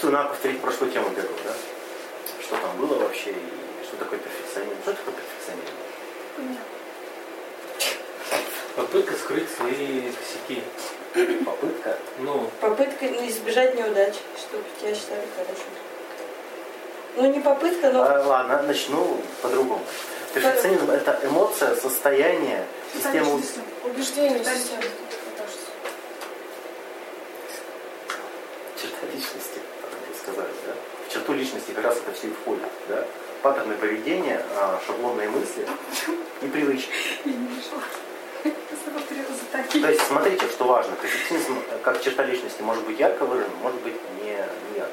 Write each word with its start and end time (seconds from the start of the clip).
чувствую, 0.00 0.12
надо 0.14 0.30
повторить 0.30 0.60
прошлую 0.60 0.92
тему 0.92 1.10
первую, 1.10 1.36
да? 1.44 1.52
Что 2.42 2.56
там 2.56 2.76
было 2.78 2.98
вообще 2.98 3.30
и 3.30 3.84
что 3.84 3.96
такое 3.98 4.18
перфекционизм? 4.18 4.80
Что 4.82 4.92
такое 4.94 5.14
перфекционизм? 5.14 6.58
Попытка 8.76 9.14
скрыть 9.14 9.50
свои 9.50 10.10
косяки. 10.12 10.62
Попытка. 11.44 11.98
Ну, 12.18 12.48
Попытка 12.60 13.04
ну, 13.04 13.28
избежать 13.28 13.74
неудач, 13.74 14.14
чтобы 14.38 14.64
тебя 14.80 14.94
считали 14.94 15.26
хорошим. 15.36 15.66
Ну, 17.16 17.32
не 17.32 17.40
попытка, 17.40 17.90
но... 17.90 18.02
А, 18.02 18.22
ладно, 18.26 18.62
начну 18.62 19.20
по-другому. 19.42 19.84
Перфекционизм– 20.32 20.90
это 20.92 21.20
эмоция, 21.24 21.74
состояние, 21.74 22.64
система... 22.94 23.40
Убеждение, 23.84 24.38
система. 24.38 24.82
себя. 24.82 24.90
черта 28.80 29.06
личности, 29.12 29.60
как 29.82 29.90
вы 30.08 30.14
сказали, 30.14 30.52
да? 30.66 30.74
В 31.06 31.12
черту 31.12 31.32
раз 31.90 31.98
это 31.98 32.12
все 32.12 32.28
входит, 32.28 32.68
да? 32.88 33.04
Паттерны 33.42 33.74
поведения, 33.74 34.42
а, 34.56 34.80
шаблонные 34.86 35.28
мысли 35.28 35.66
и 36.42 36.46
привычки. 36.46 36.90
То 39.72 39.88
есть 39.88 40.02
смотрите, 40.06 40.46
что 40.48 40.64
важно. 40.64 40.94
Перфекционизм 40.96 41.58
э, 41.70 41.78
как 41.82 42.00
черта 42.02 42.24
личности 42.24 42.62
может 42.62 42.84
быть 42.84 42.98
ярко 42.98 43.24
выражен, 43.24 43.50
может 43.62 43.80
быть 43.82 43.94
не, 44.22 44.32
не 44.32 44.78
ярко. 44.78 44.92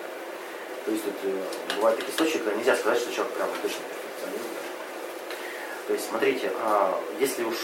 То 0.85 0.91
есть 0.91 1.03
тут 1.03 1.13
э, 1.23 1.75
бывают 1.75 1.99
такие 1.99 2.15
случаи, 2.17 2.37
когда 2.39 2.53
нельзя 2.53 2.75
сказать, 2.75 2.99
что 2.99 3.11
человек 3.11 3.33
прям 3.35 3.49
точно 3.61 3.79
перфекционист. 3.89 4.49
То 5.87 5.93
есть 5.93 6.09
смотрите, 6.09 6.51
а, 6.61 6.99
если 7.19 7.43
уж 7.43 7.55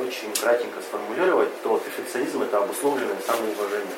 очень 0.00 0.32
кратенько 0.40 0.80
сформулировать, 0.80 1.50
то 1.62 1.78
перфекционизм 1.78 2.42
это 2.42 2.58
обусловленное 2.58 3.18
самоуважение. 3.26 3.96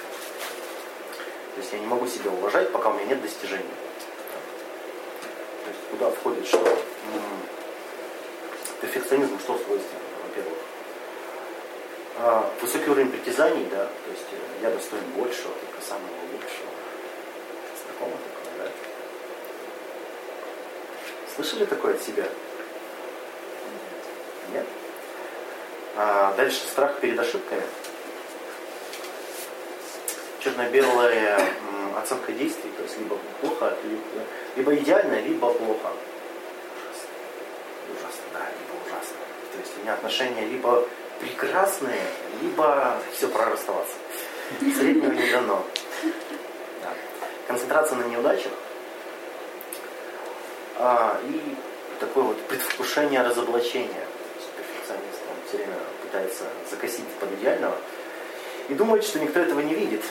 То 1.55 1.61
есть 1.61 1.73
я 1.73 1.79
не 1.79 1.87
могу 1.87 2.07
себя 2.07 2.31
уважать, 2.31 2.73
пока 2.73 2.91
у 2.91 2.95
меня 2.95 3.07
нет 3.07 3.23
достижений. 3.23 3.65
То 5.65 5.71
есть 5.71 5.81
куда 5.91 6.11
входит 6.11 6.47
что? 6.47 6.79
Перфекционизм 8.81 9.39
что 9.39 9.57
свойственно, 9.59 10.01
во-первых? 10.27 10.59
А, 12.19 12.51
Высокий 12.61 12.91
уровень 12.91 13.11
притязаний, 13.11 13.67
да, 13.71 13.87
то 13.87 14.11
есть 14.11 14.27
э, 14.33 14.63
я 14.63 14.71
достоин 14.71 15.05
большего, 15.17 15.53
только 15.55 15.81
самого 15.87 16.11
лучшего. 16.33 16.71
Знакомо 17.85 18.17
такое, 18.17 18.67
да? 18.67 18.73
Слышали 21.35 21.65
такое 21.65 21.95
от 21.95 22.03
себя? 22.03 22.25
Нет? 24.53 24.67
А 25.97 26.35
дальше 26.37 26.59
страх 26.59 26.99
перед 26.99 27.19
ошибками. 27.19 27.63
Черно-белая 30.41 31.39
м, 31.93 31.99
оценка 31.99 32.33
действий, 32.33 32.71
то 32.77 32.83
есть 32.83 32.99
либо 32.99 33.19
плохо, 33.41 33.77
либо, 33.85 34.03
либо 34.57 34.75
идеально, 34.77 35.21
либо 35.21 35.53
плохо. 35.53 35.91
Ужасно, 37.91 38.25
да, 38.33 38.41
либо 38.41 38.87
ужасно. 38.87 39.17
То 39.53 39.59
есть 39.59 39.73
у 39.77 39.81
меня 39.83 39.95
отношения 39.95 40.47
либо 40.47 40.87
прекрасные, 41.21 42.03
либо 42.41 42.99
все 43.13 43.29
пора 43.29 43.51
расставаться. 43.51 43.95
Среднего 44.61 45.13
не 45.13 45.31
дано. 45.31 45.65
Да. 46.83 46.91
Концентрация 47.47 47.99
на 47.99 48.05
неудачах 48.05 48.53
а, 50.79 51.21
и 51.25 51.57
такое 52.01 52.25
вот 52.25 52.41
предвкушение 52.47 53.23
разоблачения. 53.23 54.05
Перфекционист 54.57 55.21
он 55.31 55.49
все 55.49 55.57
время 55.59 55.77
пытается 56.03 56.45
закосить 56.71 57.07
под 57.21 57.33
идеального 57.35 57.77
и 58.69 58.75
думает, 58.75 59.05
что 59.05 59.21
никто 59.21 59.41
этого 59.41 59.61
не. 59.61 59.75
Видит. 59.75 60.03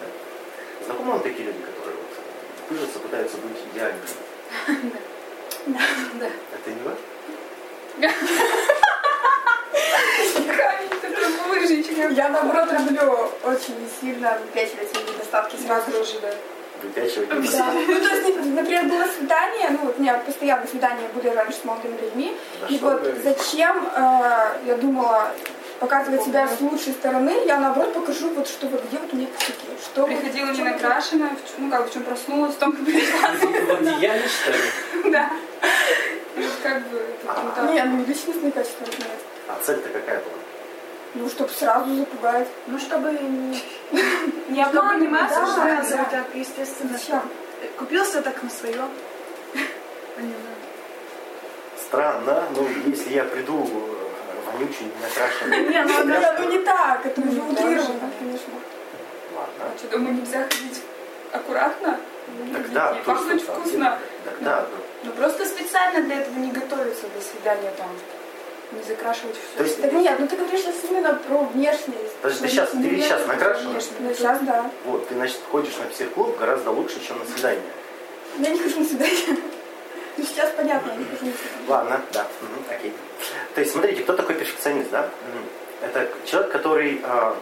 Да? 0.00 0.86
Знакомы 0.86 1.12
вам 1.12 1.20
такие 1.22 1.44
люди, 1.44 1.60
которые 1.60 1.96
вот 1.96 2.68
пыжатся, 2.68 2.97
пытаются 3.08 3.36
быть 3.38 3.56
идеальными? 3.72 4.92
Да, 5.66 5.80
да. 6.14 6.26
Это 6.26 6.70
не 6.70 6.82
выжечный. 11.48 12.14
Я, 12.14 12.28
наоборот, 12.30 12.72
люблю 12.72 13.30
очень 13.44 13.76
сильно 14.00 14.38
выпячивать 14.40 14.90
свои 14.90 15.04
недостатки 15.04 15.56
сразу 15.56 15.90
же. 15.90 16.20
да. 16.22 16.30
Выпячивать? 16.82 17.28
Да. 17.28 17.72
Ну, 17.74 18.00
то 18.00 18.14
есть, 18.14 18.36
например, 18.46 18.84
было 18.84 19.04
свидание, 19.08 19.70
ну, 19.70 19.78
вот 19.86 19.98
у 19.98 20.00
меня 20.00 20.14
постоянно 20.14 20.66
свидания 20.66 21.08
были 21.14 21.28
раньше 21.28 21.58
с 21.58 21.64
молодыми 21.64 22.00
людьми, 22.00 22.36
Да 22.60 22.66
и 22.68 22.78
вот 22.78 23.02
зачем, 23.22 23.86
э, 23.94 24.58
я 24.64 24.76
думала, 24.76 25.32
показывать 25.80 26.24
себя 26.24 26.48
с 26.48 26.60
лучшей 26.60 26.92
стороны, 26.92 27.32
я, 27.46 27.58
наоборот, 27.58 27.94
покажу, 27.94 28.30
вот, 28.30 28.48
что 28.48 28.66
вот 28.68 28.84
где 28.88 28.98
вот 28.98 29.12
у 29.12 29.16
меня 29.16 29.28
косяки, 29.28 29.66
что 29.82 30.06
Приходила 30.06 30.50
не 30.50 30.62
накрашенная, 30.62 31.30
в 31.30 31.48
чем- 31.48 31.64
ну 31.66 31.70
как, 31.70 31.88
в 31.88 31.92
чем 31.92 32.02
проснулась, 32.02 32.54
в 32.54 32.58
том 32.58 32.72
как 32.72 32.84
пришла. 32.84 33.28
в 33.28 33.80
одеянии, 33.80 34.26
что 34.28 34.50
ли? 34.50 35.10
Да. 35.10 35.30
Как 36.62 36.82
бы, 36.88 37.02
так. 37.54 37.70
Не, 37.72 37.82
ну, 37.84 38.04
личностные 38.04 38.52
качества, 38.52 38.86
разумеется. 38.86 39.26
А 39.48 39.58
цель-то 39.64 39.88
какая 39.88 40.18
была? 40.18 40.34
Ну, 41.14 41.28
чтобы 41.28 41.50
сразу 41.50 41.94
запугать. 41.96 42.48
Ну, 42.66 42.78
чтобы 42.78 43.12
не... 43.12 43.60
Не 44.48 44.62
обманывать, 44.62 45.30
Да, 45.30 45.82
да. 45.90 46.04
так, 46.04 46.26
естественно. 46.34 46.90
Зачем? 46.98 47.22
Купился 47.78 48.22
так 48.22 48.42
на 48.42 48.50
свое. 48.50 48.82
Странно, 51.88 52.44
ну 52.54 52.68
если 52.86 53.14
я 53.14 53.24
приду 53.24 53.66
вонючий, 54.52 54.86
не 54.86 55.02
накрашенный. 55.02 55.58
Не, 55.70 55.84
ну, 55.84 56.04
не, 56.04 56.32
ну 56.38 56.48
не 56.50 56.58
так, 56.64 57.06
это 57.06 57.20
уже 57.20 57.32
Ну, 57.42 57.48
утрировано, 57.52 58.10
конечно. 58.18 58.52
Ладно. 59.36 59.64
А 59.74 59.78
что, 59.78 59.88
думаю, 59.88 60.14
нельзя 60.14 60.42
ходить 60.42 60.82
аккуратно? 61.32 61.98
Так 62.52 62.72
да, 62.72 62.90
И 62.92 62.98
то, 62.98 63.04
пахнуть 63.04 63.42
вкусно. 63.42 63.98
Так 64.24 64.34
да, 64.40 64.66
ну, 64.70 64.78
Ну, 65.04 65.12
просто 65.12 65.46
специально 65.46 66.02
для 66.02 66.20
этого 66.20 66.38
не 66.38 66.50
готовиться 66.52 67.06
до 67.14 67.20
свидания 67.20 67.72
там. 67.78 67.88
Не 68.72 68.82
закрашивать 68.82 69.34
все. 69.36 69.56
То 69.58 69.64
есть- 69.64 69.80
Так 69.80 69.92
нет, 69.92 70.18
ну 70.18 70.26
ты 70.26 70.36
говоришь 70.36 70.60
сейчас 70.60 70.74
именно 70.90 71.14
про 71.14 71.38
внешность. 71.38 72.16
Подожди, 72.20 72.46
ты 72.48 72.54
щас- 72.54 72.70
ты 72.70 72.76
ведь 72.78 72.92
внешность, 72.92 73.26
накрашена? 73.26 73.70
Ну, 74.00 74.14
сейчас 74.14 74.38
да. 74.42 74.70
вот, 74.84 75.08
ты, 75.08 75.14
значит, 75.14 75.40
ходишь 75.50 75.74
на 75.78 75.86
психклуб 75.86 76.38
гораздо 76.38 76.70
лучше, 76.70 77.00
чем 77.06 77.18
на 77.18 77.24
свидание. 77.24 77.62
Я 78.38 78.50
не 78.50 78.58
хожу 78.58 78.80
на 78.80 78.84
свидание. 78.86 79.38
Ну, 80.18 80.24
сейчас 80.24 80.50
понятно. 80.50 80.92
Ладно, 81.68 82.00
да, 82.12 82.26
окей. 82.68 82.92
То 83.54 83.60
есть, 83.60 83.72
смотрите, 83.72 84.02
кто 84.02 84.14
такой 84.14 84.34
перфекционист, 84.34 84.90
да? 84.90 85.08
Это 85.80 86.08
человек, 86.24 86.50
который 86.50 87.00
а, 87.04 87.36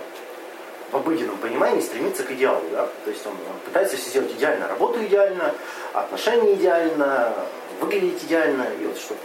в 0.92 0.96
обыденном 0.96 1.38
понимании 1.38 1.80
стремится 1.80 2.22
к 2.22 2.30
идеалу, 2.32 2.62
да? 2.70 2.86
То 3.04 3.10
есть 3.10 3.26
он, 3.26 3.32
пытается 3.64 3.96
все 3.96 4.10
сделать 4.10 4.32
идеально, 4.32 4.68
работу 4.68 5.02
идеально, 5.02 5.54
отношения 5.94 6.52
идеально, 6.52 7.32
выглядеть 7.80 8.22
идеально, 8.24 8.66
и 8.78 8.84
вот 8.84 8.98
чтобы 8.98 9.20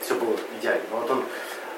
все 0.00 0.14
было 0.14 0.36
идеально. 0.60 0.84
Но 0.92 0.96
вот 0.98 1.10
он 1.10 1.24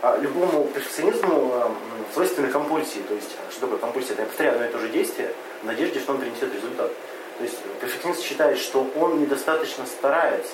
а, 0.03 0.19
любому 0.19 0.65
перфекционизму 0.75 1.50
а, 1.54 1.75
свойственны 2.12 2.48
компульсии. 2.48 3.00
То 3.09 3.15
есть, 3.15 3.31
что 3.50 3.62
такое 3.62 3.78
компульсия? 3.78 4.12
Это 4.12 4.22
я 4.22 4.28
повторяю 4.28 4.54
одно 4.56 4.66
и 4.66 4.71
то 4.71 4.78
же 4.81 4.88
действие 4.91 5.33
в 5.62 5.65
надежде, 5.65 5.98
что 5.98 6.12
он 6.12 6.19
принесет 6.19 6.54
результат. 6.54 6.93
То 7.38 7.44
есть 7.44 7.56
перфекционист 7.81 8.22
считает, 8.22 8.59
что 8.59 8.87
он 8.97 9.21
недостаточно 9.21 9.87
старается. 9.87 10.53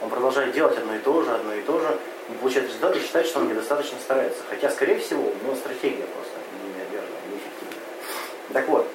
Он 0.00 0.10
продолжает 0.10 0.52
делать 0.52 0.76
одно 0.76 0.94
и 0.94 0.98
то 0.98 1.22
же, 1.22 1.30
одно 1.32 1.54
и 1.54 1.62
то 1.62 1.78
же, 1.78 1.98
не 2.28 2.36
получает 2.36 2.66
результата 2.68 2.98
и 2.98 3.02
считает, 3.02 3.26
что 3.26 3.40
он 3.40 3.48
недостаточно 3.48 3.98
старается. 4.00 4.40
Хотя, 4.50 4.70
скорее 4.70 4.98
всего, 4.98 5.22
у 5.22 5.44
него 5.44 5.54
стратегия 5.56 6.04
просто 6.04 6.34
неверная, 6.64 7.20
неэффективная. 7.30 7.84
Так 8.52 8.68
вот, 8.68 8.86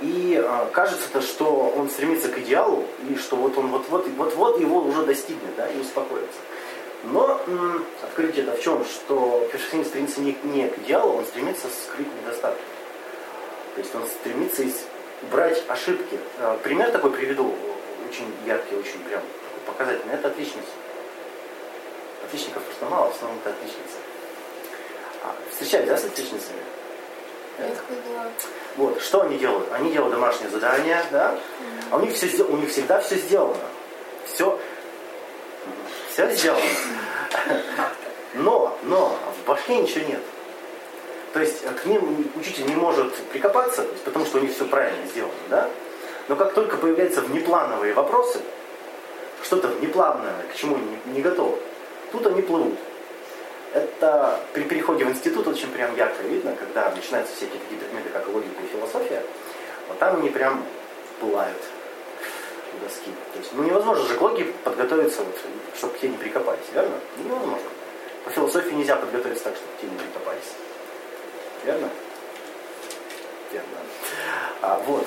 и 0.00 0.40
э, 0.44 0.66
кажется-то, 0.72 1.22
что 1.22 1.72
он 1.76 1.88
стремится 1.88 2.28
к 2.28 2.38
идеалу, 2.38 2.84
и 3.08 3.16
что 3.16 3.36
вот 3.36 3.56
он 3.56 3.68
вот-вот, 3.68 4.06
вот-вот 4.08 4.60
его 4.60 4.80
уже 4.80 5.04
достигнет, 5.04 5.54
да, 5.56 5.68
и 5.68 5.78
успокоится. 5.78 6.38
Но 7.04 7.40
м, 7.46 7.84
открытие 8.02 8.44
это 8.44 8.56
в 8.56 8.62
чем? 8.62 8.84
Что 8.84 9.48
перфекционист 9.52 9.90
стремится 9.90 10.20
не, 10.20 10.36
не 10.44 10.68
к 10.68 10.78
идеалу, 10.78 11.18
он 11.18 11.24
стремится 11.24 11.68
скрыть 11.68 12.08
недостатки. 12.22 12.60
То 13.74 13.80
есть 13.80 13.94
он 13.94 14.06
стремится 14.06 14.62
из- 14.64 14.84
брать 15.30 15.62
ошибки. 15.68 16.18
Э, 16.38 16.56
Пример 16.62 16.90
такой 16.90 17.10
приведу, 17.12 17.54
очень 18.08 18.26
яркий, 18.44 18.74
очень 18.76 18.98
прям 19.08 19.22
показательный. 19.66 20.14
Это 20.14 20.28
отличница. 20.28 20.68
Отличников 22.24 22.62
просто 22.62 22.86
мало, 22.86 23.10
в 23.10 23.14
основном 23.14 23.38
это 23.44 23.50
отличница. 23.50 23.98
А, 25.22 25.34
встречались, 25.50 25.88
да, 25.88 25.96
с 25.96 26.04
отличницами? 26.04 26.60
Была. 27.58 28.26
Вот, 28.76 29.00
что 29.00 29.22
они 29.22 29.38
делают? 29.38 29.72
Они 29.72 29.90
делают 29.90 30.14
домашнее 30.14 30.50
задание, 30.50 31.02
да? 31.10 31.38
А 31.90 31.96
у 31.96 32.00
них, 32.00 32.14
все, 32.14 32.44
у 32.44 32.56
них 32.56 32.70
всегда 32.70 33.00
все 33.00 33.16
сделано. 33.16 33.56
Все, 34.26 34.58
все 36.12 36.30
сделано. 36.34 36.62
Но, 38.34 38.76
но 38.82 39.16
в 39.42 39.48
башке 39.48 39.80
ничего 39.80 40.06
нет. 40.06 40.20
То 41.32 41.40
есть 41.40 41.64
э, 41.64 41.70
к 41.70 41.84
ним 41.86 42.30
учитель 42.36 42.66
не 42.66 42.74
может 42.74 43.14
прикопаться, 43.26 43.84
потому 44.04 44.26
что 44.26 44.38
у 44.38 44.40
них 44.40 44.52
все 44.54 44.64
правильно 44.66 45.06
сделано, 45.06 45.34
да? 45.48 45.70
Но 46.28 46.36
как 46.36 46.54
только 46.54 46.76
появляются 46.76 47.20
внеплановые 47.20 47.94
вопросы, 47.94 48.40
что-то 49.46 49.68
внеплановое, 49.68 50.34
к 50.52 50.56
чему 50.56 50.76
не, 50.76 51.12
не 51.12 51.22
готовы, 51.22 51.56
тут 52.10 52.26
они 52.26 52.42
плывут. 52.42 52.76
Это 53.72 54.40
при 54.52 54.64
переходе 54.64 55.04
в 55.04 55.10
институт 55.10 55.46
очень 55.46 55.70
прям 55.70 55.94
ярко 55.96 56.22
видно, 56.22 56.56
когда 56.56 56.90
начинаются 56.90 57.36
всякие 57.36 57.60
такие 57.60 57.78
предметы, 57.78 58.08
как 58.10 58.26
логика 58.28 58.60
и 58.62 58.76
философия. 58.76 59.22
вот 59.88 59.98
там 59.98 60.16
они 60.16 60.30
прям 60.30 60.64
пылают 61.20 61.62
доски. 62.82 63.10
То 63.32 63.38
есть, 63.38 63.52
ну 63.52 63.62
невозможно 63.62 64.04
же 64.04 64.14
к 64.16 64.20
логике 64.20 64.52
подготовиться, 64.64 65.22
вот, 65.22 65.36
чтобы 65.76 65.96
тебе 65.98 66.10
не 66.10 66.16
прикопались, 66.16 66.66
верно? 66.72 66.94
Невозможно. 67.18 67.68
По 68.24 68.30
философии 68.30 68.74
нельзя 68.74 68.96
подготовиться 68.96 69.44
так, 69.44 69.54
чтобы 69.54 69.70
тебе 69.80 69.90
не 69.92 69.98
прикопались. 69.98 70.52
Верно? 71.64 71.88
Верно. 73.52 73.68
А, 74.62 74.82
вот. 74.86 75.06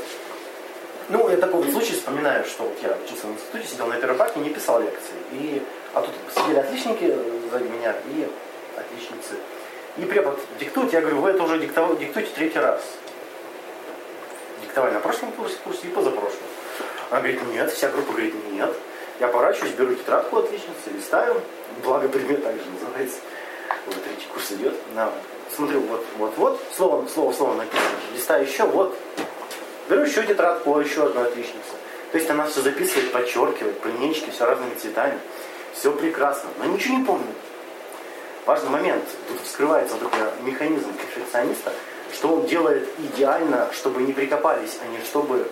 Ну, 1.10 1.28
я 1.28 1.38
такой 1.38 1.64
вот 1.64 1.72
случай 1.72 1.94
вспоминаю, 1.94 2.46
что 2.46 2.64
вот 2.64 2.78
я 2.84 2.96
учился 3.04 3.26
в 3.26 3.32
институте, 3.32 3.68
сидел 3.68 3.88
на 3.88 3.96
первой 3.96 4.16
парте, 4.16 4.40
не 4.40 4.52
писал 4.52 4.80
лекции. 4.80 5.16
И, 5.32 5.64
а 5.96 6.02
тут 6.02 6.14
сидели 6.36 6.60
отличники 6.60 7.18
сзади 7.50 7.64
меня 7.64 7.96
и 8.06 8.28
отличницы. 8.78 9.36
И 9.98 10.06
препод 10.06 10.40
диктует, 10.60 10.94
я 10.94 11.02
говорю, 11.02 11.22
вы 11.22 11.32
это 11.32 11.42
уже 11.42 11.58
диктов... 11.58 11.98
диктуете 11.98 12.30
третий 12.36 12.60
раз. 12.60 12.84
Диктовали 14.62 14.94
на 14.94 15.00
прошлом 15.00 15.32
курсе, 15.32 15.58
курсе 15.64 15.88
и 15.88 15.90
позапрошлом. 15.90 16.44
Она 17.10 17.22
говорит, 17.22 17.42
нет, 17.48 17.72
вся 17.72 17.90
группа 17.90 18.12
говорит, 18.12 18.36
нет. 18.52 18.72
Я 19.20 19.30
поворачиваюсь, 19.30 19.74
беру 19.74 19.96
тетрадку 19.96 20.38
отличницы, 20.38 20.92
листаю, 20.96 21.42
благо 21.84 22.08
предмет 22.08 22.44
также 22.44 22.64
называется. 22.70 23.18
Вот 23.88 23.96
третий 24.04 24.28
курс 24.32 24.52
идет. 24.52 24.76
На, 24.94 25.12
смотрю, 25.54 25.82
вот, 25.82 26.06
вот, 26.18 26.38
вот, 26.38 26.62
слово, 26.78 27.08
слово, 27.08 27.34
слово 27.34 27.56
написано. 27.56 27.90
Листаю 28.14 28.46
еще, 28.46 28.64
вот, 28.66 28.96
Беру 29.90 30.04
еще 30.04 30.22
тетрадку, 30.24 30.80
еще 30.80 31.08
одну 31.08 31.22
отличницу. 31.22 31.74
То 32.12 32.18
есть 32.20 32.30
она 32.30 32.46
все 32.46 32.62
записывает, 32.62 33.12
подчеркивает, 33.12 33.80
по 33.80 33.88
линейке, 33.88 34.30
все 34.30 34.46
разными 34.46 34.76
цветами. 34.76 35.20
Все 35.74 35.92
прекрасно, 35.92 36.50
но 36.60 36.66
ничего 36.66 36.98
не 36.98 37.06
помню. 37.06 37.34
Важный 38.46 38.70
момент, 38.70 39.04
тут 39.28 39.42
вскрывается 39.42 39.96
такой 39.96 40.20
механизм 40.44 40.94
перфекциониста, 40.94 41.74
что 42.14 42.36
он 42.36 42.46
делает 42.46 42.88
идеально, 43.00 43.68
чтобы 43.74 44.02
не 44.02 44.14
прикопались, 44.14 44.78
а 44.84 44.88
не 44.88 45.04
чтобы 45.04 45.50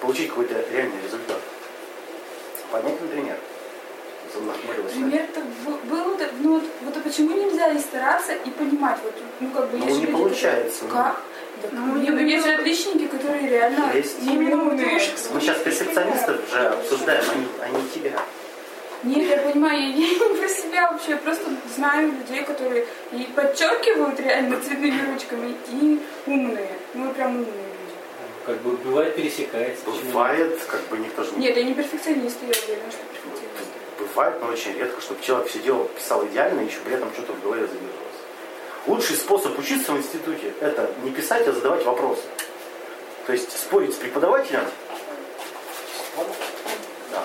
получить 0.00 0.30
какой-то 0.30 0.54
реальный 0.72 1.02
результат. 1.04 1.38
Понятный 2.72 3.08
пример. 3.08 3.36
Пример-то 4.92 5.40
был, 5.88 6.18
ну 6.40 6.54
вот, 6.54 6.64
вот 6.82 6.96
а 6.96 7.00
почему 7.00 7.36
нельзя 7.36 7.72
и 7.72 7.78
стараться, 7.78 8.32
и 8.32 8.50
понимать, 8.50 8.98
вот, 9.02 9.14
ну 9.40 9.50
как 9.50 9.70
бы, 9.70 9.78
ну, 9.78 9.86
не 9.86 10.06
получается. 10.06 10.84
Которые, 10.84 11.04
как? 11.04 11.22
Ну, 11.72 11.96
не, 11.96 12.10
ну, 12.10 12.20
есть 12.20 12.46
же 12.46 12.52
отличники, 12.52 13.06
которые 13.06 13.48
реально 13.48 13.90
есть. 13.94 14.16
именно 14.22 14.62
умные. 14.62 15.00
Мы 15.32 15.40
сейчас 15.40 15.58
перфекционистов 15.58 16.40
уже 16.48 16.68
обсуждаем, 16.68 17.24
они, 17.32 17.46
они 17.62 17.88
тебя. 17.88 18.12
Нет, 19.02 19.28
я 19.28 19.38
понимаю, 19.38 19.80
я, 19.80 19.86
я 19.96 20.28
не 20.28 20.36
про 20.36 20.48
себя 20.48 20.90
вообще, 20.90 21.12
я 21.12 21.16
просто 21.18 21.50
знаю 21.74 22.12
людей, 22.12 22.42
которые 22.42 22.86
и 23.12 23.28
подчеркивают 23.34 24.18
реально 24.20 24.60
цветными 24.60 25.12
ручками, 25.12 25.54
и 25.70 26.00
умные. 26.26 26.70
Ну, 26.94 27.12
прям 27.12 27.36
умные 27.36 27.46
люди. 27.46 27.94
Как 28.44 28.60
бы 28.62 28.76
бывает 28.76 29.14
пересекается. 29.14 29.84
Бывает, 29.86 30.58
как 30.68 30.82
бы 30.88 30.98
никто 30.98 31.22
же 31.24 31.32
не... 31.32 31.46
Нет, 31.46 31.56
я 31.56 31.64
не 31.64 31.74
перфекционист, 31.74 32.38
я 32.42 32.48
уверена, 32.48 32.90
что 32.90 33.00
перфекционист. 33.12 33.35
Бывает, 34.16 34.40
но 34.40 34.48
очень 34.48 34.72
редко, 34.72 34.98
чтобы 35.02 35.22
человек 35.22 35.46
все 35.46 35.58
делал, 35.58 35.84
писал 35.94 36.24
идеально, 36.24 36.62
и 36.62 36.64
еще 36.64 36.78
при 36.78 36.94
этом 36.94 37.12
что-то 37.12 37.34
в 37.34 37.42
голове 37.42 37.66
задерживалось. 37.66 38.16
Лучший 38.86 39.14
способ 39.14 39.58
учиться 39.58 39.92
в 39.92 39.98
институте– 39.98 40.54
это 40.62 40.90
не 41.02 41.10
писать, 41.10 41.46
а 41.46 41.52
задавать 41.52 41.84
вопросы. 41.84 42.22
То 43.26 43.34
есть 43.34 43.52
спорить 43.52 43.92
с 43.92 43.96
преподавателем. 43.96 44.64
Да. 47.12 47.24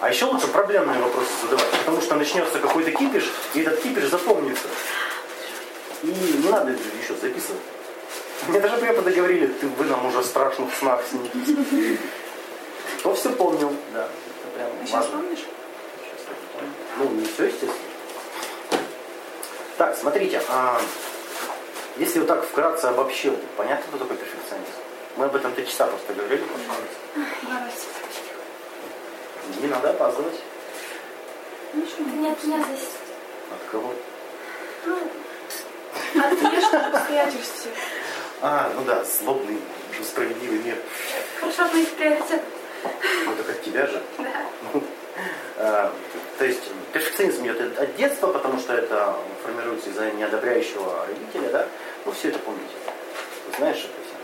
А 0.00 0.08
еще 0.08 0.24
лучше 0.24 0.46
проблемные 0.46 0.98
вопросы 1.00 1.28
задавать, 1.42 1.70
потому 1.80 2.00
что 2.00 2.14
начнется 2.14 2.58
какой-то 2.60 2.90
кипиш, 2.92 3.30
и 3.52 3.60
этот 3.60 3.82
кипиш 3.82 4.04
запомнится. 4.04 4.68
И 6.02 6.06
не 6.06 6.48
надо 6.48 6.70
еще 6.70 7.14
записывать. 7.14 7.60
Мне 8.46 8.58
даже 8.58 8.78
преподы 8.78 9.10
говорили, 9.10 9.48
ты, 9.48 9.66
вы 9.66 9.84
нам 9.84 10.06
уже 10.06 10.24
страшных 10.24 10.74
снах 10.74 11.02
снитесь. 11.10 11.98
Кто 13.00 13.14
все 13.14 13.28
помнил, 13.32 13.70
да. 13.92 14.04
Это 14.04 14.56
прям 14.56 14.70
а 14.82 14.86
сейчас 14.86 15.06
помнишь? 15.08 15.44
Ну, 16.98 17.08
не 17.10 17.24
все, 17.26 17.44
естественно. 17.44 17.72
Так, 19.76 19.96
смотрите, 19.96 20.42
а, 20.48 20.80
если 21.96 22.18
вот 22.18 22.26
так 22.26 22.44
вкратце 22.44 22.86
обобщил, 22.86 23.38
понятно, 23.56 23.84
кто 23.88 23.98
такой 23.98 24.16
перфекционист? 24.16 24.72
Мы 25.16 25.26
об 25.26 25.36
этом 25.36 25.52
три 25.54 25.64
часа 25.66 25.86
просто 25.86 26.12
говорили. 26.12 26.42
Не 29.60 29.68
надо 29.68 29.90
опаздывать. 29.90 30.40
Нет, 31.72 32.44
меня 32.44 32.64
здесь. 32.64 32.88
От 33.52 33.70
кого? 33.70 33.94
Ну, 34.86 34.98
от 36.20 36.32
внешних 36.32 36.94
обстоятельств. 36.94 37.68
А, 38.42 38.72
ну 38.74 38.84
да, 38.84 39.04
злобный, 39.04 39.60
справедливый 40.02 40.58
мир. 40.58 40.76
Хорошо, 41.40 41.68
моих 41.72 41.90
приоритетов. 41.90 42.42
Ну 43.24 43.34
так 43.36 43.50
от 43.50 43.62
тебя 43.62 43.86
же. 43.86 44.02
Да. 44.18 44.80
А, 45.56 45.92
то 46.38 46.44
есть 46.44 46.62
перфекционизм 46.92 47.44
идет 47.44 47.78
от 47.78 47.96
детства, 47.96 48.28
потому 48.28 48.58
что 48.58 48.74
это 48.74 49.16
формируется 49.42 49.90
из-за 49.90 50.10
неодобряющего 50.12 51.06
родителя, 51.06 51.50
да? 51.50 51.66
Ну, 52.04 52.12
все 52.12 52.28
это 52.28 52.38
помните. 52.38 52.74
знаешь 53.58 53.76
это 53.78 53.92
все. 54.06 54.18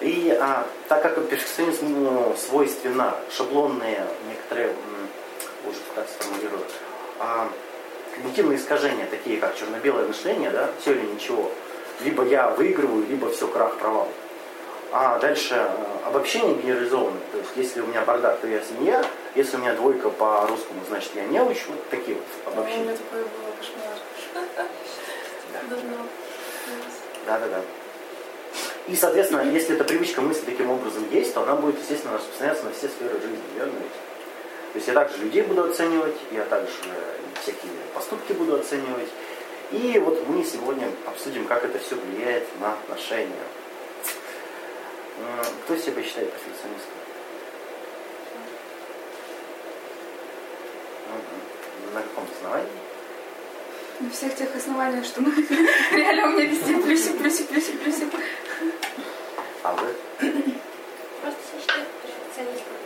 И 0.00 0.30
а, 0.40 0.66
так 0.88 1.02
как 1.02 1.28
перфекционизму 1.28 1.88
ну, 1.88 2.36
свойственно 2.36 3.14
шаблонные 3.30 4.04
некоторые, 4.28 4.74
уже 5.66 5.78
так 5.94 6.06
сформулирую, 6.08 6.62
а, 7.18 7.48
когнитивные 8.14 8.58
искажения, 8.58 9.06
такие 9.06 9.38
как 9.38 9.56
черно-белое 9.56 10.06
мышление, 10.06 10.50
да, 10.50 10.70
все 10.80 10.92
или 10.92 11.06
ничего, 11.06 11.50
либо 12.00 12.24
я 12.24 12.50
выигрываю, 12.50 13.06
либо 13.06 13.30
все, 13.30 13.48
крах, 13.48 13.76
провал. 13.78 14.08
А 14.98 15.18
дальше 15.18 15.54
э, 15.54 16.06
обобщение 16.06 16.54
генерализованное. 16.54 17.20
То 17.30 17.36
есть, 17.36 17.50
если 17.54 17.82
у 17.82 17.86
меня 17.86 18.00
бардак, 18.00 18.40
то 18.40 18.46
я 18.46 18.62
семья. 18.62 19.04
Если 19.34 19.58
у 19.58 19.60
меня 19.60 19.74
двойка 19.74 20.08
по 20.08 20.46
русскому, 20.46 20.80
значит, 20.88 21.10
я 21.14 21.24
не 21.26 21.38
учу. 21.38 21.64
Вот 21.68 21.90
такие 21.90 22.16
вот 22.16 22.54
обобщения. 22.54 22.80
У 22.80 22.84
меня 22.86 22.96
такое 22.96 23.24
было 23.24 23.52
кошмар. 23.58 24.68
Да, 27.26 27.38
да, 27.38 27.46
да. 27.46 27.60
И, 28.86 28.96
соответственно, 28.96 29.42
если 29.42 29.74
эта 29.74 29.84
привычка 29.84 30.22
мысли 30.22 30.46
таким 30.46 30.70
образом 30.70 31.04
есть, 31.10 31.34
то 31.34 31.42
она 31.42 31.56
будет, 31.56 31.78
естественно, 31.78 32.14
распространяться 32.14 32.64
на 32.64 32.72
все 32.72 32.88
сферы 32.88 33.20
жизни, 33.20 33.38
верно 33.54 33.74
ведь? 33.78 33.92
То 34.72 34.76
есть 34.76 34.88
я 34.88 34.94
также 34.94 35.18
людей 35.18 35.42
буду 35.42 35.64
оценивать, 35.64 36.16
я 36.30 36.46
также 36.46 36.72
всякие 37.42 37.72
поступки 37.94 38.32
буду 38.32 38.54
оценивать. 38.54 39.08
И 39.72 40.00
вот 40.02 40.26
мы 40.26 40.42
сегодня 40.42 40.88
обсудим, 41.06 41.44
как 41.44 41.66
это 41.66 41.78
все 41.80 41.96
влияет 41.96 42.44
на 42.60 42.72
отношения. 42.72 43.44
Кто 45.64 45.76
себя 45.76 46.02
считает 46.02 46.30
перфекционистом? 46.32 46.92
На 51.94 52.02
каком 52.02 52.24
основании? 52.30 52.68
На 54.00 54.10
всех 54.10 54.36
тех 54.36 54.54
основаниях, 54.54 55.04
что 55.06 55.22
мы 55.22 55.32
реально 55.92 56.26
у 56.26 56.30
меня 56.32 56.44
везде 56.46 56.76
плюсик, 56.76 57.18
плюсик, 57.18 57.48
плюсик, 57.48 57.80
плюсик. 57.80 58.08
А 59.62 59.72
вы? 59.74 59.94
Просто 61.22 61.40
себя 61.50 61.60
считаю 61.60 61.86
перфекционистом. 62.02 62.76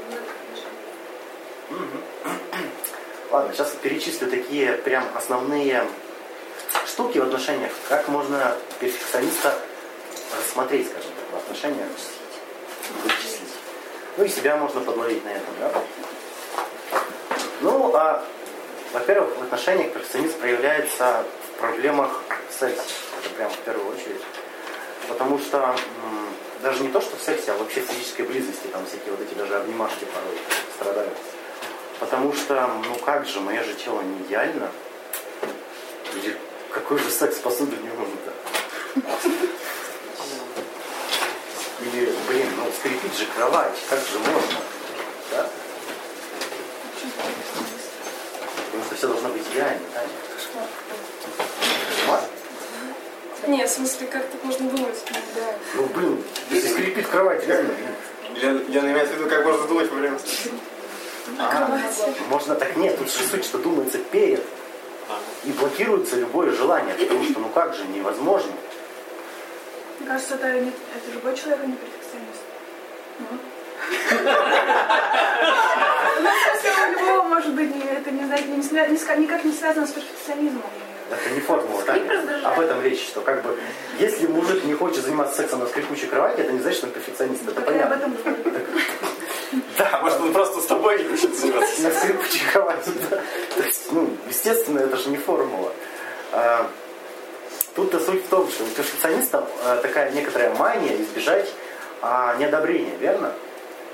Ладно, 3.30 3.52
сейчас 3.52 3.70
перечислю 3.82 4.30
такие 4.30 4.74
прям 4.74 5.04
основные 5.14 5.84
штуки 6.86 7.18
в 7.18 7.24
отношениях. 7.24 7.72
Как 7.88 8.08
можно 8.08 8.56
перфекциониста 8.78 9.58
рассмотреть, 10.36 10.88
скажем 10.88 11.10
так, 11.10 11.40
в 11.40 11.44
отношениях 11.44 11.88
вычислить. 13.04 13.54
Ну 14.16 14.24
и 14.24 14.28
себя 14.28 14.56
можно 14.56 14.80
подловить 14.80 15.24
на 15.24 15.30
этом, 15.30 15.54
да? 15.60 15.72
Ну, 17.60 17.94
а, 17.94 18.24
во-первых, 18.92 19.36
в 19.38 19.42
отношениях 19.42 19.92
перфекционизм 19.92 20.38
проявляется 20.38 21.24
в 21.48 21.60
проблемах 21.60 22.22
секса. 22.50 22.82
Это 23.22 23.34
прям 23.34 23.50
в 23.50 23.58
первую 23.58 23.88
очередь. 23.94 24.22
Потому 25.08 25.38
что 25.38 25.74
даже 26.62 26.82
не 26.82 26.88
то, 26.88 27.00
что 27.00 27.16
в 27.16 27.22
сексе, 27.22 27.52
а 27.52 27.56
вообще 27.56 27.80
в 27.80 27.86
физической 27.86 28.22
близости, 28.22 28.66
там 28.72 28.84
всякие 28.86 29.10
вот 29.10 29.20
эти 29.20 29.34
даже 29.34 29.56
обнимашки 29.56 30.04
порой 30.04 30.38
страдают. 30.74 31.16
Потому 31.98 32.32
что, 32.32 32.70
ну 32.88 32.94
как 32.96 33.26
же, 33.26 33.40
мое 33.40 33.62
же 33.62 33.74
тело 33.74 34.00
не 34.00 34.18
идеально. 34.22 34.70
Или 36.14 36.36
какой 36.72 36.98
же 36.98 37.10
секс 37.10 37.36
посуду 37.36 37.76
не 37.76 37.88
нужно-то? 37.88 38.32
Или, 41.92 42.12
блин, 42.28 42.48
ну 42.56 42.70
скрипит 42.78 43.16
же 43.16 43.26
кровать, 43.34 43.72
как 43.88 43.98
же 43.98 44.18
можно? 44.18 44.60
Да? 45.32 45.48
Потому 48.66 48.84
что 48.84 48.94
все 48.94 49.06
должно 49.08 49.28
быть 49.30 49.42
идеально, 49.52 49.80
Таня. 49.92 50.08
Кошмар? 51.88 52.20
Нет, 53.46 53.68
в 53.68 53.72
смысле, 53.72 54.06
как 54.06 54.26
так 54.28 54.44
можно 54.44 54.70
думать? 54.70 54.96
Да. 55.34 55.54
Ну, 55.74 55.86
блин, 55.86 56.24
если 56.50 56.68
скрипит 56.68 57.06
кровать, 57.08 57.46
реально. 57.46 57.72
Я, 58.36 58.50
я 58.50 58.80
имею 58.80 59.06
в 59.06 59.12
виду, 59.12 59.28
как 59.28 59.44
можно 59.44 59.66
думать 59.66 59.90
во 59.90 59.96
время 59.96 60.18
а, 61.38 61.78
можно 62.28 62.54
так 62.54 62.76
нет, 62.76 62.98
тут 62.98 63.10
же 63.10 63.18
суть, 63.30 63.44
что 63.44 63.58
думается 63.58 63.98
перед. 63.98 64.42
И 65.44 65.52
блокируется 65.52 66.16
любое 66.16 66.52
желание, 66.52 66.94
потому 66.94 67.24
что 67.24 67.40
ну 67.40 67.48
как 67.48 67.74
же, 67.74 67.84
невозможно. 67.86 68.52
Кажется, 70.10 70.34
это, 70.34 70.52
не, 70.60 70.68
это 70.70 71.10
любой 71.14 71.36
человек, 71.36 71.60
а 71.62 71.66
не 71.66 71.74
перфекционист. 71.74 72.42
Ну, 76.22 76.28
у 76.88 77.00
него, 77.00 77.22
может 77.24 77.54
быть, 77.54 77.74
не- 77.74 77.84
это 77.84 78.10
не, 78.10 78.22
ска- 78.96 79.16
никак 79.18 79.44
не 79.44 79.52
связано 79.52 79.86
с 79.86 79.90
перфекционизмом. 79.90 80.62
Это 81.10 81.30
не 81.30 81.40
формула, 81.40 81.82
Таня. 81.82 82.22
Об 82.44 82.60
этом 82.60 82.82
речь, 82.82 83.04
что 83.06 83.20
как 83.20 83.42
бы, 83.42 83.56
если 83.98 84.26
мужик 84.26 84.64
не 84.64 84.74
хочет 84.74 85.04
заниматься 85.04 85.36
сексом 85.36 85.60
на 85.60 85.66
скрипучей 85.66 86.08
кровати, 86.08 86.40
это 86.40 86.52
не 86.52 86.60
значит, 86.60 86.78
что 86.78 86.86
он 86.88 86.92
перфекционист, 86.92 87.42
это 87.48 87.60
об 87.60 87.66
понятно. 87.66 87.94
этом. 87.94 88.16
Да, 89.78 90.00
может 90.02 90.20
он 90.20 90.32
просто 90.32 90.60
с 90.60 90.66
тобой 90.66 91.02
не 91.02 91.08
хочет 91.08 91.34
заниматься. 91.36 91.82
На 91.82 91.90
скрипучей 91.90 92.46
кровати, 92.52 92.90
да. 93.10 93.22
То 93.56 93.62
есть, 93.62 93.92
ну, 93.92 94.16
естественно, 94.28 94.80
это 94.80 94.96
же 94.96 95.08
не 95.10 95.16
формула. 95.16 95.72
Тут-то 97.74 98.00
суть 98.00 98.24
в 98.24 98.28
том, 98.28 98.48
что 98.50 98.64
у 98.64 98.66
перфекциониста 98.66 99.46
а, 99.64 99.76
такая 99.76 100.10
некоторая 100.12 100.54
мания 100.54 101.00
избежать 101.00 101.48
а, 102.02 102.34
неодобрения, 102.36 102.96
верно? 102.96 103.32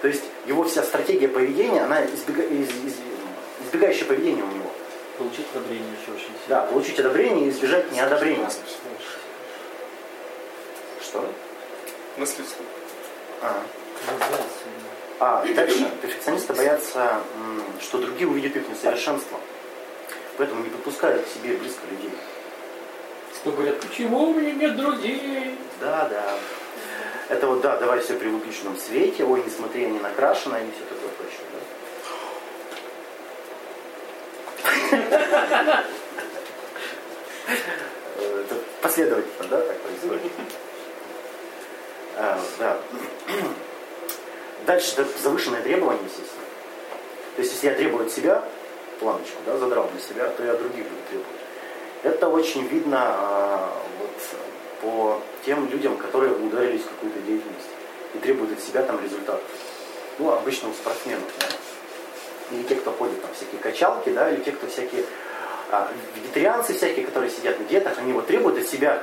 То 0.02 0.08
есть 0.08 0.22
его 0.46 0.64
вся 0.64 0.82
стратегия 0.82 1.28
поведения, 1.28 1.82
она 1.82 2.04
избега- 2.04 2.42
из- 2.44 2.70
из- 2.70 2.96
избегающее 3.64 4.04
поведение 4.06 4.44
у 4.44 4.48
него. 4.48 4.70
Получить 5.18 5.46
одобрение 5.54 5.92
еще 6.00 6.12
очень 6.12 6.26
сильно. 6.26 6.38
Да, 6.48 6.60
получить 6.62 6.98
одобрение 7.00 7.46
и 7.46 7.50
избежать 7.50 7.90
неодобрения. 7.92 8.48
Что? 11.02 11.24
Мысли 12.16 12.42
вслух. 12.42 12.66
А. 13.42 13.62
А, 15.18 15.44
дальше. 15.54 15.90
Перфекционисты 16.02 16.52
боятся, 16.52 17.20
что 17.80 17.98
другие 17.98 18.28
увидят 18.28 18.56
их 18.56 18.68
несовершенство. 18.68 19.38
Поэтому 20.36 20.62
не 20.62 20.68
подпускают 20.70 21.24
к 21.24 21.28
себе 21.28 21.56
близко 21.56 21.80
людей. 21.90 22.10
Что 23.46 23.54
говорят, 23.54 23.80
почему 23.80 24.30
у 24.30 24.34
меня 24.34 24.54
нет 24.54 24.76
друзей? 24.76 25.56
Да, 25.80 26.08
да. 26.08 26.34
Это 27.28 27.46
вот, 27.46 27.60
да, 27.60 27.76
давай 27.76 28.00
все 28.00 28.14
при 28.14 28.26
выключенном 28.26 28.76
свете, 28.76 29.22
ой, 29.22 29.40
не 29.40 29.50
смотри, 29.50 29.82
я 29.82 29.88
не 29.88 30.00
накрашена, 30.00 30.58
и 30.58 30.64
все 30.72 30.82
такое 30.82 31.10
прочее. 31.16 31.42
Да? 34.90 35.84
Э, 38.16 38.44
Это 38.44 38.54
последовательно, 38.82 39.48
да, 39.48 39.60
так 39.60 39.76
происходит? 39.78 40.32
А, 42.16 42.40
да. 42.58 42.78
Дальше 44.66 44.94
это 44.98 45.06
завышенное 45.22 45.62
требование, 45.62 46.02
естественно. 46.04 46.42
То 47.36 47.42
есть, 47.42 47.52
если 47.52 47.68
я 47.68 47.74
требую 47.74 48.06
от 48.06 48.12
себя 48.12 48.42
планочку, 48.98 49.38
да, 49.46 49.56
задрал 49.56 49.88
для 49.92 50.00
себя, 50.00 50.30
то 50.30 50.44
я 50.44 50.54
других 50.54 50.82
буду 50.82 51.02
требовать. 51.08 51.46
Это 52.06 52.28
очень 52.28 52.68
видно 52.68 52.98
а, 53.00 53.82
вот, 53.98 54.40
по 54.80 55.20
тем 55.44 55.68
людям, 55.68 55.96
которые 55.96 56.32
ударились 56.34 56.82
в 56.82 56.88
какую-то 56.88 57.18
деятельность 57.22 57.66
и 58.14 58.18
требуют 58.18 58.52
от 58.52 58.60
себя 58.60 58.82
там 58.82 59.02
результатов. 59.02 59.42
Ну, 60.20 60.30
обычно 60.30 60.68
у 60.68 60.72
спортсменов, 60.72 61.24
да. 61.40 61.46
Или 62.52 62.62
те, 62.62 62.76
кто 62.76 62.92
ходит 62.92 63.20
там 63.20 63.32
всякие 63.34 63.60
качалки, 63.60 64.10
да, 64.10 64.30
или 64.30 64.40
те, 64.40 64.52
кто 64.52 64.68
всякие 64.68 65.02
а, 65.72 65.90
вегетарианцы 66.14 66.74
всякие, 66.74 67.04
которые 67.04 67.28
сидят 67.28 67.58
на 67.58 67.64
диетах, 67.64 67.98
они 67.98 68.12
вот 68.12 68.28
требуют 68.28 68.58
от 68.58 68.68
себя 68.68 69.02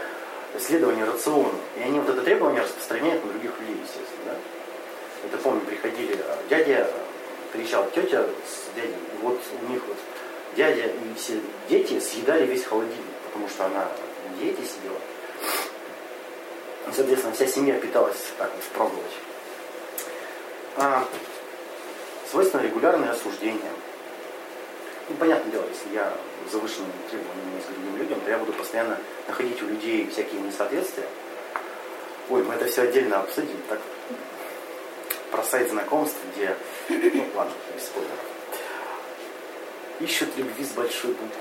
следования 0.57 1.03
рациону. 1.03 1.51
И 1.77 1.83
они 1.83 2.00
вот 2.00 2.07
это 2.07 2.22
требование 2.22 2.62
распространяют 2.62 3.25
на 3.25 3.33
других 3.33 3.51
людей, 3.60 3.75
естественно, 3.83 4.27
да. 4.27 4.36
Это 5.27 5.38
помню, 5.43 5.60
приходили 5.60 6.17
а, 6.25 6.38
дядя, 6.50 6.89
приезжала 7.51 7.86
тетя 7.93 8.24
с 8.48 8.74
дядей, 8.77 8.95
и 8.95 9.17
вот 9.22 9.41
у 9.62 9.72
них 9.74 9.81
вот 9.89 9.98
дядя 10.55 10.86
и 10.86 11.13
все 11.17 11.39
дети 11.69 12.00
съедали 12.00 12.45
весь 12.45 12.65
холодильник, 12.65 13.05
потому 13.25 13.50
что 13.50 13.65
она 13.65 13.88
на 14.29 14.38
диете 14.39 14.62
сидела. 14.63 14.98
Соответственно, 16.91 17.33
вся 17.33 17.48
семья 17.48 17.79
питалась 17.79 18.31
так 18.38 18.51
вот. 18.77 18.93
А, 20.75 21.05
свойственно 22.29 22.62
регулярное 22.62 23.12
осуждение. 23.12 23.72
Ну, 25.10 25.15
понятное 25.15 25.51
дело, 25.51 25.65
если 25.69 25.95
я 25.95 26.13
завышенными 26.51 26.91
требованиями 27.10 27.62
к 27.62 27.74
другим 27.74 27.98
людям, 27.98 28.22
то 28.22 28.31
я 28.31 28.38
буду 28.38 28.53
постоянно 28.53 28.98
находить 29.27 29.62
у 29.62 29.67
людей 29.67 30.10
всякие 30.10 30.41
несоответствия. 30.41 31.07
Ой, 32.29 32.43
мы 32.43 32.53
это 32.53 32.65
все 32.65 32.83
отдельно 32.83 33.19
обсудим, 33.19 33.57
так 33.67 33.79
про 35.31 35.43
сайт 35.43 35.69
знакомств, 35.69 36.17
где, 36.36 36.55
ну 36.89 37.25
ладно, 37.36 37.53
без. 37.75 37.91
Ищут 40.00 40.36
любви 40.38 40.64
с 40.66 40.70
большой 40.70 41.12
буквы. 41.12 41.40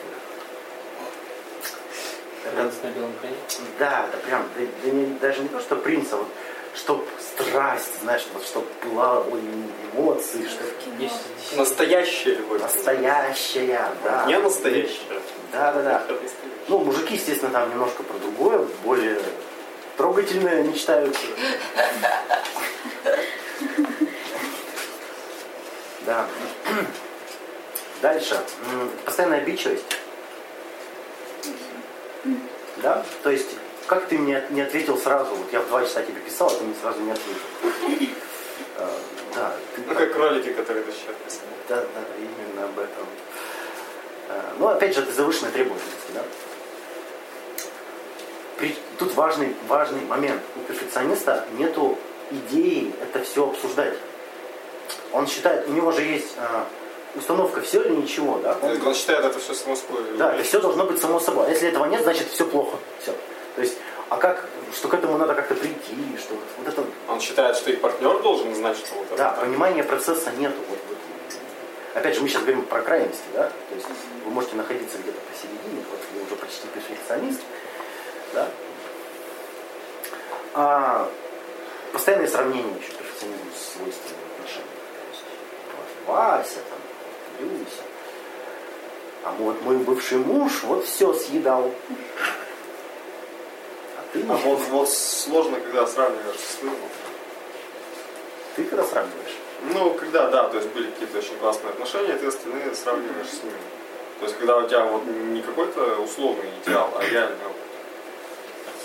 Принц 2.55 2.75
на 2.83 2.89
белом 2.91 3.13
коне. 3.21 3.35
да, 3.79 4.07
это 4.09 4.19
прям, 4.19 4.43
да- 4.57 4.67
да 4.85 4.91
не- 4.91 5.19
даже 5.21 5.41
не 5.43 5.49
то, 5.49 5.61
что 5.61 5.77
принца, 5.77 6.17
вот, 6.17 6.27
чтоб 6.75 7.07
страсть, 7.21 8.01
знаешь, 8.03 8.27
вот, 8.35 8.45
чтоб 8.45 8.65
была 8.85 9.21
ой, 9.21 9.41
эмоции, 9.95 10.47
чтоб 10.49 10.67
Есть 10.99 11.15
Настоящая 11.57 12.35
любовь. 12.35 12.61
настоящая, 12.61 13.89
да. 14.05 14.25
Не 14.27 14.39
настоящая. 14.39 15.21
Да, 15.53 15.73
да, 15.73 15.83
да. 15.83 16.07
Ну, 16.69 16.79
мужики, 16.81 17.15
естественно, 17.15 17.51
там 17.53 17.71
немножко 17.71 18.03
про 18.03 18.19
другое, 18.19 18.67
более 18.85 19.19
трогательное 19.97 20.63
мечтают. 20.63 21.17
Да. 26.05 26.27
Дальше. 28.03 28.39
Постоянная 29.05 29.39
обидчивость. 29.39 29.85
Да? 32.79 33.05
То 33.23 33.31
есть, 33.31 33.49
как 33.87 34.07
ты 34.07 34.19
мне 34.19 34.45
не 34.51 34.61
ответил 34.61 34.99
сразу? 34.99 35.35
Вот 35.35 35.53
я 35.53 35.61
в 35.61 35.69
два 35.69 35.83
часа 35.85 36.03
тебе 36.03 36.21
писал, 36.21 36.49
а 36.49 36.55
ты 36.55 36.65
мне 36.65 36.75
сразу 36.83 37.01
не 37.01 37.13
ответил. 37.13 38.13
Э, 38.79 38.89
Да, 39.35 39.55
Ну, 39.87 39.95
как 39.95 40.13
кролики, 40.13 40.53
которые 40.53 40.85
тащат. 40.85 41.15
да, 41.69 41.77
да, 41.77 41.87
именно 42.19 42.65
об 42.67 42.79
этом. 42.79 43.07
А, 44.29 44.53
Ну, 44.59 44.67
опять 44.69 44.95
же, 44.95 45.03
это 45.03 45.13
завышенная 45.13 45.53
требовательность, 45.53 46.13
да? 46.15 46.23
При- 48.59 48.77
Тут 48.99 49.15
важный, 49.15 49.55
важный 49.69 50.03
момент. 50.03 50.43
У 50.57 50.61
перфекциониста 50.61 51.47
нету 51.57 51.99
идеи 52.31 52.93
это 53.03 53.25
все 53.25 53.49
обсуждать. 53.49 53.95
Он 55.13 55.27
считает, 55.27 55.69
у 55.69 55.73
него 55.73 55.93
же 55.93 56.03
есть 56.03 56.35
а, 56.39 56.67
установка 57.14 57.61
все 57.61 57.83
или 57.83 57.95
ничего, 57.97 58.38
да? 58.38 58.57
Он- 58.62 58.87
Он 58.87 58.95
считает 58.95 59.25
это 59.25 59.38
все 59.38 59.54
само 59.54 59.76
собой. 59.76 60.02
да, 60.16 60.35
это 60.35 60.42
все 60.45 60.61
должно 60.61 60.85
быть 60.85 61.00
само 61.00 61.21
собой. 61.21 61.47
А 61.47 61.50
если 61.50 61.69
этого 61.69 61.85
нет, 61.87 62.02
значит 62.02 62.28
все 62.28 62.47
плохо. 62.47 62.76
Все. 63.02 63.12
То 63.57 63.62
есть, 63.62 63.76
а 64.09 64.16
как, 64.16 64.47
что 64.75 64.88
к 64.88 64.95
этому 64.95 65.19
надо 65.19 65.35
как-то 65.35 65.54
прийти, 65.54 66.16
что 66.19 66.35
вот, 66.35 66.69
это 66.69 66.85
Он 67.09 67.21
считает, 67.21 67.57
что 67.57 67.71
и 67.71 67.76
партнер 67.76 68.21
должен 68.23 68.54
знать, 68.54 68.76
что 68.78 68.95
вот 68.95 69.07
это. 69.07 69.16
да, 69.16 69.31
понимания 69.33 69.85
процесса 69.85 70.31
нету. 70.38 70.57
Вот, 70.69 70.78
вот. 70.88 70.99
Опять 71.95 72.14
же, 72.14 72.23
мы 72.23 72.28
сейчас 72.28 72.42
говорим 72.42 72.62
про 72.64 72.81
крайности, 72.81 73.25
да? 73.35 73.49
То 73.69 73.75
есть 73.75 73.87
вы 74.25 74.31
можете 74.31 74.57
находиться 74.57 74.97
где-то 74.99 75.19
посередине, 75.31 75.85
вот 75.90 76.00
вы 76.14 76.25
уже 76.25 76.37
почти 76.37 76.66
перфекционист, 76.69 77.40
да? 78.33 78.49
А 80.54 81.09
постоянное 81.92 82.28
сравнение 82.28 82.75
еще 82.78 82.92
перфекционизм 82.92 83.40
с 83.57 83.76
свойствами 83.76 84.16
вот 85.76 86.14
Вася, 86.14 86.59
там, 86.69 86.78
Люся. 87.41 87.83
А 89.25 89.33
вот 89.39 89.62
мой 89.62 89.77
бывший 89.79 90.19
муж 90.19 90.62
вот 90.65 90.85
все 90.85 91.12
съедал. 91.15 91.71
А 93.97 94.03
ты, 94.12 94.25
А 94.29 94.35
вот, 94.35 94.61
вот 94.71 94.89
сложно, 94.89 95.61
когда 95.61 95.87
сравниваешь 95.87 96.39
с 96.39 96.59
своим. 96.59 96.75
ты 98.57 98.65
когда 98.65 98.85
сравниваешь? 98.85 99.37
Ну, 99.73 99.95
когда, 99.95 100.27
да, 100.29 100.49
то 100.49 100.57
есть 100.57 100.69
были 100.71 100.91
какие-то 100.91 101.19
очень 101.19 101.37
классные 101.39 101.71
отношения, 101.71 102.15
ты 102.15 102.27
остальные 102.27 102.75
сравниваешь 102.75 103.29
с 103.29 103.43
ними. 103.45 103.55
То 104.19 104.27
есть, 104.27 104.37
когда 104.39 104.57
у 104.59 104.69
тебя 104.69 104.85
вот 104.85 105.05
не 105.05 105.41
какой-то 105.41 105.99
условный 106.01 106.51
идеал, 106.65 106.91
а 106.97 107.05
реально 107.05 107.37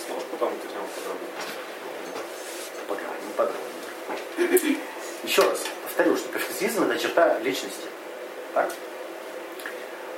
сможешь 0.06 0.26
потом 0.32 0.50
эту 0.50 0.68
тему 0.68 0.88
подробнее? 0.96 1.30
Поговорим 2.88 3.32
подробнее. 3.36 4.78
Еще 5.24 5.42
раз 5.42 5.64
повторю, 5.84 6.16
что 6.16 6.30
перфекционизм 6.30 6.84
это 6.84 7.00
черта 7.00 7.40
личности. 7.40 7.88
Так? 8.58 8.74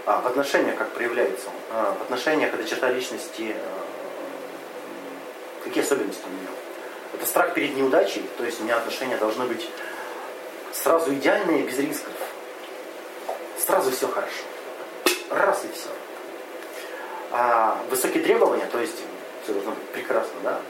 А 0.06 0.22
в 0.22 0.28
отношениях 0.28 0.78
как 0.78 0.92
проявляется 0.92 1.48
он? 1.48 1.54
А, 1.72 1.98
в 2.00 2.04
отношениях 2.04 2.54
это 2.54 2.64
черта 2.64 2.90
личности. 2.90 3.54
э, 3.54 3.80
какие 5.66 5.84
особенности 5.84 6.24
у 6.26 6.30
нее? 6.30 6.48
Это 7.14 7.26
страх 7.26 7.54
перед 7.54 7.76
неудачей, 7.76 8.24
то 8.38 8.46
есть 8.46 8.62
у 8.62 8.64
меня 8.64 8.78
отношения 8.78 9.18
должны 9.18 9.44
быть 9.46 9.70
сразу 10.72 11.14
идеальные, 11.14 11.64
без 11.64 11.80
рисков. 11.80 12.14
Сразу 13.58 13.92
все 13.92 14.08
хорошо. 14.08 14.44
Раз 15.32 15.66
и 15.66 15.68
все. 15.74 15.90
А 17.32 17.78
высокие 17.90 18.24
требования, 18.24 18.68
то 18.72 18.80
есть 18.80 19.02
все 19.44 19.52
должно 19.52 19.72
быть 19.72 19.86
прекрасно, 19.90 20.40
да? 20.44 20.62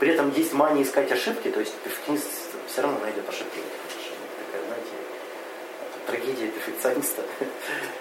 При 0.00 0.10
этом 0.10 0.30
есть 0.32 0.52
мания 0.52 0.82
искать 0.82 1.10
ошибки, 1.10 1.50
то 1.50 1.60
есть 1.60 1.72
перфекционист 1.76 2.26
все 2.66 2.82
равно 2.82 2.98
найдет 2.98 3.26
ошибки 3.26 3.56
в 3.56 3.64
этих 3.64 3.80
отношениях. 3.86 4.28
Такая, 4.46 4.66
знаете, 4.66 5.08
трагедия 6.08 6.48
перфекциониста. 6.48 7.22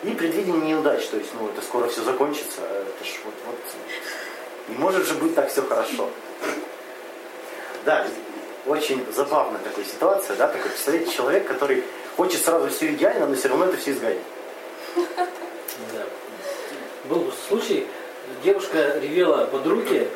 И 0.03 0.09
предвидение 0.11 0.73
неудач, 0.73 1.05
то 1.07 1.17
есть, 1.17 1.29
ну, 1.39 1.49
это 1.49 1.61
скоро 1.61 1.87
все 1.87 2.01
закончится, 2.01 2.61
это 2.61 3.05
ж 3.05 3.19
вот, 3.25 3.33
вот, 3.45 3.57
не 4.69 4.75
может 4.77 5.05
же 5.05 5.13
быть 5.15 5.35
так 5.35 5.49
все 5.49 5.61
хорошо. 5.61 6.09
Да, 7.85 8.07
очень 8.65 9.05
забавная 9.13 9.59
такая 9.59 9.85
ситуация, 9.85 10.35
да, 10.37 10.47
такой, 10.47 10.71
представляете, 10.71 11.11
человек, 11.11 11.47
который 11.47 11.83
хочет 12.15 12.41
сразу 12.41 12.69
все 12.69 12.93
идеально, 12.93 13.27
но 13.27 13.35
все 13.35 13.49
равно 13.49 13.65
это 13.65 13.77
все 13.77 13.91
изгонит. 13.91 14.21
Да. 14.95 16.05
Был 17.05 17.31
случай, 17.47 17.87
девушка 18.43 18.97
ревела 18.99 19.45
подруге, 19.45 20.09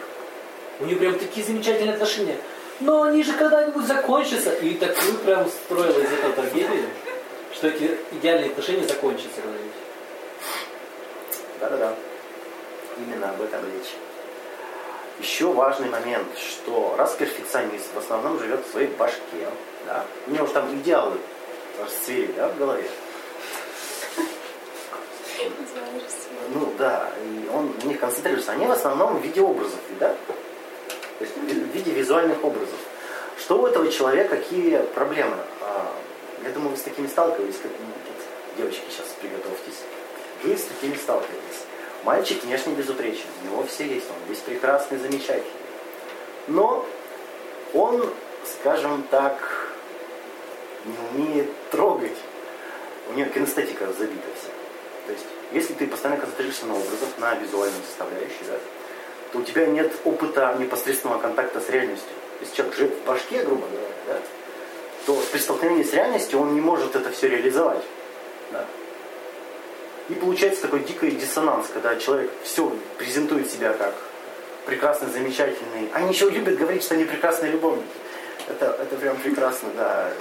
у 0.80 0.86
нее 0.86 0.96
прям 0.96 1.20
такие 1.20 1.46
замечательные 1.46 1.94
отношения. 1.94 2.38
Но 2.80 3.04
они 3.04 3.24
же 3.24 3.34
когда-нибудь 3.34 3.86
закончатся. 3.86 4.54
И 4.54 4.74
такую 4.74 5.14
прям 5.20 5.48
строила 5.48 6.00
из 6.00 6.12
этого 6.12 6.34
трагедию, 6.34 6.90
что 7.62 7.68
эти 7.68 7.96
идеальные 8.14 8.50
отношения 8.50 8.88
закончатся 8.88 9.36
когда-нибудь. 9.36 9.72
Да-да-да. 11.60 11.94
Именно 12.98 13.30
об 13.30 13.40
этом 13.40 13.64
речь. 13.66 13.94
Еще 15.20 15.46
важный 15.46 15.88
момент, 15.88 16.36
что 16.40 16.96
раз 16.98 17.14
перфекционист 17.14 17.94
в 17.94 18.00
основном 18.00 18.40
живет 18.40 18.66
в 18.66 18.72
своей 18.72 18.88
башке, 18.88 19.48
да, 19.86 20.04
у 20.26 20.32
него 20.32 20.48
же 20.48 20.54
там 20.54 20.74
идеалы 20.74 21.18
расцвели, 21.80 22.34
да, 22.36 22.48
в 22.48 22.58
голове. 22.58 22.90
Ну 26.56 26.74
да, 26.80 27.12
и 27.24 27.48
он 27.54 27.74
в 27.74 27.86
них 27.86 28.00
концентрируется. 28.00 28.54
Они 28.54 28.66
в 28.66 28.72
основном 28.72 29.20
в 29.20 29.24
виде 29.24 29.40
образов, 29.40 29.80
да? 30.00 30.16
То 31.20 31.26
есть 31.26 31.38
в 31.38 31.76
виде 31.76 31.92
визуальных 31.92 32.44
образов. 32.44 32.80
Что 33.38 33.62
у 33.62 33.68
этого 33.68 33.92
человека, 33.92 34.38
какие 34.38 34.80
проблемы? 34.96 35.38
Я 36.44 36.50
думаю, 36.52 36.72
вы 36.72 36.78
с 36.78 36.82
такими 36.82 37.08
сталкивались, 37.08 37.58
как 37.62 37.72
девочки, 38.58 38.84
сейчас 38.90 39.08
приготовьтесь. 39.20 39.82
Вы 40.44 40.58
с 40.58 40.64
такими 40.64 40.96
сталкивались. 40.96 41.66
Мальчик 42.04 42.44
внешне 42.44 42.74
безупречен, 42.74 43.28
у 43.44 43.46
него 43.46 43.64
все 43.64 43.86
есть, 43.86 44.08
он 44.10 44.16
весь 44.28 44.40
прекрасный, 44.40 44.98
замечательный. 44.98 45.46
Но 46.48 46.86
он, 47.74 48.10
скажем 48.46 49.04
так, 49.12 49.38
не 50.86 50.96
умеет 51.12 51.50
трогать. 51.70 52.18
У 53.10 53.14
него 53.14 53.30
кинестетика 53.30 53.86
забита 53.94 54.28
вся. 54.40 54.50
То 55.06 55.14
есть, 55.14 55.26
если 55.52 55.74
ты 55.74 55.86
постоянно 55.86 56.20
концентрируешься 56.20 56.66
на 56.66 56.74
образах, 56.74 57.10
на 57.20 57.36
визуальной 57.36 57.82
составляющей, 57.88 58.44
да, 58.48 58.58
то 59.32 59.40
у 59.40 59.44
тебя 59.44 59.68
нет 59.68 59.92
опыта 60.04 60.56
непосредственного 60.60 61.20
контакта 61.20 61.60
с 61.62 61.70
реальностью. 61.70 62.12
Если 62.40 62.56
человек 62.56 62.76
живет 62.76 62.94
в 62.96 63.06
башке, 63.06 63.44
грубо 63.44 63.68
говоря, 63.68 63.88
да, 64.08 64.20
то 65.06 65.20
при 65.32 65.40
столкновении 65.40 65.84
с 65.84 65.94
реальностью 65.94 66.40
он 66.40 66.54
не 66.54 66.62
может 66.62 66.96
это 66.96 67.12
все 67.12 67.28
реализовать. 67.28 67.84
Да. 68.52 68.66
И 70.10 70.14
получается 70.14 70.64
такой 70.64 70.82
дикий 70.82 71.12
диссонанс, 71.12 71.68
когда 71.74 71.96
человек 71.96 72.32
все 72.44 72.72
презентует 72.98 73.50
себя 73.50 73.74
как 73.74 73.94
прекрасный, 74.66 75.10
замечательный. 75.10 75.90
Они 75.94 76.12
еще 76.12 76.30
любят 76.30 76.58
говорить, 76.58 76.84
что 76.84 76.96
они 76.96 77.06
прекрасные 77.06 77.52
любовники. 77.52 77.88
Это, 78.48 78.78
это 78.82 78.96
прям 78.96 79.18
прекрасно, 79.18 79.70
да. 79.76 80.12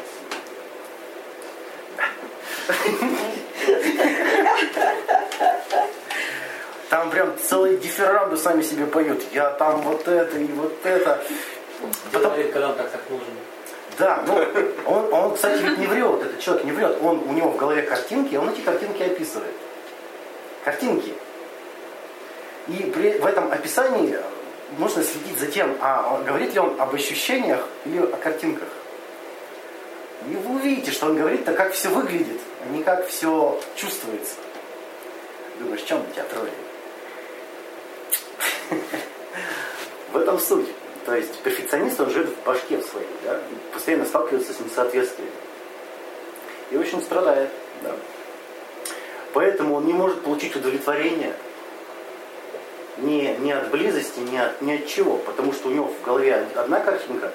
Там 6.89 7.11
прям 7.11 7.39
целые 7.39 7.77
дифирамбы 7.77 8.37
сами 8.37 8.63
себе 8.63 8.87
поют. 8.87 9.23
Я 9.33 9.51
там 9.51 9.81
вот 9.83 10.07
это 10.09 10.39
и 10.39 10.45
вот 10.47 10.75
это. 10.85 11.23
Потом- 12.13 12.35
Делает, 12.35 12.53
когда 12.53 12.73
так 12.73 12.91
так 12.91 13.01
нужен. 13.09 13.27
Да, 14.00 14.25
ну, 14.26 14.35
он, 14.87 15.12
он, 15.12 15.35
кстати, 15.35 15.62
ведь 15.62 15.78
не 15.78 15.87
врет, 15.87 16.23
этот 16.23 16.40
человек 16.40 16.64
не 16.64 16.73
врет. 16.73 16.97
Он, 17.02 17.23
у 17.28 17.33
него 17.33 17.50
в 17.50 17.57
голове 17.57 17.83
картинки, 17.83 18.35
он 18.35 18.49
эти 18.49 18.62
картинки 18.62 19.02
описывает. 19.02 19.52
Картинки. 20.64 21.12
И 22.69 22.90
при, 22.95 23.19
в 23.19 23.26
этом 23.26 23.52
описании 23.52 24.19
нужно 24.78 25.02
следить 25.02 25.38
за 25.38 25.47
тем, 25.47 25.76
а 25.80 26.14
он- 26.14 26.25
говорит 26.25 26.54
ли 26.54 26.61
он 26.61 26.80
об 26.80 26.95
ощущениях 26.95 27.66
или 27.85 27.99
о 27.99 28.16
картинках. 28.16 28.69
И 30.30 30.34
вы 30.36 30.56
увидите, 30.56 30.91
что 30.93 31.06
он 31.06 31.17
говорит-то, 31.17 31.52
как 31.52 31.73
все 31.73 31.89
выглядит, 31.91 32.41
а 32.65 32.69
не 32.75 32.82
как 32.82 33.06
все 33.06 33.60
чувствуется. 33.76 34.36
Думаешь, 35.58 35.82
чем 35.82 36.02
тебя 36.15 36.25
тролли? 36.25 36.50
В 40.13 40.17
этом 40.17 40.39
суть. 40.39 40.69
То 41.06 41.15
есть 41.15 41.41
перфекционист, 41.41 42.00
он 42.00 42.10
живет 42.10 42.28
в 42.28 42.45
башке 42.45 42.78
в 42.78 42.84
своей, 42.84 43.08
да, 43.25 43.39
и 43.39 43.73
постоянно 43.73 44.04
сталкивается 44.04 44.52
с 44.52 44.60
несоответствием. 44.60 45.30
И 46.71 46.76
очень 46.76 47.02
страдает, 47.02 47.50
да. 47.82 47.93
Поэтому 49.32 49.76
он 49.76 49.86
не 49.86 49.93
может 49.93 50.23
получить 50.23 50.54
удовлетворение 50.56 51.34
ни, 52.99 53.36
ни 53.41 53.50
от 53.50 53.71
близости, 53.71 54.21
ни 54.21 54.36
от, 54.36 54.60
ни 54.60 54.73
от 54.73 54.86
чего. 54.86 55.17
Потому 55.19 55.52
что 55.52 55.69
у 55.69 55.73
него 55.73 55.86
в 55.89 56.04
голове 56.04 56.47
одна 56.54 56.80
картинка, 56.80 57.32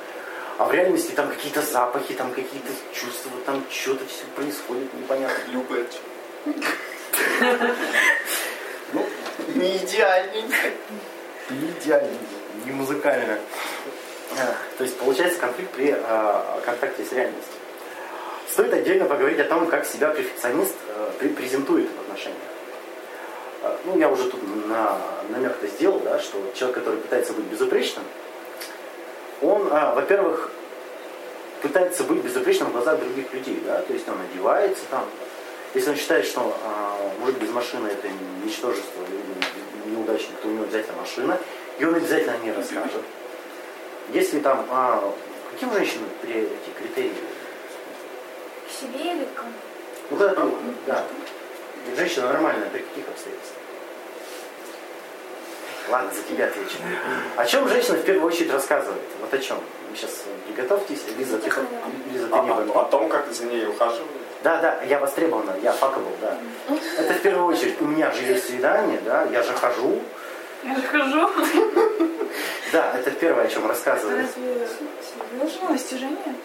а 0.57 0.65
в 0.65 0.73
реальности 0.73 1.11
там 1.11 1.29
какие-то 1.29 1.61
запахи, 1.61 2.13
там 2.13 2.31
какие-то 2.31 2.71
чувства, 2.93 3.31
там 3.45 3.63
что-то 3.69 4.05
все 4.05 4.23
происходит 4.35 4.93
непонятно. 4.93 5.51
Любит. 5.51 5.99
Ну, 8.93 9.03
не 9.55 9.77
идеальненько. 9.77 10.69
Не 11.49 11.71
идеальненько, 11.71 12.34
не 12.65 12.71
музыкально. 12.71 13.39
А, 14.37 14.55
То 14.77 14.83
есть 14.83 14.97
получается 14.97 15.39
конфликт 15.39 15.71
при 15.71 15.95
а, 15.97 16.59
контакте 16.65 17.03
с 17.05 17.11
реальностью. 17.11 17.53
Стоит 18.51 18.73
отдельно 18.73 19.05
поговорить 19.05 19.39
о 19.39 19.45
том, 19.45 19.67
как 19.67 19.85
себя 19.85 20.09
перфекционист 20.11 20.75
пре- 21.19 21.33
презентует 21.33 21.87
в 21.95 22.01
отношениях. 22.01 22.39
А, 23.63 23.77
Ну, 23.85 23.97
я 23.99 24.09
уже 24.09 24.29
тут 24.29 24.41
на, 24.67 24.97
намек-то 25.29 25.67
сделал, 25.67 25.99
да, 25.99 26.19
что 26.19 26.37
человек, 26.55 26.77
который 26.77 26.99
пытается 26.99 27.33
быть 27.33 27.45
безупречным, 27.45 28.03
он, 29.41 29.67
а, 29.71 29.93
во-первых, 29.93 30.51
пытается 31.61 32.03
быть 32.03 32.19
безупречным 32.23 32.69
в 32.69 32.73
глазах 32.73 32.99
других 32.99 33.33
людей, 33.33 33.61
да, 33.65 33.81
то 33.81 33.93
есть 33.93 34.07
он 34.07 34.15
одевается 34.31 34.83
там, 34.91 35.05
если 35.73 35.89
он 35.89 35.95
считает, 35.97 36.25
что 36.25 36.55
а, 36.63 36.97
мужик 37.19 37.37
без 37.37 37.49
машины 37.49 37.87
это 37.87 38.07
ничтожество 38.45 39.01
неудачник, 39.85 40.35
то 40.41 40.47
у 40.47 40.51
него 40.51 40.63
обязательно 40.63 40.97
машина, 41.01 41.37
и 41.79 41.85
он 41.85 41.95
обязательно 41.95 42.33
о 42.33 42.37
ней 42.37 42.51
расскажет. 42.53 43.01
Если 44.13 44.39
там, 44.39 44.65
а, 44.69 45.11
какие 45.51 45.69
у 45.69 45.73
женщин 45.73 46.01
при- 46.21 46.41
эти 46.43 46.69
критерии? 46.77 47.13
К 48.67 48.71
себе 48.71 49.11
или 49.13 49.25
к 49.25 49.33
кому? 49.35 49.49
Ну, 50.11 50.17
когда 50.17 50.33
ты, 50.33 50.41
да, 50.85 51.03
женщина 51.97 52.27
нормальная, 52.31 52.69
при 52.69 52.79
каких 52.79 53.07
обстоятельствах? 53.07 53.59
Ладно, 55.89 56.11
за 56.13 56.21
тебя 56.23 56.45
отвечу. 56.47 56.77
О 57.35 57.45
чем 57.45 57.67
женщина 57.69 57.97
в 57.97 58.03
первую 58.03 58.27
очередь 58.27 58.51
рассказывает? 58.51 59.01
Вот 59.21 59.31
о 59.33 59.37
чем? 59.37 59.57
Вы 59.91 59.95
сейчас 59.97 60.23
приготовьтесь. 60.47 61.01
Лиза, 61.17 61.37
ты, 61.37 61.51
Лиза, 62.11 62.27
ты 62.27 62.33
А, 62.35 62.41
не 62.43 62.49
а- 62.49 62.53
бомби. 62.55 62.71
о 62.73 62.83
том, 62.85 63.07
как 63.07 63.31
за 63.31 63.45
ней 63.45 63.67
ухаживают. 63.67 64.09
Да, 64.43 64.57
да, 64.61 64.81
я 64.83 64.99
востребована, 64.99 65.55
я 65.61 65.71
fuckable, 65.71 66.11
да. 66.21 66.37
Это 66.97 67.13
в 67.13 67.21
первую 67.21 67.45
очередь. 67.55 67.79
У 67.81 67.85
меня 67.85 68.11
же 68.11 68.23
есть 68.23 68.47
свидание, 68.47 68.99
да, 69.05 69.23
я 69.31 69.43
же 69.43 69.53
хожу. 69.53 70.01
Я 70.65 70.75
же 70.75 70.81
хожу. 70.81 71.29
Да, 72.71 72.97
это 72.97 73.11
первое, 73.11 73.45
о 73.45 73.47
чем 73.47 73.67
рассказывает. 73.67 74.17
Разве 74.17 74.67
серьезно 75.31 75.69
достижение? 75.69 76.35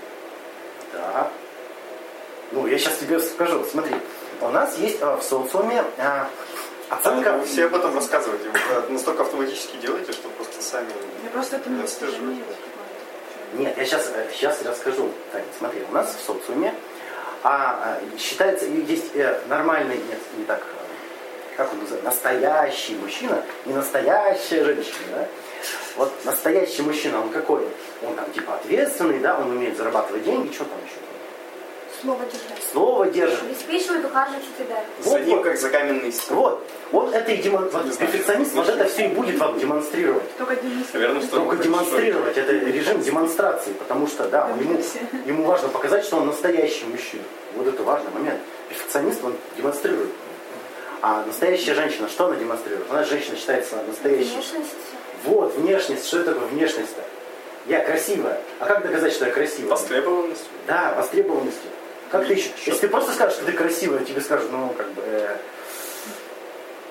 Да. 0.92 1.30
Ну, 2.52 2.66
я 2.66 2.78
сейчас 2.78 2.98
тебе 2.98 3.18
скажу. 3.18 3.64
Смотри, 3.64 3.94
у 4.40 4.48
нас 4.48 4.76
есть 4.78 4.98
а, 5.00 5.16
в 5.16 5.22
социуме 5.22 5.82
а, 5.98 6.28
оценка... 6.90 7.32
Вы 7.32 7.46
все 7.46 7.64
об 7.66 7.74
этом 7.74 7.94
рассказываете. 7.94 8.44
Вы 8.50 8.58
это 8.58 8.92
настолько 8.92 9.22
автоматически 9.22 9.76
делаете, 9.78 10.12
что 10.12 10.28
просто 10.28 10.62
сами... 10.62 10.88
Я 11.24 11.30
просто 11.30 11.56
это 11.56 11.70
не 11.70 11.80
достижение. 11.80 12.44
Нет, 13.54 13.76
я 13.76 13.84
сейчас, 13.84 14.12
сейчас 14.32 14.62
расскажу. 14.62 15.10
Так, 15.32 15.42
смотри, 15.58 15.82
у 15.90 15.92
нас 15.94 16.14
в 16.14 16.24
социуме 16.24 16.74
а, 17.42 17.98
а, 17.98 18.18
считается, 18.18 18.66
есть 18.66 19.16
э, 19.16 19.40
нормальный, 19.48 19.96
нет, 19.96 20.18
не 20.36 20.44
так, 20.44 20.60
э, 20.60 20.79
как 21.60 21.72
он 21.74 21.80
называется, 21.80 22.06
настоящий 22.06 22.94
мужчина, 22.94 23.42
не 23.66 23.74
настоящая 23.74 24.64
женщина, 24.64 25.06
да? 25.12 25.28
Вот 25.96 26.10
настоящий 26.24 26.80
мужчина, 26.80 27.20
он 27.20 27.28
какой? 27.28 27.66
Он 28.02 28.14
там 28.14 28.32
типа 28.32 28.54
ответственный, 28.54 29.18
да, 29.18 29.38
он 29.38 29.50
умеет 29.50 29.76
зарабатывать 29.76 30.24
деньги, 30.24 30.50
что 30.54 30.64
там 30.64 30.78
еще? 30.86 30.96
Слово 32.00 32.24
держать. 32.24 32.62
Слово 32.72 33.06
держит. 33.08 33.42
Обеспечивает, 33.42 34.06
ухаживает 34.06 34.42
За 35.00 35.10
Вот, 35.10 35.20
ним, 35.20 35.36
вот. 35.36 35.44
как 35.44 35.58
за 35.58 35.68
каменный 35.68 36.10
стол. 36.14 36.60
Вот, 36.92 37.08
он 37.08 37.12
это 37.12 37.30
и 37.30 37.42
демон... 37.42 37.68
вот 37.68 37.98
перфекционист 37.98 38.54
вот 38.54 38.68
это 38.70 38.86
все 38.86 39.04
и 39.04 39.08
будет 39.08 39.38
вам 39.38 39.58
демонстрировать. 39.58 40.36
Только 40.38 40.56
Денис. 40.56 40.86
Наверное, 40.94 41.20
что 41.20 41.36
Только 41.36 41.56
демонстрировать, 41.62 42.38
это 42.38 42.52
режим 42.52 43.02
демонстрации, 43.02 43.74
потому 43.74 44.06
что, 44.06 44.26
да, 44.30 44.48
ему, 44.58 44.80
ему 45.26 45.44
важно 45.44 45.68
показать, 45.68 46.06
что 46.06 46.16
он 46.16 46.28
настоящий 46.28 46.86
мужчина. 46.86 47.22
Вот 47.54 47.66
это 47.66 47.82
важный 47.82 48.10
момент. 48.12 48.40
Перфекционист, 48.70 49.22
он 49.22 49.34
демонстрирует. 49.58 50.08
А 51.02 51.24
настоящая 51.24 51.74
женщина, 51.74 52.08
что 52.08 52.26
она 52.26 52.36
демонстрирует? 52.36 52.90
Она 52.90 53.04
женщина 53.04 53.36
считается 53.36 53.76
настоящей. 53.86 54.32
Внешность. 54.34 54.70
Вот, 55.24 55.54
внешность, 55.56 56.06
что 56.06 56.18
это 56.20 56.32
такое 56.34 56.48
внешность-то? 56.48 57.02
Я 57.66 57.80
красивая. 57.84 58.40
А 58.58 58.66
как 58.66 58.82
доказать, 58.82 59.12
что 59.12 59.26
я 59.26 59.32
красивая? 59.32 59.70
Востребованность. 59.70 60.44
Да, 60.66 60.94
востребованностью. 60.96 61.70
Как 62.10 62.26
ты 62.26 62.34
еще? 62.34 62.50
Если 62.66 62.80
ты 62.80 62.88
просто 62.88 63.12
скажешь, 63.12 63.36
что 63.36 63.46
ты 63.46 63.52
красивая, 63.52 64.00
тебе 64.04 64.20
скажут, 64.20 64.50
ну, 64.50 64.74
как 64.76 64.90
бы... 64.92 65.02
э, 65.06 65.36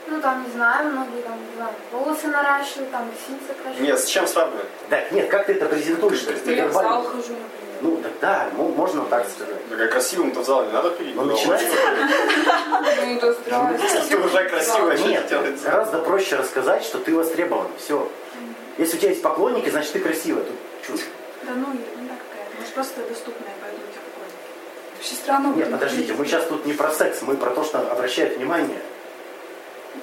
Ну 0.08 0.22
там, 0.22 0.44
не 0.44 0.52
знаю, 0.54 0.92
многие 0.92 1.22
там, 1.22 1.38
не 1.40 1.56
знаю, 1.56 1.74
волосы 1.92 2.28
наращивают, 2.28 2.92
там 2.92 3.10
ресницы 3.12 3.54
крашивают. 3.62 3.80
Нет, 3.82 4.00
с 4.00 4.06
чем 4.06 4.26
сравнивать? 4.28 4.66
Так, 4.90 5.12
нет, 5.12 5.30
как 5.30 5.46
ты 5.48 5.54
это 5.54 5.66
презентуешь? 5.66 6.22
То 6.22 6.32
есть 6.32 6.46
ты 6.46 6.54
Я 6.54 6.68
в 6.68 6.74
зал 6.74 7.04
хожу, 7.04 7.18
например. 7.34 7.69
Ну, 7.82 7.98
так 8.04 8.12
да, 8.20 8.50
мо- 8.56 8.70
можно 8.70 9.06
так 9.06 9.28
сказать. 9.30 9.70
Так, 9.70 9.80
а 9.80 9.88
красивым-то 9.88 10.42
в 10.42 10.46
зал 10.46 10.66
не 10.66 10.72
надо 10.72 10.92
ходить. 10.96 11.16
Но 11.16 11.24
Ну, 11.24 11.32
начинается... 11.32 11.68
Ну. 13.50 13.78
Ты 14.10 14.18
уже 14.18 14.50
красивая, 14.50 14.98
что 14.98 15.08
Нет, 15.08 15.62
гораздо 15.64 16.00
проще 16.00 16.36
рассказать, 16.36 16.84
что 16.84 17.00
ты 17.00 17.16
востребован. 17.16 17.68
Все. 17.78 18.10
Если 18.78 18.98
у 18.98 19.00
тебя 19.00 19.10
есть 19.10 19.22
поклонники, 19.22 19.70
значит 19.70 19.94
ты 19.94 20.00
красивая. 20.00 20.44
Тут 20.44 20.56
чушь. 20.86 21.06
Да 21.44 21.54
ну, 21.54 21.68
ерунда 21.68 22.16
какая. 22.16 22.48
Может, 22.58 22.74
просто 22.74 23.02
доступная, 23.08 23.54
поэтому 23.62 23.84
какой 23.88 24.30
Вообще 24.96 25.16
странно. 25.16 25.54
Нет, 25.56 25.72
подождите, 25.72 26.14
мы 26.14 26.26
сейчас 26.26 26.46
тут 26.46 26.66
не 26.66 26.74
про 26.74 26.92
секс, 26.92 27.22
мы 27.22 27.36
про 27.38 27.52
то, 27.52 27.64
что 27.64 27.80
обращает 27.80 28.38
внимание. 28.38 28.80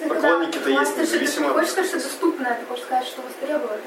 Поклонники-то 0.08 0.70
есть, 0.70 0.96
независимо 0.98 1.48
Ты 1.48 1.54
хочешь 1.54 1.70
сказать, 1.70 1.90
что 1.90 2.00
доступное, 2.00 2.54
ты 2.54 2.66
хочешь 2.66 2.84
сказать, 2.84 3.06
что 3.06 3.22
востребовано. 3.22 3.80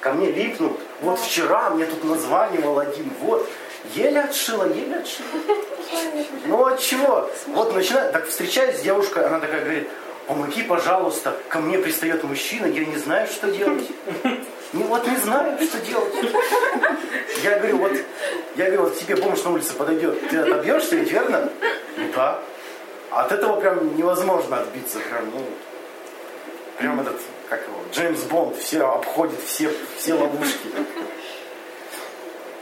Ко 0.00 0.12
мне 0.12 0.30
липнут. 0.30 0.78
Вот 1.00 1.18
вчера 1.18 1.70
мне 1.70 1.86
тут 1.86 2.04
названивал 2.04 2.78
один. 2.78 3.10
Вот. 3.20 3.48
Еле 3.94 4.20
отшила, 4.20 4.64
еле 4.64 4.96
отшила. 4.96 5.28
Ну 6.46 6.64
от 6.64 6.80
чего? 6.80 7.30
Вот 7.48 7.74
начинаю, 7.74 8.12
так 8.12 8.26
встречаюсь 8.26 8.78
с 8.78 8.82
девушкой, 8.82 9.26
она 9.26 9.38
такая 9.38 9.60
говорит, 9.62 9.88
помоги, 10.26 10.62
пожалуйста, 10.62 11.36
ко 11.48 11.60
мне 11.60 11.78
пристает 11.78 12.24
мужчина, 12.24 12.66
я 12.66 12.84
не 12.84 12.96
знаю, 12.96 13.28
что 13.28 13.50
делать. 13.50 13.88
Ну 14.72 14.82
вот 14.84 15.06
не 15.06 15.16
знаю, 15.16 15.56
что 15.64 15.78
делать. 15.78 16.12
Я 17.42 17.58
говорю, 17.58 17.78
вот, 17.78 17.92
я 18.56 18.64
говорю, 18.66 18.82
вот 18.82 18.98
тебе 18.98 19.16
бомж 19.16 19.42
на 19.44 19.52
улице 19.52 19.74
подойдет, 19.74 20.28
ты 20.28 20.38
отобьешься 20.38 20.96
ведь, 20.96 21.10
верно? 21.10 21.48
Ну 21.96 22.10
да. 22.14 22.40
От 23.10 23.32
этого 23.32 23.60
прям 23.60 23.96
невозможно 23.96 24.58
отбиться, 24.58 24.98
прям, 24.98 25.30
ну, 25.32 25.46
прям 26.78 27.00
этот, 27.00 27.20
как 27.48 27.62
его, 27.62 27.78
Джеймс 27.92 28.22
Бонд, 28.22 28.56
все 28.56 28.82
обходит 28.82 29.40
все, 29.42 29.72
все 29.98 30.14
ловушки. 30.14 30.68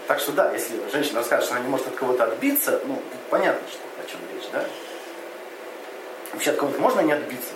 Так 0.07 0.21
что 0.21 0.33
да, 0.33 0.53
если 0.53 0.77
женщина 0.93 1.21
расскажет, 1.21 1.47
что 1.47 1.55
она 1.55 1.65
не 1.65 1.71
может 1.71 1.87
от 1.89 1.95
кого-то 1.95 2.25
отбиться, 2.25 2.81
ну, 2.85 3.01
понятно, 3.31 3.67
что, 3.69 3.81
о 4.03 4.11
чем 4.11 4.21
речь, 4.35 4.49
да? 4.53 4.65
Вообще 6.33 6.51
от 6.51 6.57
кого-то 6.59 6.79
можно 6.81 7.01
не 7.01 7.13
отбиться? 7.13 7.53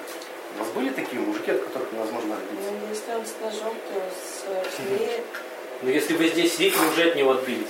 У 0.57 0.61
вас 0.61 0.69
были 0.71 0.89
такие 0.91 1.21
мужики, 1.21 1.51
от 1.51 1.63
которых 1.65 1.93
невозможно 1.93 2.37
отбиться? 2.37 2.71
Ну, 2.71 2.89
если 2.89 3.13
он 3.13 3.27
с 3.27 3.35
ножом, 3.43 3.75
то 3.75 4.01
с 4.01 4.45
э, 4.47 4.65
клеем. 4.77 5.25
Ну 5.83 5.91
если 5.91 6.17
вы 6.17 6.29
здесь 6.29 6.59
видите, 6.59 6.81
уже 6.81 7.11
от 7.11 7.17
него 7.17 7.33
отбились. 7.33 7.69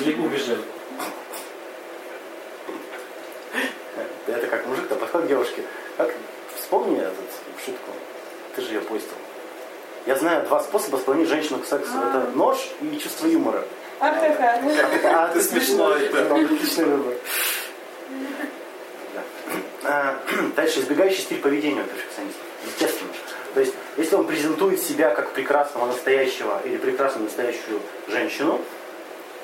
Или 0.00 0.14
убежали. 0.14 0.62
Это 4.26 4.46
как 4.46 4.66
мужик-то 4.66 4.96
подходит 4.96 5.26
к 5.26 5.28
девушке. 5.28 5.62
Как, 5.96 6.14
вспомни 6.56 6.98
эту 6.98 7.22
шутку. 7.64 7.90
Ты 8.58 8.64
же 8.64 8.74
ее 8.74 8.80
постил. 8.80 9.12
Я 10.04 10.16
знаю 10.16 10.44
два 10.46 10.60
способа 10.60 10.96
склонить 10.96 11.28
женщину 11.28 11.60
к 11.60 11.64
сексу. 11.66 11.92
Это 11.96 12.28
нож 12.34 12.58
и 12.80 12.98
чувство 12.98 13.28
юмора. 13.28 13.62
А, 14.00 15.28
Ты 15.32 15.40
смешной, 15.40 16.08
да. 16.08 16.22
Отличный 16.34 16.84
выбор. 16.86 17.14
А, 19.84 20.18
Дальше 20.56 20.80
избегающий 20.80 21.22
стиль 21.22 21.40
поведения 21.40 21.82
у 21.82 21.84
перфекционистов. 21.84 22.42
Естественно. 22.66 23.10
То 23.54 23.60
есть, 23.60 23.74
если 23.96 24.16
он 24.16 24.26
презентует 24.26 24.82
себя 24.82 25.10
как 25.10 25.30
прекрасного 25.30 25.86
настоящего 25.86 26.60
или 26.64 26.78
прекрасную 26.78 27.26
настоящую 27.26 27.80
женщину, 28.08 28.60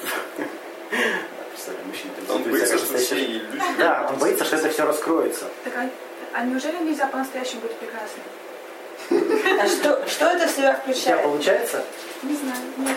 представляю, 1.53 1.87
мужчина 1.87 2.13
Он 2.31 2.43
боится, 2.43 2.73
как 2.73 2.79
что 2.79 2.87
все 2.87 2.99
настоящая- 2.99 3.27
иллюзии. 3.27 3.79
Да, 3.79 4.09
он 4.11 4.17
боится, 4.19 4.45
что 4.45 4.57
это 4.57 4.71
все 4.71 4.85
раскроется. 4.85 5.45
Так, 5.63 5.73
а, 5.77 5.89
а 6.33 6.45
неужели 6.45 6.79
нельзя 6.83 7.07
по-настоящему 7.07 7.61
быть 7.61 7.77
прекрасной? 7.77 8.25
А 9.11 9.67
что, 9.69 10.07
что 10.09 10.27
это 10.27 10.47
в 10.47 10.51
себя 10.51 10.81
У 10.87 10.93
тебя 10.93 10.95
включает? 10.95 11.23
получается? 11.23 11.85
Не 12.23 12.35
знаю, 12.37 12.59
нет. 12.79 12.97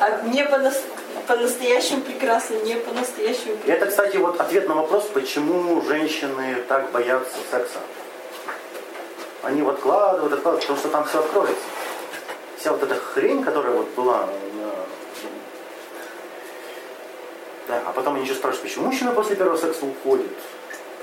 А 0.00 0.22
не 0.22 0.44
по-нас- 0.44 0.84
по-настоящему 1.26 2.02
прекрасно, 2.02 2.54
не 2.62 2.74
по-настоящему 2.76 3.52
И 3.54 3.56
это, 3.56 3.62
прекрасно. 3.62 3.86
кстати, 3.88 4.16
вот 4.18 4.40
ответ 4.40 4.68
на 4.68 4.74
вопрос, 4.76 5.04
почему 5.12 5.82
женщины 5.82 6.62
так 6.68 6.90
боятся 6.92 7.34
секса. 7.50 7.78
Они 9.42 9.62
вот 9.62 9.74
откладывают, 9.78 10.32
откладывают, 10.32 10.60
потому 10.62 10.78
что 10.78 10.88
там 10.88 11.04
все 11.04 11.18
откроется. 11.18 11.56
Вся 12.58 12.72
вот 12.72 12.82
эта 12.82 12.94
хрень, 12.94 13.42
которая 13.42 13.72
вот 13.72 13.88
была 13.90 14.26
на- 14.54 14.74
Да, 17.66 17.82
а 17.86 17.92
потом 17.92 18.14
они 18.14 18.24
еще 18.24 18.34
спрашивают, 18.34 18.68
почему 18.70 18.86
мужчина 18.86 19.12
после 19.12 19.34
первого 19.36 19.56
секса 19.56 19.84
уходит? 19.84 20.30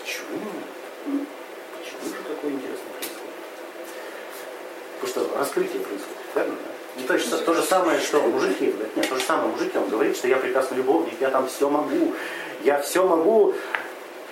Почему? 0.01 0.39
Почему 2.05 2.23
же 2.23 2.35
такое 2.35 2.51
интересное 2.51 2.91
происходит? 2.99 3.23
Потому 5.01 5.09
что 5.27 5.37
раскрытие 5.39 5.79
происходит, 5.81 6.17
правильно? 6.33 6.55
да? 6.63 6.71
Ну, 7.01 7.07
то, 7.07 7.13
есть, 7.13 7.45
то 7.45 7.53
же 7.53 7.61
самое, 7.61 7.99
что 7.99 8.21
мужики, 8.21 8.67
говорят, 8.67 8.95
нет, 8.95 9.09
то 9.09 9.15
же 9.15 9.21
самое 9.23 9.49
мужики, 9.49 9.77
он 9.77 9.89
говорит, 9.89 10.15
что 10.15 10.27
я 10.27 10.37
прекрасный 10.37 10.77
любовник, 10.77 11.13
я 11.19 11.29
там 11.29 11.47
все 11.47 11.69
могу, 11.69 12.13
я 12.63 12.79
все 12.81 13.05
могу, 13.05 13.53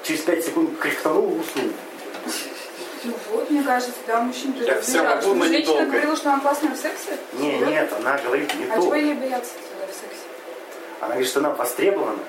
через 0.04 0.22
5 0.22 0.46
секунд 0.46 0.80
кряхтанул, 0.80 1.40
уснул. 1.40 1.72
Ну 3.04 3.14
вот, 3.32 3.50
мне 3.50 3.62
кажется, 3.64 3.92
да, 4.08 4.22
мужчина 4.22 4.54
Я 4.60 4.76
говорят, 4.76 5.26
могу, 5.26 5.34
но 5.36 5.44
что 5.44 5.54
Женщина 5.54 5.60
недолго. 5.60 5.86
говорила, 5.88 6.16
что 6.16 6.30
она 6.30 6.40
классная 6.40 6.74
в 6.74 6.78
сексе? 6.78 7.18
Не, 7.34 7.52
Серьезно? 7.52 7.70
нет, 7.70 7.94
она 8.00 8.18
говорит 8.20 8.56
не 8.56 8.64
А 8.66 8.76
то. 8.76 8.82
чего 8.82 8.96
ей 8.96 9.14
бояться 9.14 9.52
тогда 9.56 9.92
в 9.92 9.96
сексе? 9.96 10.24
Она 11.02 11.10
говорит, 11.10 11.28
что 11.28 11.40
она 11.42 11.50
востребована, 11.50 12.20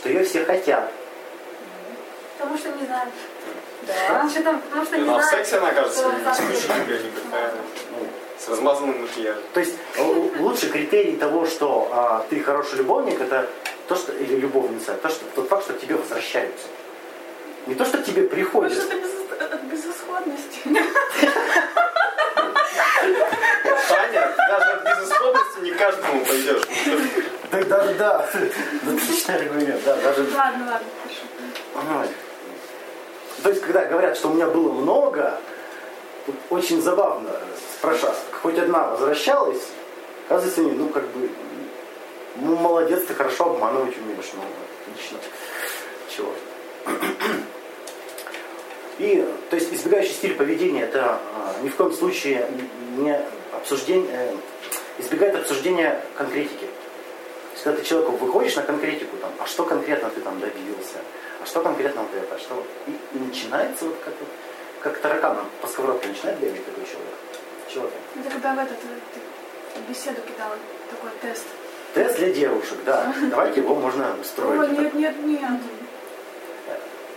что 0.00 0.08
ее 0.08 0.24
все 0.24 0.44
хотят. 0.44 0.90
Потому 2.36 2.58
что 2.58 2.70
не 2.72 2.84
знаю. 2.86 3.08
Да. 3.86 4.28
Что 4.28 4.42
там, 4.42 4.60
потому 4.60 4.84
что 4.84 4.96
не 4.98 5.04
Ну, 5.04 5.14
а 5.14 5.18
в 5.18 5.22
знаю. 5.22 5.36
сексе 5.38 5.56
она 5.56 5.70
кажется 5.72 6.00
что 6.00 6.10
там 6.10 6.32
исключительной 6.34 7.02
никакая. 7.02 7.52
Ну, 7.90 8.06
С 8.38 8.48
размазанным 8.48 9.02
макияжем. 9.02 9.42
То 9.54 9.60
есть 9.60 9.74
л- 9.98 10.30
лучший 10.38 10.68
критерий 10.68 11.16
того, 11.16 11.46
что 11.46 11.88
а, 11.92 12.24
ты 12.30 12.40
хороший 12.42 12.76
любовник, 12.78 13.20
это 13.20 13.48
то, 13.88 13.96
что 13.96 14.12
или 14.12 14.36
любовница, 14.36 14.94
то, 14.94 15.08
что 15.08 15.24
тот 15.34 15.48
факт, 15.48 15.64
что 15.64 15.72
тебе 15.74 15.96
возвращаются. 15.96 16.66
Не 17.66 17.74
то, 17.74 17.84
что 17.84 17.98
к 17.98 18.04
тебе 18.04 18.22
приходят. 18.22 18.72
Может, 18.72 18.92
это 18.92 18.96
без- 18.96 19.52
от 19.52 19.62
безысходности. 19.64 20.60
Таня, 23.88 24.34
даже 24.36 24.70
от 24.72 24.84
безысходности 24.98 25.60
не 25.62 25.70
каждому 25.72 26.24
пойдешь. 26.24 26.62
Да, 27.50 27.62
даже 27.64 27.94
да, 27.94 28.28
отличный 28.86 29.36
аргумент, 29.36 29.82
да, 29.84 29.96
даже. 29.96 30.20
Ладно, 30.36 30.66
ладно, 30.70 30.88
хорошо. 31.74 32.08
То 33.42 33.48
есть, 33.48 33.62
когда 33.62 33.84
говорят, 33.86 34.16
что 34.16 34.28
у 34.28 34.34
меня 34.34 34.46
было 34.46 34.72
много, 34.72 35.40
очень 36.50 36.82
забавно 36.82 37.30
спрашивать, 37.78 38.16
хоть 38.42 38.58
одна 38.58 38.88
возвращалась, 38.88 39.62
оказывается, 40.26 40.62
ну, 40.62 40.88
как 40.88 41.04
бы, 41.08 41.30
ну, 42.36 42.56
молодец, 42.56 43.04
ты 43.06 43.14
хорошо 43.14 43.50
обманывать 43.50 43.96
умеешь, 43.96 44.30
ну, 44.34 44.42
отлично. 44.92 45.18
Чего? 46.14 46.32
И, 48.98 49.26
то 49.48 49.56
есть, 49.56 49.72
избегающий 49.72 50.12
стиль 50.12 50.34
поведения, 50.34 50.82
это 50.82 51.18
а, 51.34 51.54
ни 51.62 51.68
в 51.70 51.76
коем 51.76 51.92
случае 51.92 52.46
не 52.98 53.18
обсуждение, 53.52 54.10
э, 54.12 54.34
избегает 54.98 55.36
обсуждения 55.36 56.04
конкретики. 56.16 56.66
То 56.66 57.52
есть, 57.52 57.64
когда 57.64 57.80
ты 57.80 57.88
человеку 57.88 58.12
выходишь 58.12 58.56
на 58.56 58.62
конкретику, 58.62 59.16
там, 59.16 59.30
а 59.38 59.46
что 59.46 59.64
конкретно 59.64 60.10
ты 60.10 60.20
там 60.20 60.38
добился, 60.38 60.98
а 61.42 61.46
что 61.46 61.60
конкретно 61.62 62.02
вот 62.02 62.10
это, 62.14 62.34
а 62.34 62.38
что 62.38 62.54
вот. 62.54 62.66
И, 62.86 62.90
и 63.16 63.18
начинается 63.18 63.86
вот 63.86 63.96
как, 64.04 64.14
вот, 64.20 64.28
как 64.82 64.98
тараканом 64.98 65.46
по 65.60 65.68
сковородке 65.68 66.08
начинает 66.08 66.38
бегать 66.38 66.64
такой 66.64 66.84
человек. 66.84 67.14
Чего 67.72 67.84
там? 67.84 68.22
Это 68.22 68.30
когда 68.30 68.54
в 68.54 68.58
этот 68.58 68.78
э, 68.78 69.20
ты 69.74 69.80
беседу 69.88 70.20
кидала 70.22 70.56
такой 70.90 71.10
тест. 71.22 71.44
Тест 71.94 72.16
для 72.18 72.30
девушек, 72.30 72.78
да. 72.84 73.12
Давайте 73.30 73.60
его 73.60 73.74
можно 73.74 74.12
Ой, 74.14 74.20
устроить. 74.20 74.72
нет, 74.72 74.94
нет, 74.94 75.16
нет. 75.24 75.60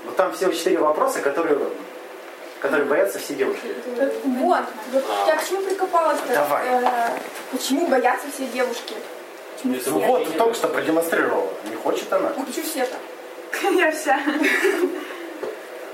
Но 0.05 0.12
там 0.12 0.33
всего 0.33 0.51
четыре 0.51 0.79
вопроса, 0.79 1.21
которые, 1.21 1.57
которые 2.59 2.86
боятся 2.86 3.19
все 3.19 3.36
девушки. 3.36 3.73
Так 3.97 4.13
Вот, 4.23 4.65
вот 4.91 5.03
я 5.27 5.38
к 5.38 5.47
чему 5.47 5.62
прикопалась-то? 5.62 6.33
Давай. 6.33 6.65
Э, 6.67 7.09
почему 7.51 7.88
боятся 7.88 8.27
все 8.33 8.45
девушки? 8.47 8.95
Ну 9.63 9.99
вот, 9.99 10.25
ты 10.25 10.38
только 10.38 10.53
что 10.55 10.67
продемонстрировала. 10.67 11.49
Не 11.69 11.75
хочет 11.75 12.12
она. 12.12 12.33
Ну 12.36 12.43
почему 12.43 12.65
все-то? 12.65 12.97
Я 13.61 13.91
вся. 13.91 14.19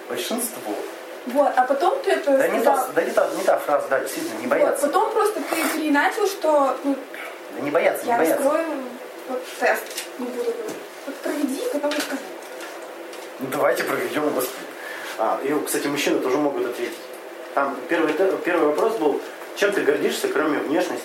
Большинство. 0.09 0.73
Вот, 1.27 1.51
а 1.55 1.63
потом 1.63 1.99
ты 2.03 2.11
это 2.11 2.37
Да 2.37 2.47
не 2.47 2.59
та, 2.61 2.87
да 2.95 3.01
не 3.03 3.11
та, 3.11 3.29
не 3.37 3.43
та 3.43 3.57
фраза, 3.59 3.87
да, 3.89 3.99
действительно, 3.99 4.35
не 4.39 4.47
Вот, 4.47 4.49
боятся. 4.49 4.87
потом 4.87 5.11
просто 5.11 5.39
ты 5.41 5.77
переначал, 5.77 6.25
что 6.25 6.77
ну, 6.83 6.95
Да 7.55 7.61
не 7.61 7.69
боятся, 7.69 8.05
не 8.05 8.11
я 8.11 8.17
боятся. 8.17 8.43
раскрою 8.43 8.65
вот 9.27 9.43
тест. 9.59 9.83
Не 10.17 10.25
буду. 10.25 10.53
Вот 11.05 11.15
проведи, 11.17 11.61
потом 11.73 11.91
расскажи. 11.91 12.21
Ну 13.39 13.47
давайте 13.51 13.83
проведем 13.83 14.25
его. 14.27 14.41
А, 15.19 15.39
и, 15.43 15.53
кстати, 15.65 15.87
мужчины 15.87 16.19
тоже 16.19 16.37
могут 16.37 16.65
ответить. 16.65 16.97
Там 17.53 17.77
первый, 17.89 18.13
первый 18.43 18.67
вопрос 18.67 18.97
был, 18.97 19.21
чем 19.55 19.71
ты 19.71 19.81
гордишься, 19.81 20.27
кроме 20.29 20.59
внешности? 20.59 21.03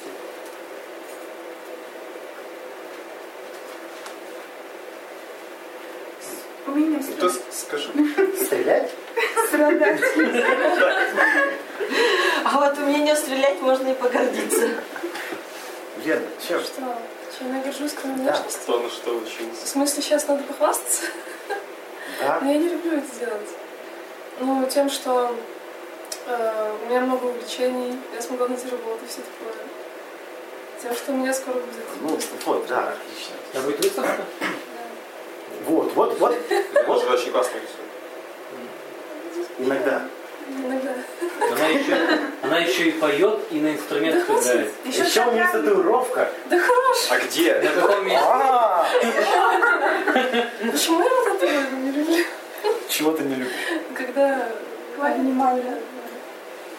У 6.75 6.77
меня 6.77 6.99
Ну, 6.99 7.15
то 7.29 7.33
скажи. 7.53 7.89
Стрелять? 8.45 8.91
да. 9.53 9.97
А 12.45 12.59
вот 12.59 12.77
умение 12.79 13.15
стрелять 13.15 13.61
можно 13.61 13.91
и 13.91 13.95
погордиться. 13.95 14.71
Лена, 16.05 16.23
чем? 16.47 16.61
Что? 16.61 16.99
Чем 17.39 17.57
я 17.57 17.63
горжусь, 17.63 17.93
кроме 18.01 18.17
Да. 18.25 18.33
внешности? 18.33 18.61
Кто 18.63 18.81
на 18.81 18.91
что 18.91 19.11
В 19.19 19.23
учился? 19.23 19.67
смысле, 19.69 20.03
сейчас 20.03 20.27
надо 20.27 20.43
похвастаться? 20.43 21.03
Да? 22.21 22.41
Но 22.43 22.51
я 22.51 22.59
не 22.59 22.69
люблю 22.71 22.99
это 22.99 23.19
делать. 23.21 23.49
Ну, 24.41 24.67
тем, 24.69 24.91
что 24.91 25.33
э, 26.27 26.73
у 26.85 26.91
меня 26.91 27.03
много 27.03 27.27
увлечений, 27.27 27.97
я 28.17 28.21
смогла 28.21 28.49
найти 28.49 28.69
работу 28.69 28.99
и 29.05 29.09
все 29.09 29.21
такое. 29.21 29.55
Тем, 30.83 30.93
что 30.95 31.13
у 31.13 31.17
меня 31.17 31.33
скоро 31.33 31.55
будет 31.55 31.85
Ну, 32.01 32.19
вот, 32.47 32.67
да, 32.67 32.89
отлично. 32.89 33.35
Да 33.53 33.61
будет 33.61 33.79
выставка? 33.81 34.25
Вот, 35.67 35.93
вот, 35.95 36.19
вот. 36.19 36.37
Может, 36.87 37.11
очень 37.11 37.33
классно 37.33 37.57
рисует. 37.57 38.69
Иногда. 39.59 40.03
Иногда. 40.49 40.91
Она 41.51 41.67
еще, 41.69 41.97
она 42.43 42.59
еще 42.59 42.89
и 42.89 42.93
поет, 42.93 43.39
и 43.51 43.61
на 43.61 43.73
инструментах 43.75 44.29
играет. 44.29 44.71
Еще 44.85 45.21
у 45.27 45.33
нее 45.33 45.49
татуировка. 45.51 46.31
Да 46.51 46.59
хорош! 46.59 47.07
А 47.11 47.19
где? 47.19 47.55
На 47.61 47.71
каком 47.81 48.05
месте? 48.07 48.25
А, 48.27 48.87
Почему 50.71 51.03
я 51.03 51.11
вот 51.11 51.43
это 51.43 51.77
не 51.77 51.91
люблю? 51.93 52.25
Чего 52.89 53.13
ты 53.13 53.23
не 53.25 53.35
любишь? 53.37 53.53
Когда 53.95 54.49
Внимание. 54.97 55.81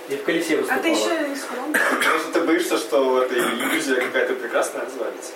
И 0.10 0.16
в 0.16 0.24
колесе 0.24 0.64
А 0.70 0.78
ты 0.78 0.92
выступала. 0.92 0.94
еще 0.94 1.32
и 1.32 1.36
скромный? 1.36 1.80
Может, 2.14 2.34
ты 2.34 2.42
боишься, 2.42 2.78
что 2.78 3.24
эта 3.24 3.36
иллюзия 3.40 3.96
какая-то 3.96 4.36
прекрасная 4.36 4.86
развалится? 4.86 5.32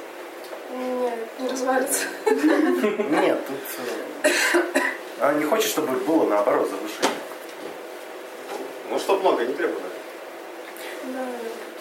Нет, 0.69 1.19
не 1.39 1.47
развалится. 1.49 2.05
Нет, 2.29 3.39
тут... 3.47 3.57
Она 5.19 5.33
не 5.33 5.43
хочет, 5.43 5.69
чтобы 5.69 5.97
было 5.97 6.25
наоборот 6.27 6.69
завышение. 6.69 7.19
Ну, 8.89 8.99
чтоб 8.99 9.21
много 9.21 9.45
не 9.45 9.53
требовали. 9.53 9.83
Да. 11.03 11.25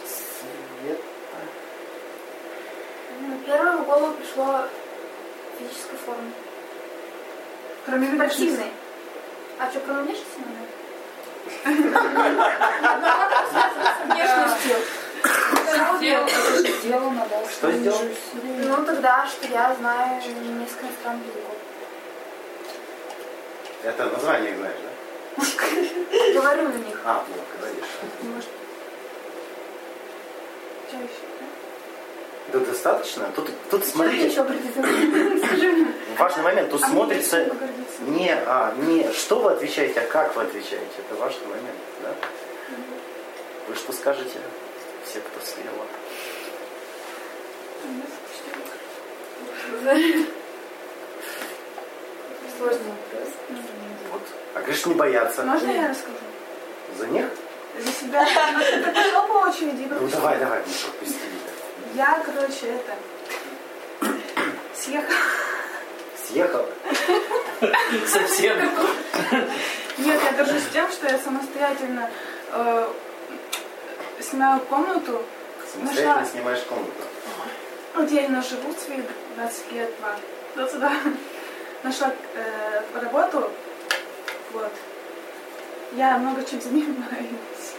Свет. 0.05 1.01
Ну, 3.20 3.38
Первое 3.46 3.77
в 3.77 3.87
голову 3.87 4.14
пришло 4.14 4.64
физической 5.59 5.96
формы. 5.96 6.33
Кроме 7.85 8.14
Спортивной. 8.14 8.70
А 9.59 9.70
что, 9.70 9.81
кроме 9.81 10.03
внешности 10.03 10.38
надо? 10.38 10.68
внешностью. 14.05 14.77
Сделано, 16.83 17.27
да. 17.31 17.48
Что 17.51 17.72
сделал? 17.72 17.98
Ну, 18.98 19.02
тогда, 19.02 19.26
что 19.28 19.46
я 19.46 19.76
знаю 19.78 20.16
несколько 20.16 20.87
иностранных 20.87 21.26
языков. 21.26 21.54
Это 23.84 24.06
название 24.06 24.56
знаешь, 24.56 24.76
да? 24.82 25.44
Говорю 26.34 26.68
на 26.68 26.78
них. 26.78 27.00
А, 27.04 27.24
вот, 27.28 27.44
говоришь. 27.61 27.84
Что 30.88 30.96
еще? 30.96 31.08
Да 32.52 32.58
достаточно. 32.58 33.30
Тут, 33.37 33.50
тут 33.70 33.84
смотрите, 33.84 34.42
важный 36.18 36.42
момент. 36.42 36.70
Тут 36.70 36.82
А 36.82 36.88
смотрится 36.88 37.54
не, 38.00 38.32
а, 38.32 38.74
не 38.78 39.12
что 39.12 39.38
вы 39.38 39.52
отвечаете, 39.52 40.00
а 40.00 40.06
как 40.08 40.34
вы 40.34 40.42
отвечаете. 40.42 40.87
Это 40.98 41.14
важный 41.20 41.46
момент, 41.46 41.78
да? 42.02 42.14
Вы 43.68 43.76
что 43.76 43.92
скажете? 43.92 44.40
Все, 45.04 45.20
кто 45.20 45.40
слева. 45.46 45.87
Сложный 52.59 52.90
вопрос. 52.90 53.28
Вот. 54.11 54.22
А 54.54 54.59
говоришь, 54.61 54.87
не 54.87 54.94
бояться. 54.94 55.42
Можно 55.44 55.70
я 55.70 55.88
расскажу? 55.88 56.16
За 56.98 57.07
них? 57.07 57.26
За 57.78 57.92
себя. 57.92 58.26
Ну, 58.52 58.92
пошло 58.92 59.26
по 59.28 59.48
очереди. 59.48 59.87
Ну 59.88 60.09
давай, 60.09 60.38
давай, 60.38 60.62
пусти. 60.98 61.16
Я, 61.94 62.22
короче, 62.24 62.66
это... 62.66 62.96
Съехала. 64.74 65.16
Съехал. 66.26 66.66
Совсем. 68.07 68.57
Нет, 69.98 70.20
я 70.24 70.33
горжусь 70.37 70.68
тем, 70.72 70.90
что 70.90 71.09
я 71.09 71.18
самостоятельно 71.18 72.11
э, 72.52 72.88
снимаю 74.20 74.61
комнату. 74.61 75.22
Самостоятельно 75.72 76.14
Нашла. 76.14 76.31
снимаешь 76.31 76.61
комнату. 76.68 77.07
Отдельно 77.98 78.40
живу 78.40 78.72
свои 78.74 79.02
20 79.34 79.72
лет, 79.72 79.90
два. 79.98 80.14
Да, 80.54 80.68
сюда. 80.68 80.92
Нашла 81.82 82.14
э, 82.34 82.82
работу. 82.94 83.50
Вот. 84.52 84.72
Я 85.94 86.16
много 86.18 86.44
чем 86.44 86.61
занимаюсь. 86.61 87.74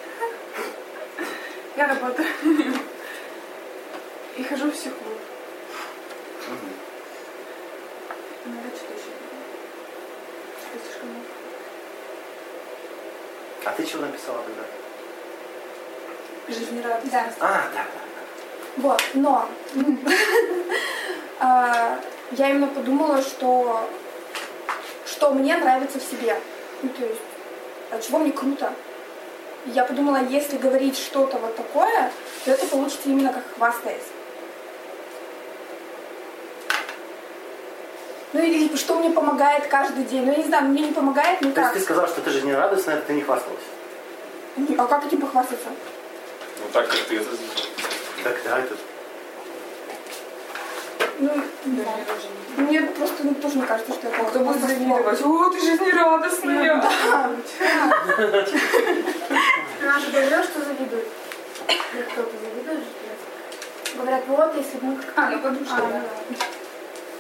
Я 1.78 1.88
работаю. 1.88 2.28
И 4.38 4.44
хожу 4.44 4.66
в 4.66 4.74
психолог. 4.74 5.20
Иногда 8.46 8.70
что 8.76 8.94
еще. 8.94 9.14
Что 10.60 10.86
слишком 10.86 11.10
много. 11.10 11.26
А 13.64 13.72
ты 13.72 13.86
чего 13.86 14.02
написала 14.02 14.44
тогда? 14.44 14.64
Жизнерадостность. 16.50 17.40
Да. 17.40 17.48
А, 17.48 17.70
да, 17.74 17.86
да. 17.86 18.09
Вот, 18.80 19.02
но 19.14 19.46
а, 21.40 22.00
я 22.32 22.50
именно 22.50 22.68
подумала, 22.68 23.22
что 23.22 23.90
что 25.06 25.32
мне 25.32 25.58
нравится 25.58 26.00
в 26.00 26.04
себе. 26.04 26.40
Ну, 26.82 26.90
то 26.90 27.04
есть, 27.04 27.22
а 27.92 28.00
чего 28.00 28.20
мне 28.20 28.32
круто. 28.32 28.72
Я 29.66 29.84
подумала, 29.84 30.22
если 30.30 30.58
говорить 30.58 30.98
что-то 30.98 31.38
вот 31.40 31.58
такое, 31.58 32.10
то 32.46 32.52
это 32.52 32.66
получится 32.68 33.10
именно 33.10 33.34
как 33.34 33.44
хвастаясь. 33.58 34.08
Ну 38.32 38.42
или 38.42 38.60
типа, 38.64 38.78
что 38.78 38.96
мне 39.00 39.10
помогает 39.10 39.68
каждый 39.68 40.06
день. 40.06 40.26
Ну 40.26 40.32
я 40.32 40.38
не 40.38 40.46
знаю, 40.46 40.70
мне 40.70 40.84
не 40.84 40.94
помогает 40.94 41.40
То 41.40 41.46
есть 41.46 41.58
никак. 41.58 41.74
ты 41.74 41.82
сказал, 41.82 42.08
что 42.08 42.22
ты 42.22 42.30
жизнерадостная, 42.30 42.96
это 42.96 43.08
ты 43.08 43.14
не 43.14 43.24
хвасталась. 43.24 43.60
А 44.78 44.86
как 44.86 45.06
этим 45.06 45.20
похвастаться? 45.20 45.68
Ну, 46.60 46.66
так 46.72 46.88
как 46.88 47.00
ты 47.02 47.18
это 47.18 47.36
сделал. 47.36 47.69
Так, 48.24 48.38
да, 48.44 48.60
это... 48.60 48.76
Ну, 51.20 51.32
мне 52.58 52.82
просто 52.82 53.24
ну, 53.24 53.34
тоже 53.36 53.58
не 53.58 53.66
кажется, 53.66 53.94
что 53.94 54.08
это 54.08 54.24
Кто 54.24 54.40
будет 54.40 54.62
завидовать? 54.62 55.22
О, 55.22 55.50
ты 55.50 55.60
жизнерадостная! 55.60 56.76
Ну, 56.76 56.82
да. 56.82 57.30
Она 59.82 60.00
же 60.00 60.12
говорила, 60.12 60.44
что 60.44 60.64
завидует. 60.64 61.08
Кто-то 62.12 62.32
завидует 62.42 62.80
же. 62.80 63.98
Говорят, 63.98 64.24
вот, 64.28 64.56
если 64.56 64.78
бы 64.78 64.88
мы... 64.88 64.98
А, 65.16 65.30
ну 65.30 65.40
подушка, 65.40 65.76
А, 65.76 65.82
да. 65.82 66.04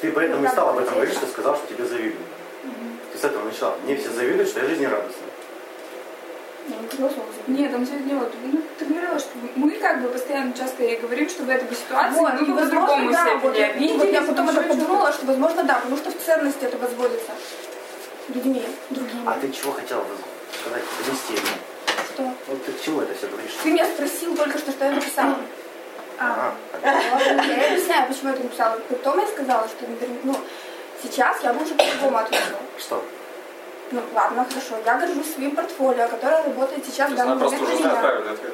Ты 0.02 0.12
поэтому 0.12 0.42
не 0.42 0.48
стала 0.48 0.72
об 0.72 0.80
этом 0.80 0.94
говорить, 0.94 1.14
что 1.14 1.28
сказал, 1.28 1.56
что 1.58 1.68
тебе 1.68 1.86
завидуют. 1.86 2.28
Ты 3.12 3.18
с 3.20 3.24
этого 3.24 3.44
начала. 3.44 3.76
Мне 3.84 3.98
все 3.98 4.10
завидуют, 4.12 4.50
что 4.50 4.62
я 4.62 4.68
жизнерадостная. 4.68 5.14
Я 5.18 5.20
не 5.20 5.20
хотела 5.20 5.28
слово 5.30 5.38
завидовать. 5.38 6.59
Нет, 7.48 7.72
там 7.72 7.86
все 7.86 7.96
не 8.00 8.14
вот. 8.14 8.34
Ну, 8.44 8.62
ты 8.78 8.86
говорила, 8.86 9.20
что 9.20 9.30
мы 9.56 9.72
как 9.72 10.02
бы 10.02 10.10
постоянно 10.10 10.54
часто 10.54 10.84
ей 10.84 10.98
говорим, 10.98 11.30
что 11.30 11.44
в 11.44 11.50
этой 11.50 11.76
ситуации 11.76 12.20
Вот, 12.20 12.34
мы 12.34 12.48
и 12.48 12.52
бы 12.52 12.56
по-другому 12.62 13.12
да, 13.12 13.24
себя 13.26 13.38
вот, 13.38 13.56
я- 13.58 13.74
вот 13.98 14.12
я 14.12 14.22
потом 14.22 14.50
это 14.50 14.62
подумала, 14.62 15.12
что 15.12 15.26
возможно 15.26 15.64
да, 15.64 15.76
потому 15.76 15.98
что 15.98 16.12
в 16.12 16.18
ценности 16.18 16.64
это 16.66 16.78
возводится 16.78 17.32
людьми, 18.30 18.64
другими. 18.90 19.22
А 19.26 19.34
ты 19.40 19.52
чего 19.52 19.72
хотела 19.72 20.02
бы 20.02 20.16
сказать, 20.62 20.84
донести 21.06 21.34
ему? 21.34 21.58
Что? 22.14 22.34
Вот 22.48 22.66
ты 22.66 22.72
к 22.74 22.82
чему 22.82 23.02
это 23.02 23.14
все 23.16 23.28
говоришь? 23.28 23.52
Ты 23.64 23.72
меня 23.72 23.86
спросил 23.86 24.36
только 24.36 24.58
что, 24.58 24.72
что 24.72 24.86
я 24.86 24.92
написала. 24.92 25.36
Вот, 26.20 27.22
Я 27.48 27.68
объясняю, 27.72 28.08
почему 28.08 28.30
я 28.30 28.36
это 28.36 28.44
написала. 28.44 28.80
Потом 28.90 29.20
я 29.20 29.28
сказала, 29.28 29.68
что 29.68 29.88
например, 29.88 30.20
ну, 30.24 30.36
сейчас 31.02 31.38
я 31.44 31.54
бы 31.54 31.64
уже 31.64 31.74
по-другому 31.76 32.18
ответила. 32.18 32.60
Что? 32.78 33.04
Ну 33.92 34.02
ладно, 34.14 34.46
хорошо. 34.50 34.76
Я 34.86 34.98
горжусь 34.98 35.34
своим 35.34 35.56
портфолио, 35.56 36.08
которое 36.08 36.44
работает 36.44 36.86
сейчас 36.86 37.10
в 37.10 37.14
Она 37.14 37.26
данный 37.26 37.40
просто 37.40 37.58
момент 37.58 37.74
уже 37.74 37.76
у 37.76 37.82
знает 37.82 37.94
меня. 37.94 38.02
правильный 38.02 38.34
ответ. 38.34 38.54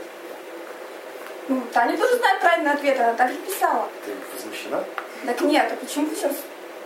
Ну, 1.48 1.62
Таня 1.74 1.98
тоже 1.98 2.18
знает 2.18 2.40
правильный 2.40 2.72
ответ, 2.72 3.00
она 3.00 3.14
так 3.14 3.30
же 3.32 3.36
писала. 3.38 3.88
Ты 4.06 4.12
возмущена? 4.34 4.84
Так 5.26 5.42
нет, 5.42 5.72
а 5.72 5.76
почему 5.76 6.08
вы 6.08 6.16
сейчас 6.16 6.32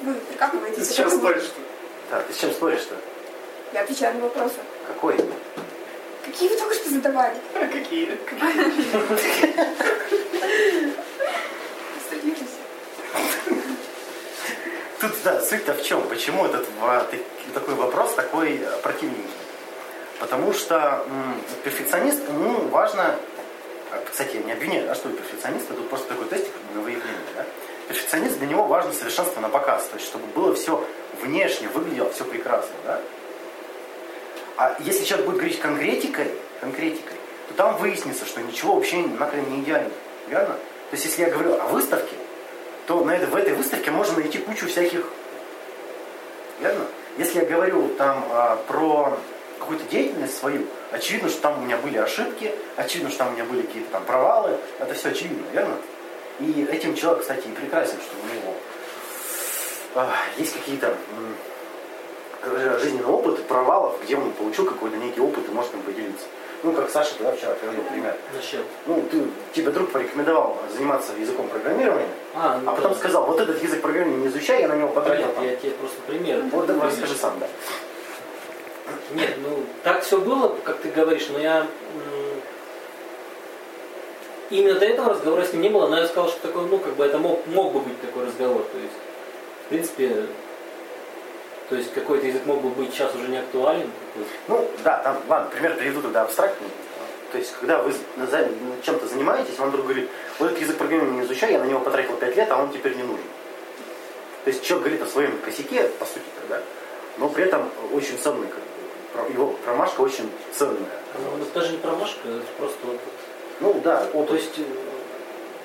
вы 0.02 0.14
прикапываетесь? 0.16 0.88
Ты 0.88 0.94
сейчас 0.94 1.14
споришь-то? 1.14 1.62
Да, 2.12 2.22
ты 2.22 2.34
с 2.34 2.38
чем 2.38 2.52
споришь-то? 2.52 2.96
Я 3.74 3.82
отвечаю 3.82 4.16
на 4.16 4.22
вопросы. 4.24 4.56
Какой? 4.88 5.16
Какие 6.26 6.50
вы 6.50 6.58
только 6.58 6.74
что 6.74 6.90
задавали? 6.90 7.36
А 7.56 7.68
какие? 7.68 8.18
Тут, 15.00 15.12
да, 15.24 15.42
суть-то 15.42 15.74
в 15.74 15.82
чем? 15.82 16.02
Почему 16.10 16.46
этот 16.46 16.68
такой 17.54 17.76
вопрос 17.76 18.14
такой 18.16 18.58
э, 18.58 18.82
противненький? 18.84 19.24
Потому 20.20 20.52
что 20.52 21.06
м, 21.08 21.42
перфекционист, 21.64 22.28
ему 22.28 22.68
важно, 22.68 23.16
а, 23.92 24.04
кстати, 24.10 24.36
я 24.36 24.44
не 24.44 24.52
обвиняю, 24.52 24.88
да, 24.88 24.96
что 24.96 25.08
перфекционист, 25.08 25.70
тут 25.70 25.88
просто 25.88 26.10
такой 26.10 26.26
тестик 26.28 26.52
на 26.76 26.82
выявление. 26.82 27.16
Да? 27.38 27.46
Перфекционист 27.88 28.40
для 28.40 28.48
него 28.48 28.66
важно 28.66 28.92
совершенство 28.92 29.40
на 29.40 29.48
показ, 29.48 29.88
то 29.88 29.96
есть 29.96 30.06
чтобы 30.06 30.28
было 30.28 30.54
все 30.54 30.86
внешне, 31.22 31.70
выглядело 31.70 32.12
все 32.12 32.26
прекрасно. 32.26 32.76
Да? 32.86 33.02
А 34.58 34.76
если 34.80 35.06
человек 35.06 35.28
будет 35.28 35.38
говорить 35.38 35.62
конкретикой, 35.62 36.30
конкретикой, 36.60 37.16
то 37.48 37.54
там 37.54 37.78
выяснится, 37.78 38.26
что 38.26 38.42
ничего 38.42 38.76
вообще 38.76 38.98
нахрен 38.98 39.50
не 39.50 39.62
идеально. 39.62 39.92
Верно? 40.28 40.56
То 40.90 40.96
есть 40.96 41.06
если 41.06 41.22
я 41.22 41.30
говорю 41.30 41.54
о 41.54 41.68
выставке, 41.68 42.16
то 42.90 43.04
на 43.04 43.12
это, 43.12 43.28
в 43.28 43.36
этой 43.36 43.54
выставке 43.54 43.92
можно 43.92 44.18
найти 44.18 44.40
кучу 44.40 44.66
всяких... 44.66 45.06
Верно? 46.60 46.88
Если 47.20 47.38
я 47.38 47.46
говорю 47.46 47.88
там 47.90 48.26
а, 48.32 48.56
про 48.68 49.16
какую-то 49.60 49.84
деятельность 49.92 50.36
свою, 50.36 50.66
очевидно, 50.92 51.30
что 51.30 51.40
там 51.40 51.60
у 51.60 51.66
меня 51.66 51.78
были 51.78 51.98
ошибки, 51.98 52.52
очевидно, 52.78 53.12
что 53.12 53.20
там 53.20 53.28
у 53.28 53.32
меня 53.34 53.44
были 53.44 53.62
какие-то 53.62 53.92
там 53.92 54.06
провалы, 54.06 54.58
это 54.80 54.96
все 54.96 55.10
очевидно, 55.10 55.46
верно? 55.54 55.76
И 56.40 56.68
этим 56.72 56.96
человек, 56.96 57.22
кстати, 57.22 57.48
и 57.48 57.52
прекрасен, 57.52 58.00
что 58.02 58.16
у 58.24 58.36
него 58.36 58.56
а, 59.94 60.12
есть 60.40 60.56
какие-то 60.56 60.98
жизненный 62.82 63.06
опыт 63.06 63.46
провалов, 63.46 64.02
где 64.04 64.16
он 64.16 64.32
получил 64.32 64.66
какой-то 64.66 64.98
некий 64.98 65.22
опыт 65.22 65.48
и 65.48 65.52
может 65.52 65.76
им 65.76 65.84
поделиться. 65.84 66.26
Ну, 66.62 66.74
как 66.74 66.90
Саша 66.90 67.16
тогда 67.16 67.32
вчера 67.32 67.54
приводил 67.54 67.84
пример. 67.84 68.16
Насчет. 68.36 68.66
Ну, 68.86 69.02
ты, 69.10 69.24
тебе 69.54 69.72
друг 69.72 69.92
порекомендовал 69.92 70.58
заниматься 70.76 71.14
языком 71.14 71.48
программирования, 71.48 72.10
А, 72.36 72.60
ну, 72.62 72.72
а 72.72 72.76
потом 72.76 72.92
да. 72.94 72.98
сказал, 73.00 73.26
вот 73.26 73.40
этот 73.40 73.64
язык 73.64 73.82
программирования 73.82 74.24
не 74.24 74.28
изучай, 74.28 74.62
я 74.62 74.68
на 74.68 74.76
него 74.76 74.90
потратил 74.90 75.28
Нет, 75.28 75.36
там. 75.36 75.46
я 75.46 75.56
тебе 75.56 75.72
просто 75.72 76.02
пример. 76.02 76.44
Вот 76.52 76.66
давай 76.66 76.88
расскажи 76.90 77.16
сам, 77.16 77.40
да. 77.40 77.48
Нет, 79.14 79.38
ну 79.38 79.64
так 79.84 80.04
все 80.04 80.20
было, 80.20 80.56
как 80.64 80.78
ты 80.80 80.90
говоришь, 80.90 81.28
но 81.32 81.40
я 81.40 81.66
именно 84.50 84.80
до 84.80 84.86
этого 84.86 85.12
разговора 85.12 85.46
с 85.46 85.54
ним 85.54 85.62
не 85.62 85.70
было, 85.70 85.88
но 85.88 85.98
я 85.98 86.08
сказал, 86.08 86.30
что 86.30 86.42
такой, 86.48 86.66
ну, 86.66 86.80
как 86.80 86.96
бы 86.96 87.06
это 87.06 87.18
мог, 87.18 87.46
мог 87.48 87.72
бы 87.74 87.80
быть 87.82 88.02
такой 88.02 88.26
разговор. 88.26 88.64
То 88.72 88.78
есть, 88.80 88.94
в 89.66 89.70
принципе, 89.70 90.26
то 91.70 91.76
есть 91.76 91.94
какой-то 91.94 92.26
язык 92.26 92.46
мог 92.46 92.62
бы 92.62 92.70
быть 92.70 92.92
сейчас 92.94 93.14
уже 93.16 93.28
не 93.28 93.38
актуален. 93.38 93.90
Ну, 94.48 94.70
да, 94.84 94.98
там, 94.98 95.22
ладно, 95.28 95.50
пример 95.52 95.76
приведу 95.78 96.02
тогда 96.02 96.24
абстрактный. 96.24 96.68
То 97.32 97.38
есть, 97.38 97.54
когда 97.60 97.82
вы 97.84 97.94
чем-то 98.84 99.06
занимаетесь, 99.08 99.58
вам 99.60 99.70
друг 99.72 99.86
говорит, 99.86 100.10
вот 100.40 100.48
этот 100.48 100.62
язык 100.62 100.78
программирования 100.78 101.20
не 101.20 101.26
изучай, 101.26 101.52
я 101.52 101.60
на 101.60 101.66
него 101.66 101.80
потратил 101.80 102.16
5 102.16 102.36
лет, 102.36 102.50
а 102.52 102.58
он 102.58 102.72
теперь 102.72 102.96
не 102.96 103.04
нужен. 103.04 103.24
То 104.46 104.50
есть, 104.50 104.64
человек 104.64 104.88
говорит 104.88 105.02
о 105.04 105.12
своем 105.12 105.38
косяке, 105.40 105.84
по 106.00 106.06
сути, 106.06 106.26
да, 106.50 106.62
но 107.20 107.30
при 107.30 107.44
этом 107.44 107.70
очень 107.94 108.18
ценный, 108.18 108.48
как 108.48 108.58
бы, 108.58 108.64
про- 109.14 109.32
его 109.32 109.48
промашка 109.64 110.02
очень 110.02 110.32
ценная. 110.58 110.90
Ну, 111.20 111.44
это 111.44 111.54
даже 111.60 111.72
не 111.74 111.78
промашка, 111.78 112.28
это 112.28 112.42
просто 112.58 112.78
опыт. 112.88 113.00
Ну, 113.60 113.80
да, 113.84 114.08
вот, 114.14 114.28
то 114.28 114.34
есть, 114.36 114.58
э, 114.58 114.64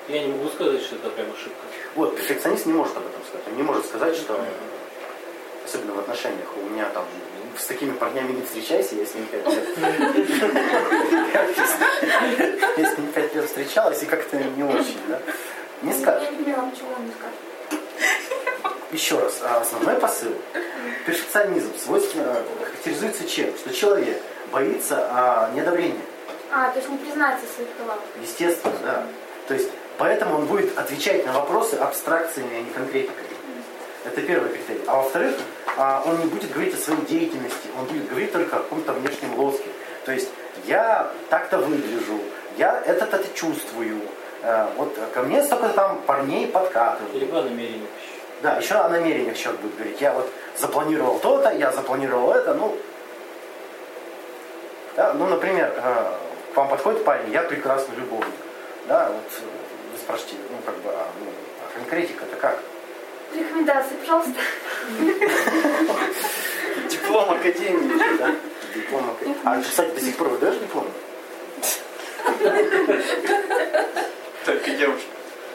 я 0.09 0.19
не 0.21 0.33
могу 0.33 0.49
сказать, 0.49 0.81
что 0.83 0.97
это 0.97 1.09
прям 1.09 1.27
ошибка. 1.31 1.65
вот, 1.95 2.15
перфекционист 2.15 2.67
не 2.67 2.73
может 2.73 2.95
об 2.95 3.03
этом 3.07 3.21
сказать. 3.27 3.47
Он 3.47 3.55
не 3.57 3.63
может 3.63 3.85
сказать, 3.87 4.15
что, 4.15 4.39
особенно 5.65 5.93
в 5.93 5.99
отношениях, 5.99 6.47
у 6.55 6.69
меня 6.69 6.85
там 6.89 7.05
с 7.57 7.65
такими 7.65 7.91
парнями 7.91 8.33
не 8.33 8.41
встречайся, 8.41 8.95
я 8.95 9.05
с 9.05 9.13
ними 9.13 9.25
5 9.25 9.47
лет. 9.47 9.67
Я 12.77 12.91
с 12.91 12.97
ними 12.97 13.11
5 13.11 13.35
лет 13.35 13.45
встречалась 13.45 14.03
и 14.03 14.05
как-то 14.05 14.37
не 14.37 14.63
очень, 14.63 14.99
да. 15.07 15.19
Не 15.81 15.93
скажешь. 15.93 16.29
Еще 18.91 19.19
раз, 19.19 19.41
а 19.43 19.61
основной 19.61 19.95
посыл. 19.95 20.33
Перфекционизм 21.05 21.71
свойственно 21.77 22.37
характеризуется 22.59 23.27
чем? 23.27 23.55
Что 23.57 23.73
человек 23.73 24.21
боится 24.51 25.07
а, 25.11 25.51
неодобрения. 25.53 26.01
А, 26.51 26.69
то 26.69 26.77
есть 26.77 26.89
не 26.89 26.97
признаться 26.97 27.45
в 27.45 27.55
своих 27.55 27.69
правах. 27.71 27.99
Естественно, 28.21 28.73
да. 28.83 29.03
То 29.47 29.53
есть, 29.53 29.69
поэтому 29.97 30.35
он 30.35 30.45
будет 30.45 30.77
отвечать 30.77 31.25
на 31.25 31.33
вопросы 31.33 31.75
абстракциями, 31.75 32.57
а 32.57 32.61
не 32.61 32.69
конкретикой. 32.71 33.34
Это 34.05 34.21
первый 34.21 34.49
критерий. 34.49 34.83
А 34.87 34.97
во-вторых, 34.97 35.35
а, 35.77 36.03
он 36.05 36.19
не 36.19 36.25
будет 36.25 36.51
говорить 36.51 36.73
о 36.73 36.77
своей 36.77 37.01
деятельности, 37.01 37.67
он 37.77 37.85
будет 37.85 38.07
говорить 38.07 38.31
только 38.31 38.57
о 38.57 38.59
каком-то 38.59 38.93
внешнем 38.93 39.37
лоске. 39.37 39.69
То 40.05 40.11
есть, 40.11 40.29
я 40.65 41.11
так-то 41.29 41.57
выгляжу, 41.57 42.19
я 42.57 42.81
это-то 42.85 43.21
чувствую. 43.33 44.01
Э, 44.43 44.67
Вот 44.77 44.95
ко 45.13 45.23
мне 45.23 45.43
столько 45.43 45.69
там 45.69 46.01
парней 46.05 46.47
подкатывают. 46.47 47.15
Либо 47.15 47.41
намерение. 47.41 47.87
Да, 48.41 48.57
еще 48.57 48.75
о 48.75 48.89
намерениях 48.89 49.37
человек 49.37 49.61
будет 49.61 49.75
говорить. 49.75 50.01
Я 50.01 50.13
вот 50.13 50.29
запланировал 50.57 51.19
то-то, 51.19 51.51
я 51.51 51.71
запланировал 51.71 52.31
это, 52.31 52.53
ну... 52.53 52.77
Да, 54.95 55.13
ну, 55.13 55.27
например, 55.27 55.73
э, 55.75 56.11
к 56.53 56.57
вам 56.57 56.69
подходит 56.69 57.03
парень, 57.03 57.31
я 57.31 57.41
прекрасный 57.41 57.95
любовник. 57.95 58.33
Да, 58.87 59.09
вот 59.09 59.23
вы 59.91 59.97
спрашиваете, 59.97 60.37
ну, 60.51 60.57
как 60.65 60.75
бы, 60.75 60.89
а, 60.91 61.07
ну, 61.19 61.25
а 61.63 61.77
конкретика-то 61.79 62.35
как? 62.35 62.59
Рекомендации, 63.33 63.95
пожалуйста. 63.95 64.33
Диплом 66.89 67.31
академии. 67.31 68.17
Да? 68.17 68.31
Диплом 68.73 69.09
академии. 69.09 69.37
А, 69.43 69.61
кстати, 69.61 69.93
до 69.93 70.01
сих 70.01 70.15
пор 70.17 70.29
выдаешь 70.29 70.57
диплом? 70.57 70.87
Так 74.45 74.67
и 74.67 74.71
девушка. 74.75 75.05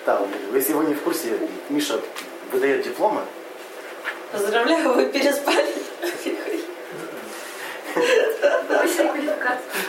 Да, 0.07 0.21
если 0.55 0.73
вы 0.73 0.85
не 0.87 0.95
в 0.95 1.03
курсе, 1.03 1.39
Миша 1.69 2.01
выдает 2.53 2.83
дипломы. 2.83 3.23
Поздравляю, 4.33 4.95
вы 4.95 5.07
переспали. 5.07 5.75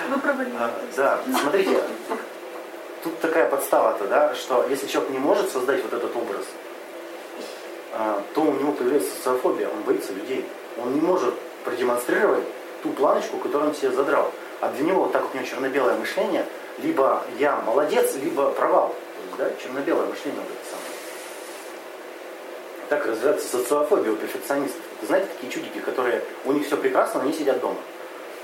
Вы 0.09 0.19
провалили. 0.19 0.53
А, 0.59 0.71
Да, 0.95 1.21
смотрите, 1.39 1.81
тут 3.03 3.19
такая 3.19 3.49
подстава-то, 3.49 4.07
да, 4.07 4.35
что 4.35 4.65
если 4.69 4.87
человек 4.87 5.11
не 5.11 5.19
может 5.19 5.51
создать 5.51 5.81
вот 5.83 5.93
этот 5.93 6.15
образ, 6.15 6.45
то 8.33 8.41
у 8.41 8.53
него 8.53 8.71
появляется 8.71 9.09
социофобия, 9.15 9.67
он 9.69 9.81
боится 9.81 10.13
людей. 10.13 10.45
Он 10.77 10.93
не 10.93 11.01
может 11.01 11.33
продемонстрировать 11.65 12.45
ту 12.83 12.89
планочку, 12.91 13.37
которую 13.37 13.69
он 13.69 13.75
себе 13.75 13.91
задрал. 13.91 14.31
А 14.61 14.69
для 14.69 14.85
него, 14.85 15.07
так 15.07 15.23
как 15.23 15.33
у 15.33 15.37
него 15.37 15.47
черно-белое 15.47 15.97
мышление, 15.97 16.45
либо 16.81 17.23
я 17.37 17.57
молодец, 17.57 18.15
либо 18.15 18.51
провал. 18.51 18.95
То 19.37 19.43
есть, 19.43 19.57
да, 19.57 19.63
черно-белое 19.63 20.07
мышление 20.07 20.41
вот 20.41 20.49
это 20.49 20.69
самое. 20.69 20.91
Так 22.89 23.05
развивается 23.05 23.47
социофобия 23.47 24.11
у 24.11 24.15
перфекционистов. 24.15 24.81
Вы 25.01 25.07
знаете 25.07 25.27
такие 25.35 25.51
чудики, 25.51 25.79
которые 25.79 26.23
у 26.45 26.51
них 26.51 26.65
все 26.65 26.77
прекрасно, 26.77 27.19
но 27.21 27.25
они 27.27 27.37
сидят 27.37 27.59
дома. 27.59 27.77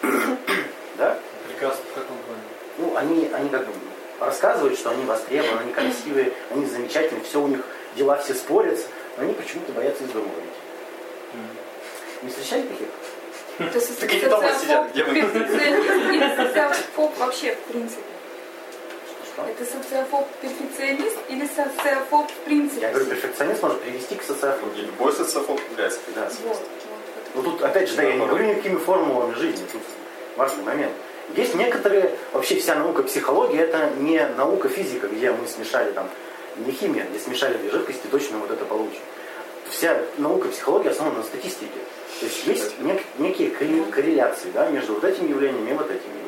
да? 0.98 1.18
Прекрасно, 1.48 1.84
в 1.92 1.94
каком 1.94 2.18
плане? 2.26 2.42
ну, 2.78 2.96
они, 2.96 3.30
они 3.34 3.50
как 3.50 3.66
бы 3.66 3.74
рассказывают, 4.20 4.78
что 4.78 4.92
они 4.92 5.06
востребованы, 5.06 5.62
они 5.62 5.74
красивые, 5.74 6.34
они 6.52 6.66
замечательные, 6.66 7.24
все 7.24 7.42
у 7.42 7.48
них, 7.48 7.62
дела 7.96 8.18
все 8.18 8.34
спорятся, 8.34 8.88
они 9.18 9.34
почему-то 9.34 9.72
боятся 9.74 10.04
из 10.04 10.10
дома 10.10 10.26
выйти. 10.26 11.44
Не 12.24 12.30
встречали 12.30 12.62
таких? 12.64 12.88
Это 13.60 13.80
со- 13.82 14.00
Так 14.00 14.12
они 14.12 14.22
дома 14.22 14.52
сидят, 14.54 14.92
где 14.92 15.02
или 15.02 16.36
социофоб 16.36 17.18
вообще 17.18 17.56
в 17.56 17.72
принципе? 17.72 18.02
Что? 19.26 19.44
Это 19.44 19.66
социофоб 19.66 20.28
перфекционист 20.42 21.18
или 21.30 21.48
социофоб 21.48 22.30
в 22.32 22.36
принципе? 22.46 22.82
Я 22.82 22.90
говорю, 22.90 23.06
перфекционист 23.08 23.62
может 23.64 23.82
привести 23.82 24.16
к 24.16 24.24
социофобии. 24.24 24.82
Любой 24.82 25.14
социофоб 25.14 25.60
является 25.72 26.00
вот. 26.44 26.62
Ну 27.36 27.44
тут, 27.44 27.62
опять 27.62 27.90
же, 27.90 27.96
да, 27.96 28.04
я 28.04 28.14
не 28.16 28.26
говорю 28.26 28.46
никакими 28.46 28.78
формулами 28.78 29.34
жизни, 29.36 29.66
тут 29.72 29.82
важный 30.38 30.64
момент. 30.64 30.92
Есть 31.36 31.56
некоторые, 31.56 32.16
вообще 32.32 32.56
вся 32.60 32.76
наука 32.76 33.04
психология, 33.04 33.60
это 33.62 33.92
не 33.98 34.26
наука 34.38 34.70
физика, 34.70 35.08
где 35.08 35.32
мы 35.32 35.46
смешали 35.48 35.92
там, 35.92 36.10
не 36.66 36.72
химия, 36.72 37.06
где 37.10 37.20
смешали 37.20 37.58
две 37.58 37.72
жидкости, 37.72 38.08
точно 38.10 38.40
вот 38.40 38.52
это 38.52 38.66
получим. 38.66 39.00
Вся 39.70 40.02
наука 40.18 40.48
психологии 40.48 40.90
основана 40.90 41.18
на 41.18 41.24
статистике. 41.24 41.80
То 42.20 42.26
есть 42.26 42.48
есть 42.48 42.80
нек- 42.80 43.04
некие 43.20 43.50
корре- 43.50 43.90
корреляции 43.92 44.50
да, 44.54 44.70
между 44.70 44.94
вот 44.94 45.04
этими 45.04 45.30
явлениями 45.30 45.72
и 45.72 45.74
вот 45.74 45.86
этими 45.86 46.14
явлениями. 46.14 46.28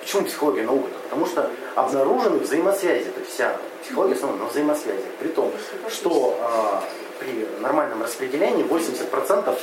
Почему 0.00 0.24
психология 0.24 0.62
наука-то? 0.62 0.98
Потому 1.04 1.26
что 1.26 1.50
обнаружены 1.74 2.38
взаимосвязи. 2.38 3.10
То 3.10 3.20
есть 3.20 3.32
вся 3.32 3.56
психология 3.82 4.14
основана 4.14 4.44
на 4.44 4.48
взаимосвязях. 4.48 5.04
При 5.18 5.28
том, 5.28 5.52
что 5.90 6.38
а, 6.40 6.82
при 7.18 7.46
нормальном 7.60 8.02
распределении 8.02 8.64
80% 8.64 9.58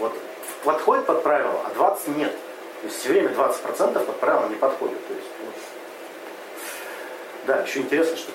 вот 0.00 0.12
подходит 0.64 1.06
под 1.06 1.22
правило, 1.22 1.60
а 1.64 1.74
20 1.74 2.08
нет. 2.16 2.32
То 2.82 2.88
есть 2.88 2.98
все 2.98 3.10
время 3.10 3.28
20% 3.28 4.04
под 4.04 4.16
правило 4.20 4.48
не 4.48 4.56
подходит. 4.56 5.06
То 5.06 5.14
есть. 5.14 5.26
Да, 7.50 7.62
еще 7.62 7.80
интересно, 7.80 8.16
что 8.16 8.30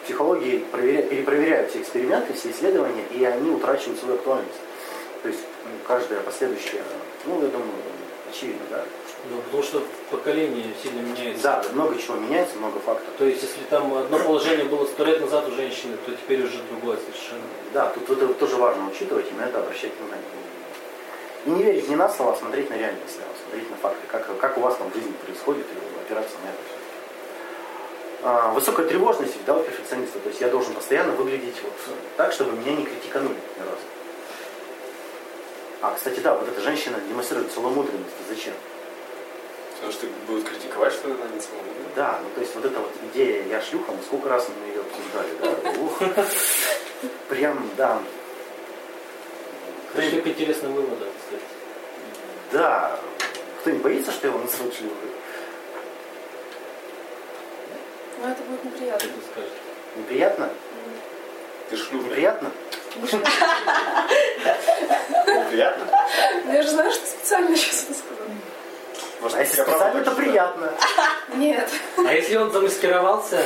проверя- 0.74 1.03
перепроверяют 1.03 1.70
все 1.70 1.80
эксперименты, 1.80 2.34
все 2.34 2.51
исследования, 2.51 3.05
и 3.11 3.24
они 3.24 3.49
утрачивают 3.49 3.97
свою 3.97 4.16
актуальность. 4.16 4.59
То 5.24 5.30
есть 5.30 5.39
ну, 5.63 5.72
каждое 5.88 6.20
последующее, 6.20 6.82
ну, 7.26 7.41
я 7.41 7.47
думаю, 7.47 7.72
очевидно, 8.30 8.66
да? 8.70 8.84
Ну, 9.32 9.38
потому 9.43 9.63
что 9.63 9.82
поколение 10.11 10.66
сильно 10.84 10.99
меняется. 10.99 11.43
Да, 11.43 11.63
много 11.72 11.97
чего 11.97 12.18
меняется, 12.18 12.57
много 12.57 12.78
факторов. 12.80 13.13
То 13.18 13.24
есть, 13.24 13.41
если 13.41 13.61
там 13.70 13.93
одно 13.97 14.20
положение 14.20 14.66
было 14.66 14.86
сто 14.86 15.05
лет 15.05 15.22
назад 15.22 15.47
у 15.47 15.51
женщины, 15.51 15.95
то 16.05 16.11
теперь 16.11 16.43
уже 16.43 16.59
другое 16.70 16.97
совершенно. 16.97 17.47
Да, 17.74 17.91
тут 17.91 18.09
это 18.09 18.34
тоже 18.34 18.57
важно 18.57 18.89
учитывать, 18.89 19.32
и 19.32 19.34
на 19.36 19.45
это 19.45 19.59
обращать 19.59 19.91
внимание. 19.97 20.26
И 21.45 21.49
не 21.51 21.63
верить 21.63 21.88
не 21.88 21.95
на 21.95 22.09
слово, 22.09 22.34
а 22.34 22.36
смотреть 22.36 22.70
на 22.70 22.74
реальность, 22.74 23.18
а 23.22 23.47
смотреть 23.47 23.72
на 23.72 23.78
факты, 23.78 24.05
как, 24.11 24.38
как 24.38 24.57
у 24.57 24.59
вас 24.59 24.76
там 24.76 24.91
в 24.91 24.93
жизни 24.93 25.13
происходит, 25.26 25.66
и 25.68 26.01
опираться 26.03 26.36
на 26.43 26.49
это 26.49 26.59
все. 26.68 26.74
А, 28.28 28.51
высокая 28.53 28.88
тревожность 28.88 29.36
да, 29.45 29.55
у 29.55 29.61
перфекциониста. 29.61 30.17
То 30.17 30.30
есть 30.30 30.41
я 30.41 30.47
должен 30.47 30.73
постоянно 30.73 31.11
выглядеть 31.11 31.61
вот 31.61 31.73
так, 32.17 32.34
чтобы 32.34 32.53
меня 32.53 32.71
не 32.71 32.84
критиканули 32.84 33.36
ни 33.36 33.59
разу. 33.59 33.78
А, 35.84 35.93
кстати, 35.93 36.19
да, 36.21 36.34
вот 36.34 36.49
эта 36.49 36.59
женщина 36.59 36.97
демонстрирует 37.07 37.51
целомудренность. 37.51 38.15
Зачем? 38.28 38.55
Потому 39.76 39.93
что 39.93 40.07
будут 40.26 40.49
критиковать, 40.49 40.93
что 40.93 41.05
она 41.05 41.28
не 41.36 41.39
свободна. 41.39 41.71
Да, 41.95 42.19
ну 42.23 42.30
то 42.34 42.41
есть 42.41 42.55
вот 42.55 42.65
эта 42.65 42.80
вот 42.80 42.91
идея 43.11 43.43
«я 43.43 43.61
шлюха», 43.61 43.91
мы 43.91 44.01
сколько 44.01 44.28
раз 44.28 44.47
мы 44.49 44.69
ее 44.69 44.82
обсуждали, 44.82 45.30
да? 45.39 45.82
Ух. 45.82 45.99
Прям, 47.30 47.69
да. 47.78 48.01
Пришли 49.93 50.21
к 50.21 50.28
интересным 50.28 50.73
выводам, 50.73 51.09
кстати. 51.19 51.43
Да. 52.51 52.99
Кто 53.61 53.69
не 53.69 53.78
боится, 53.78 54.11
что 54.11 54.26
его 54.26 54.39
назовут 54.39 54.73
шлюхой? 54.73 55.11
Но 58.22 58.30
это 58.32 58.41
будет 58.43 58.63
неприятно. 58.66 58.99
Что 58.99 59.09
ты 59.20 59.26
скажешь? 59.32 59.51
Неприятно? 59.97 60.49
Ты 61.70 61.78
шлюха. 61.78 62.05
Неприятно? 62.09 62.51
Приятно? 65.49 65.86
Ну, 66.45 66.53
Я 66.53 66.61
же 66.63 66.70
знаю, 66.70 66.91
что 66.91 67.05
специально 67.05 67.55
сейчас 67.55 67.84
это 67.84 67.93
сказала. 67.93 68.30
Может, 69.22 69.38
А 69.38 69.41
если 69.41 69.61
специально, 69.61 70.03
то 70.03 70.11
хочу, 70.11 70.11
да? 70.11 70.16
приятно. 70.16 70.72
Нет. 71.36 71.70
А 71.97 72.13
если 72.13 72.36
он 72.38 72.51
замаскировался, 72.51 73.39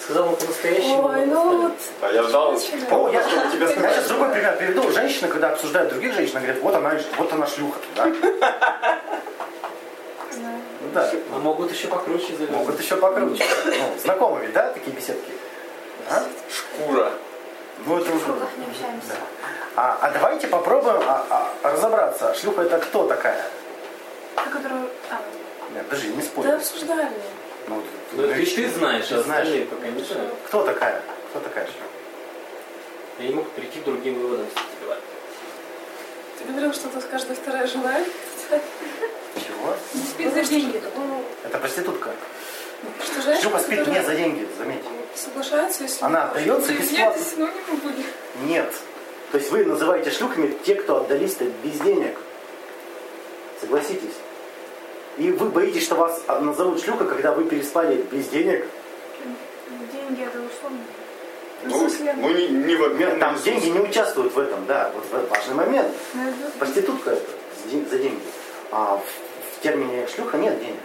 сказал 0.00 0.26
ему 0.26 0.36
по-настоящему? 0.36 1.04
Ой, 1.08 1.26
ну 1.26 1.62
вот. 1.62 1.72
А 2.02 2.12
я 2.12 2.22
ждал, 2.24 2.52
О, 2.52 3.08
я, 3.10 3.22
чтобы 3.22 3.48
тебя 3.52 3.68
я 3.68 3.94
сейчас 3.94 4.08
другой 4.08 4.28
пример 4.30 4.56
приведу. 4.56 4.90
Женщина, 4.90 5.28
когда 5.28 5.50
обсуждают 5.50 5.90
других 5.90 6.12
женщин, 6.14 6.36
она 6.36 6.46
говорит, 6.46 6.62
вот 6.62 6.74
она, 6.74 6.94
вот 7.16 7.32
она 7.32 7.46
шлюха. 7.46 7.78
Да? 7.96 8.12
Ну 10.36 10.88
да. 10.94 11.10
А 11.32 11.38
могут 11.38 11.72
еще 11.72 11.88
покруче 11.88 12.34
завязать. 12.36 12.50
Могут 12.50 12.80
еще 12.80 12.96
покруче. 12.96 13.44
Ну, 13.66 13.98
знакомы 14.02 14.40
ведь, 14.40 14.52
да, 14.52 14.70
такие 14.72 14.94
беседки? 14.94 15.30
А? 16.10 16.22
Шкура. 16.50 17.12
Ну, 17.86 17.98
это 17.98 18.10
В 18.10 18.16
уже... 18.16 18.24
кругах 18.24 18.48
не 18.58 18.64
общаемся. 18.66 19.08
Да. 19.08 19.16
А, 19.74 19.98
а 20.02 20.10
давайте 20.10 20.46
попробуем 20.48 21.02
а, 21.06 21.26
а, 21.62 21.70
разобраться. 21.70 22.34
Шлюха 22.34 22.62
это 22.62 22.78
кто 22.78 23.06
такая? 23.06 23.44
Та, 24.36 24.44
которую... 24.44 24.88
А, 25.10 25.20
Нет, 25.74 25.86
подожди, 25.88 26.08
не 26.08 26.22
спорь. 26.22 26.46
Да 26.46 26.56
обсуждали. 26.56 27.08
Ну, 27.68 27.76
вот, 27.76 27.84
Ну, 28.12 28.22
это 28.24 28.34
лишь 28.34 28.52
ты 28.52 28.68
знаешь, 28.68 29.06
Ты 29.06 29.14
а 29.16 29.22
знаешь. 29.22 29.68
пока 29.68 29.88
не 29.88 30.02
знают. 30.02 30.34
Кто 30.46 30.62
такая? 30.64 31.00
Кто 31.30 31.40
такая 31.40 31.64
шлюха? 31.64 31.78
Я 33.18 33.28
не 33.28 33.34
мог 33.34 33.48
прийти 33.50 33.80
к 33.80 33.84
другим 33.84 34.14
выводам. 34.20 34.46
Ты 36.38 36.44
говорил, 36.48 36.72
что 36.74 36.88
это 36.88 37.00
каждая 37.06 37.36
вторая 37.36 37.66
жена. 37.66 38.00
Не 39.94 40.02
спит 40.02 40.34
за 40.34 40.44
деньги. 40.44 40.80
Ну, 40.96 41.24
Это 41.44 41.58
проститутка. 41.58 42.10
что 43.04 43.22
женщина, 43.22 43.40
Шлюха 43.50 43.58
спит 43.60 43.86
не 43.86 44.02
за 44.02 44.14
деньги, 44.14 44.48
заметьте. 44.58 44.88
соглашается, 45.14 45.82
если... 45.84 46.04
Она 46.04 46.24
отдается 46.24 46.72
бесплатно. 46.72 47.50
Нет. 48.44 48.72
То 49.30 49.38
есть 49.38 49.50
вы 49.50 49.64
называете 49.64 50.10
шлюхами 50.10 50.54
те, 50.64 50.74
кто 50.74 50.98
отдались-то 50.98 51.44
без 51.64 51.78
денег. 51.80 52.18
Согласитесь. 53.60 54.14
И 55.18 55.30
вы 55.30 55.48
боитесь, 55.50 55.84
что 55.84 55.94
вас 55.94 56.22
назовут 56.40 56.82
шлюха, 56.82 57.04
когда 57.04 57.32
вы 57.32 57.44
переспали 57.44 58.04
без 58.10 58.28
денег. 58.28 58.66
Деньги 59.92 60.22
это 60.24 60.38
условно. 60.40 60.78
Ну, 61.64 61.88
ну 62.16 62.30
не, 62.34 62.48
не 62.48 62.74
в 62.76 62.82
обмен. 62.84 63.20
Там 63.20 63.34
на 63.34 63.40
деньги 63.40 63.68
не 63.68 63.78
участвуют 63.78 64.34
в 64.34 64.38
этом, 64.38 64.66
да. 64.66 64.90
Вот 64.94 65.28
важный 65.30 65.54
момент. 65.54 65.88
Это- 66.14 66.58
Проститутка 66.58 67.10
это 67.10 67.30
за 67.90 67.98
деньги. 67.98 68.20
А 68.72 69.00
термине 69.62 70.06
шлюха 70.08 70.36
нет 70.38 70.58
денег. 70.58 70.80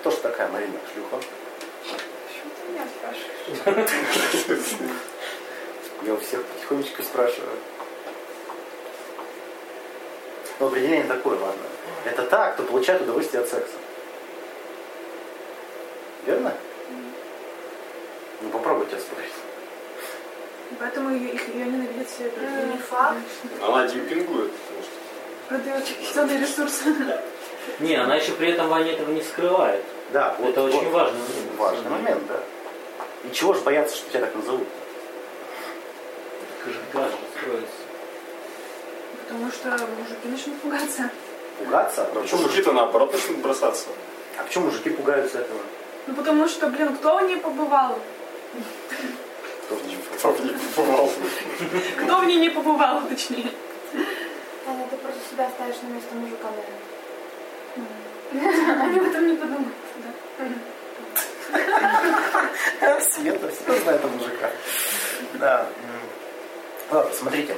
Кто 0.00 0.10
же 0.10 0.16
такая 0.18 0.48
Марина 0.48 0.78
шлюха? 0.92 1.16
Почему 2.26 2.50
ты 2.56 2.72
меня 2.72 2.86
спрашиваешь? 2.86 4.74
Я 6.02 6.14
у 6.14 6.18
всех 6.18 6.44
потихонечку 6.44 7.02
спрашиваю. 7.02 7.56
Но 10.60 10.66
определение 10.66 11.06
такое, 11.06 11.38
ладно. 11.38 11.62
Это 12.04 12.22
та, 12.24 12.52
кто 12.52 12.62
получает 12.64 13.02
удовольствие 13.02 13.42
от 13.42 13.48
секса. 13.48 13.76
Верно? 16.26 16.52
Ну 18.42 18.50
попробуйте 18.50 18.96
оспорить. 18.96 19.32
Поэтому 20.78 21.14
ее, 21.14 21.34
их, 21.34 21.48
ее 21.48 21.64
ненавидят 21.66 22.08
все 22.08 22.28
другие. 22.30 22.72
Не 22.72 22.78
факт. 22.78 23.18
Она 23.62 23.86
демпингует, 23.86 24.52
хитонные 25.48 26.38
ресурсы. 26.40 26.84
Не, 27.80 27.94
она 27.96 28.16
еще 28.16 28.32
при 28.32 28.50
этом 28.52 28.68
Ваня 28.68 28.92
этого 28.92 29.10
не 29.10 29.22
скрывает. 29.22 29.82
Да, 30.12 30.36
вот, 30.38 30.50
Это 30.50 30.62
вот 30.62 30.74
очень 30.74 30.90
важный 30.90 31.18
момент. 31.20 31.58
важный 31.58 31.90
момент, 31.90 32.26
да. 32.28 32.40
И 33.24 33.32
чего 33.32 33.54
же 33.54 33.60
бояться, 33.60 33.96
что 33.96 34.10
тебя 34.10 34.20
так 34.20 34.34
назовут? 34.34 34.68
Как 36.62 36.72
же 36.72 36.80
граждан 36.92 37.18
строится. 37.36 37.72
Потому 39.26 39.50
что 39.50 39.68
мужики 39.70 40.28
начнут 40.28 40.60
пугаться. 40.60 41.10
Пугаться? 41.58 42.02
А 42.02 42.04
почему, 42.06 42.20
мужики, 42.22 42.36
мужики-то 42.36 42.72
наоборот 42.72 43.12
начнут 43.12 43.38
бросаться. 43.38 43.86
а 44.38 44.44
почему 44.44 44.66
мужики 44.66 44.90
пугаются 44.90 45.38
этого? 45.38 45.60
Ну 46.06 46.14
потому 46.14 46.46
что, 46.48 46.66
блин, 46.68 46.94
кто 46.96 47.16
в 47.16 47.22
ней 47.22 47.38
побывал? 47.38 47.98
Кто 49.66 49.74
в 49.76 49.86
нем? 49.86 49.98
Папа 50.22 50.42
не 50.42 50.52
побывал. 50.74 51.10
Кто 52.04 52.18
в 52.18 52.24
ней 52.26 52.36
не 52.36 52.50
побывал, 52.50 53.02
точнее? 53.08 53.50
Себя 55.34 55.50
ставишь 55.50 55.82
на 55.82 55.88
место 55.88 56.14
мужика, 56.14 56.48
наверное. 58.30 58.82
Они 58.84 58.98
об 59.00 59.06
этом 59.06 59.26
не 59.26 59.36
подумают. 59.36 59.74
Света 63.10 63.50
все 63.50 63.80
знает 63.80 64.04
о 64.04 64.06
мужиках. 64.06 64.52
Да. 65.34 65.66
Ладно, 66.92 67.12
смотрите. 67.12 67.56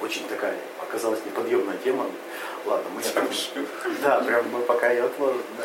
Очень 0.00 0.28
такая 0.28 0.54
оказалась 0.80 1.18
неподъемная 1.26 1.76
тема. 1.78 2.06
Ладно, 2.64 2.88
мы. 2.94 3.02
Да, 4.04 4.20
прям 4.20 4.48
мы 4.50 4.60
пока 4.60 4.88
ее 4.90 5.06
отложим. 5.06 5.42
Да. 5.58 5.64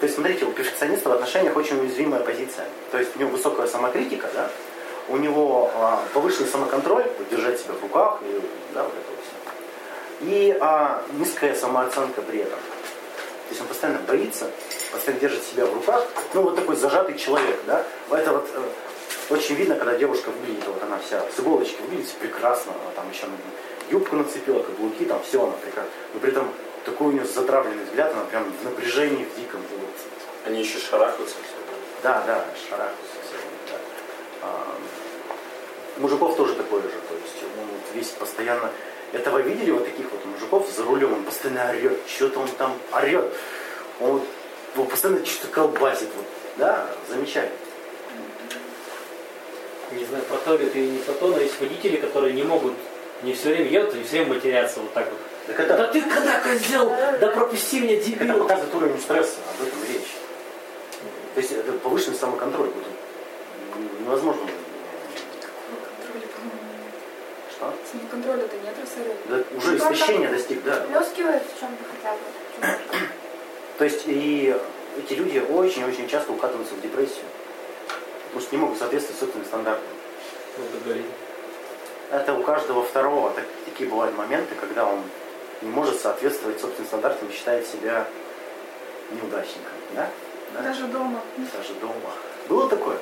То 0.00 0.06
есть, 0.06 0.16
смотрите, 0.16 0.46
у 0.46 0.52
перфекциониста 0.52 1.10
в 1.10 1.12
отношениях 1.12 1.54
очень 1.56 1.78
уязвимая 1.78 2.22
позиция. 2.22 2.66
То 2.90 2.98
есть 2.98 3.14
у 3.14 3.20
него 3.20 3.30
высокая 3.30 3.68
самокритика, 3.68 4.28
да, 4.34 4.50
у 5.08 5.16
него 5.16 5.70
а, 5.76 6.02
повышенный 6.12 6.48
самоконтроль, 6.48 7.06
держать 7.30 7.60
себя 7.60 7.74
в 7.74 7.82
руках, 7.82 8.18
и, 8.22 8.40
да, 8.74 8.82
вот 8.82 8.92
это 8.92 9.10
вот 9.10 9.20
все. 9.22 9.43
И 10.20 10.56
а, 10.60 11.02
низкая 11.18 11.54
самооценка 11.54 12.22
при 12.22 12.40
этом. 12.40 12.58
То 12.58 13.50
есть 13.50 13.60
он 13.60 13.66
постоянно 13.66 14.00
боится, 14.00 14.50
постоянно 14.90 15.20
держит 15.20 15.42
себя 15.42 15.66
в 15.66 15.74
руках. 15.74 16.06
Ну, 16.32 16.42
вот 16.42 16.56
такой 16.56 16.76
зажатый 16.76 17.18
человек, 17.18 17.60
да. 17.66 17.84
Это 18.10 18.32
вот 18.32 18.48
э, 18.54 18.62
очень 19.30 19.54
видно, 19.56 19.76
когда 19.76 19.96
девушка 19.96 20.30
выглядит, 20.30 20.66
вот 20.66 20.82
она 20.82 20.98
вся 20.98 21.22
с 21.34 21.40
иголочки 21.40 21.80
выглядит 21.82 22.10
прекрасно, 22.14 22.72
она 22.72 22.90
там 22.94 23.10
еще 23.10 23.26
ну, 23.26 23.36
юбку 23.90 24.16
нацепила, 24.16 24.62
каблуки, 24.62 25.04
там 25.04 25.22
все 25.22 25.42
она 25.42 25.52
прекрасно. 25.62 25.90
Но 26.14 26.20
при 26.20 26.30
этом 26.30 26.48
такой 26.84 27.08
у 27.08 27.12
нее 27.12 27.24
затравленный 27.24 27.84
взгляд, 27.84 28.12
она 28.12 28.24
прям 28.24 28.44
в 28.44 28.64
напряжении, 28.64 29.24
в 29.24 29.38
диком. 29.38 29.60
Вот. 29.78 29.90
Они 30.46 30.60
еще 30.60 30.78
шарахаются. 30.78 31.36
все. 31.36 31.76
Да, 32.02 32.22
да, 32.26 32.44
шарахаются 32.68 33.16
все. 33.26 33.36
Да. 33.70 33.78
А, 34.42 34.74
мужиков 35.98 36.36
тоже 36.36 36.54
такое 36.54 36.82
же. 36.82 36.88
То 36.88 37.14
есть 37.14 37.42
он 37.58 37.66
вот 37.66 37.94
весь 37.94 38.08
постоянно... 38.08 38.70
Это 39.14 39.30
вы 39.30 39.42
видели 39.42 39.70
вот 39.70 39.84
таких 39.84 40.10
вот 40.10 40.24
мужиков 40.26 40.68
за 40.70 40.82
рулем, 40.82 41.12
он 41.12 41.22
постоянно 41.22 41.70
орет, 41.70 41.98
что-то 42.08 42.40
он 42.40 42.48
там 42.48 42.76
орет. 42.92 43.32
Он 44.00 44.20
его 44.74 44.84
постоянно 44.84 45.24
что-то 45.24 45.52
колбасит. 45.52 46.08
Вот. 46.16 46.26
Да, 46.56 46.88
замечательно. 47.08 47.56
Не 49.92 50.04
знаю, 50.04 50.24
про 50.24 50.36
то 50.38 50.56
ли 50.56 50.66
или 50.66 50.86
не 50.86 50.98
про 50.98 51.12
то, 51.12 51.28
но 51.28 51.38
есть 51.38 51.60
водители, 51.60 51.96
которые 51.96 52.34
не 52.34 52.42
могут 52.42 52.72
не 53.22 53.32
все 53.34 53.50
время 53.50 53.70
едут, 53.70 53.94
не 53.94 54.02
все 54.02 54.18
время 54.18 54.34
матерятся 54.34 54.80
вот 54.80 54.92
так 54.92 55.08
вот. 55.08 55.18
Так 55.46 55.60
это, 55.60 55.76
Да 55.76 55.86
ты 55.86 56.02
когда 56.02 56.40
козел? 56.40 56.88
Да 57.20 57.28
пропусти 57.28 57.80
меня, 57.80 57.96
это 57.96 58.04
дебил! 58.06 58.38
показывает 58.38 58.74
уровень 58.74 59.00
стресса, 59.00 59.36
об 59.54 59.66
этом 59.66 59.78
и 59.84 59.92
речь. 59.92 60.16
То 61.34 61.40
есть 61.40 61.52
это 61.52 61.72
повышенный 61.72 62.16
самоконтроль. 62.16 62.70
Вот, 64.06 64.22
невозможно. 67.64 67.84
Что? 67.90 67.98
Самоконтроля-то 67.98 68.56
нет, 68.56 68.74
рассоряй. 68.80 69.16
Да, 69.26 69.56
уже 69.56 69.76
истощение 69.76 70.28
достиг, 70.28 70.62
да. 70.64 70.80
Плескивает 70.80 71.42
в 71.42 71.60
чем-то 71.60 71.84
хотя 71.92 72.14
бы. 72.14 72.78
То 73.78 73.84
есть 73.84 74.02
и 74.06 74.56
эти 74.98 75.14
люди 75.14 75.38
очень-очень 75.38 76.08
часто 76.08 76.32
укатываются 76.32 76.74
в 76.74 76.80
депрессию. 76.80 77.24
Потому 78.26 78.42
что 78.42 78.54
не 78.56 78.60
могут 78.62 78.78
соответствовать 78.78 79.20
собственным 79.20 79.46
стандартам. 79.46 79.86
Говори. 80.84 81.04
Это 82.10 82.34
у 82.34 82.42
каждого 82.42 82.82
второго 82.84 83.30
так- 83.32 83.46
такие 83.64 83.88
бывают 83.90 84.16
моменты, 84.16 84.54
когда 84.54 84.86
он 84.86 85.02
не 85.62 85.70
может 85.70 86.00
соответствовать 86.00 86.60
собственным 86.60 86.86
стандартам 86.86 87.28
и 87.28 87.32
считает 87.32 87.66
себя 87.66 88.06
неудачником. 89.10 89.72
Да? 89.94 90.08
Да? 90.52 90.62
Даже 90.62 90.86
дома. 90.86 91.20
Даже 91.36 91.74
дома. 91.74 91.94
Было 92.48 92.68
такое? 92.68 92.98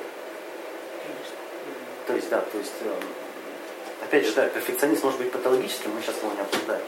То 2.07 2.13
есть, 2.13 2.29
да, 2.29 2.41
то 2.41 2.57
есть, 2.57 2.73
э, 2.81 2.93
опять 4.13 4.27
же, 4.27 4.33
да, 4.35 4.45
перфекционизм 4.45 5.05
может 5.05 5.19
быть 5.19 5.31
патологическим, 5.31 5.89
мы 5.95 5.99
сейчас 5.99 6.17
его 6.17 6.31
не 6.33 6.41
обсуждаем. 6.41 6.83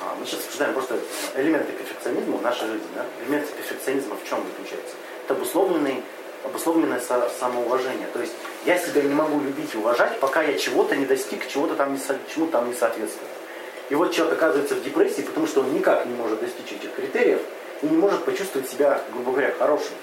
А, 0.00 0.16
мы 0.18 0.26
сейчас 0.26 0.40
обсуждаем 0.40 0.74
просто 0.74 0.98
элементы 1.36 1.72
перфекционизма 1.72 2.38
в 2.38 2.42
нашей 2.42 2.66
жизни. 2.66 2.88
Да? 2.96 3.06
Элементы 3.24 3.52
перфекционизма 3.52 4.16
в 4.16 4.28
чем 4.28 4.42
заключаются? 4.44 4.96
Это 5.24 5.34
обусловленный, 5.34 6.02
обусловленное 6.44 7.00
самоуважение. 7.38 8.08
То 8.12 8.20
есть 8.20 8.32
я 8.66 8.78
себя 8.78 9.02
не 9.02 9.14
могу 9.14 9.38
любить 9.38 9.72
и 9.74 9.76
уважать, 9.76 10.18
пока 10.18 10.42
я 10.42 10.58
чего-то 10.58 10.96
не 10.96 11.06
достиг, 11.06 11.46
чего-то 11.46 11.76
там 11.76 11.94
не, 11.94 12.00
чему 12.34 12.48
там 12.48 12.68
не 12.68 12.74
соответствую. 12.74 13.28
И 13.88 13.94
вот 13.94 14.12
человек 14.12 14.38
оказывается 14.38 14.74
в 14.74 14.82
депрессии, 14.82 15.22
потому 15.22 15.46
что 15.46 15.60
он 15.60 15.72
никак 15.72 16.04
не 16.04 16.14
может 16.14 16.40
достичь 16.40 16.72
этих 16.72 16.92
критериев 16.94 17.42
и 17.82 17.86
не 17.86 17.96
может 17.96 18.24
почувствовать 18.24 18.68
себя, 18.68 19.00
грубо 19.12 19.30
говоря, 19.30 19.54
хорошим. 19.56 19.94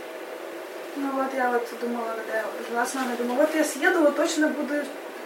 Ну 0.96 1.12
вот 1.12 1.34
я 1.34 1.52
вот 1.52 1.68
думала, 1.82 2.14
когда 2.16 2.38
я 2.38 2.46
жила 2.70 2.86
с 2.86 2.94
мамой, 2.94 3.18
думала, 3.18 3.40
вот 3.40 3.54
я 3.54 3.66
съеду, 3.66 4.00
вот 4.00 4.16
точно 4.16 4.48
буду 4.48 4.76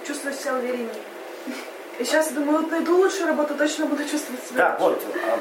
чувствовать 0.07 0.39
себя 0.39 0.55
увереннее. 0.55 0.89
И 1.99 2.03
сейчас 2.03 2.31
думаю, 2.31 2.61
вот 2.61 2.71
найду 2.71 2.95
лучшую 2.97 3.27
работу, 3.27 3.55
точно 3.55 3.85
буду 3.85 4.03
чувствовать 4.03 4.43
себя 4.47 4.77
Да, 4.79 4.85
лучше. 4.85 5.01
вот. 5.05 5.15
а, 5.27 5.39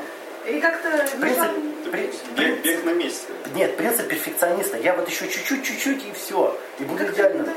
И 0.50 0.60
как-то 0.60 0.88
Принцип, 1.20 1.50
при- 1.90 2.10
Бег, 2.36 2.62
бег 2.62 2.84
на 2.84 2.90
месте. 2.94 3.26
нет, 3.54 3.76
принцип 3.76 4.08
перфекциониста. 4.08 4.76
Я 4.78 4.94
вот 4.94 5.08
еще 5.08 5.28
чуть-чуть, 5.28 5.64
чуть-чуть 5.64 6.04
и 6.06 6.12
все. 6.12 6.58
И 6.78 6.84
буду 6.84 6.98
как-то 7.04 7.12
идеально. 7.22 7.52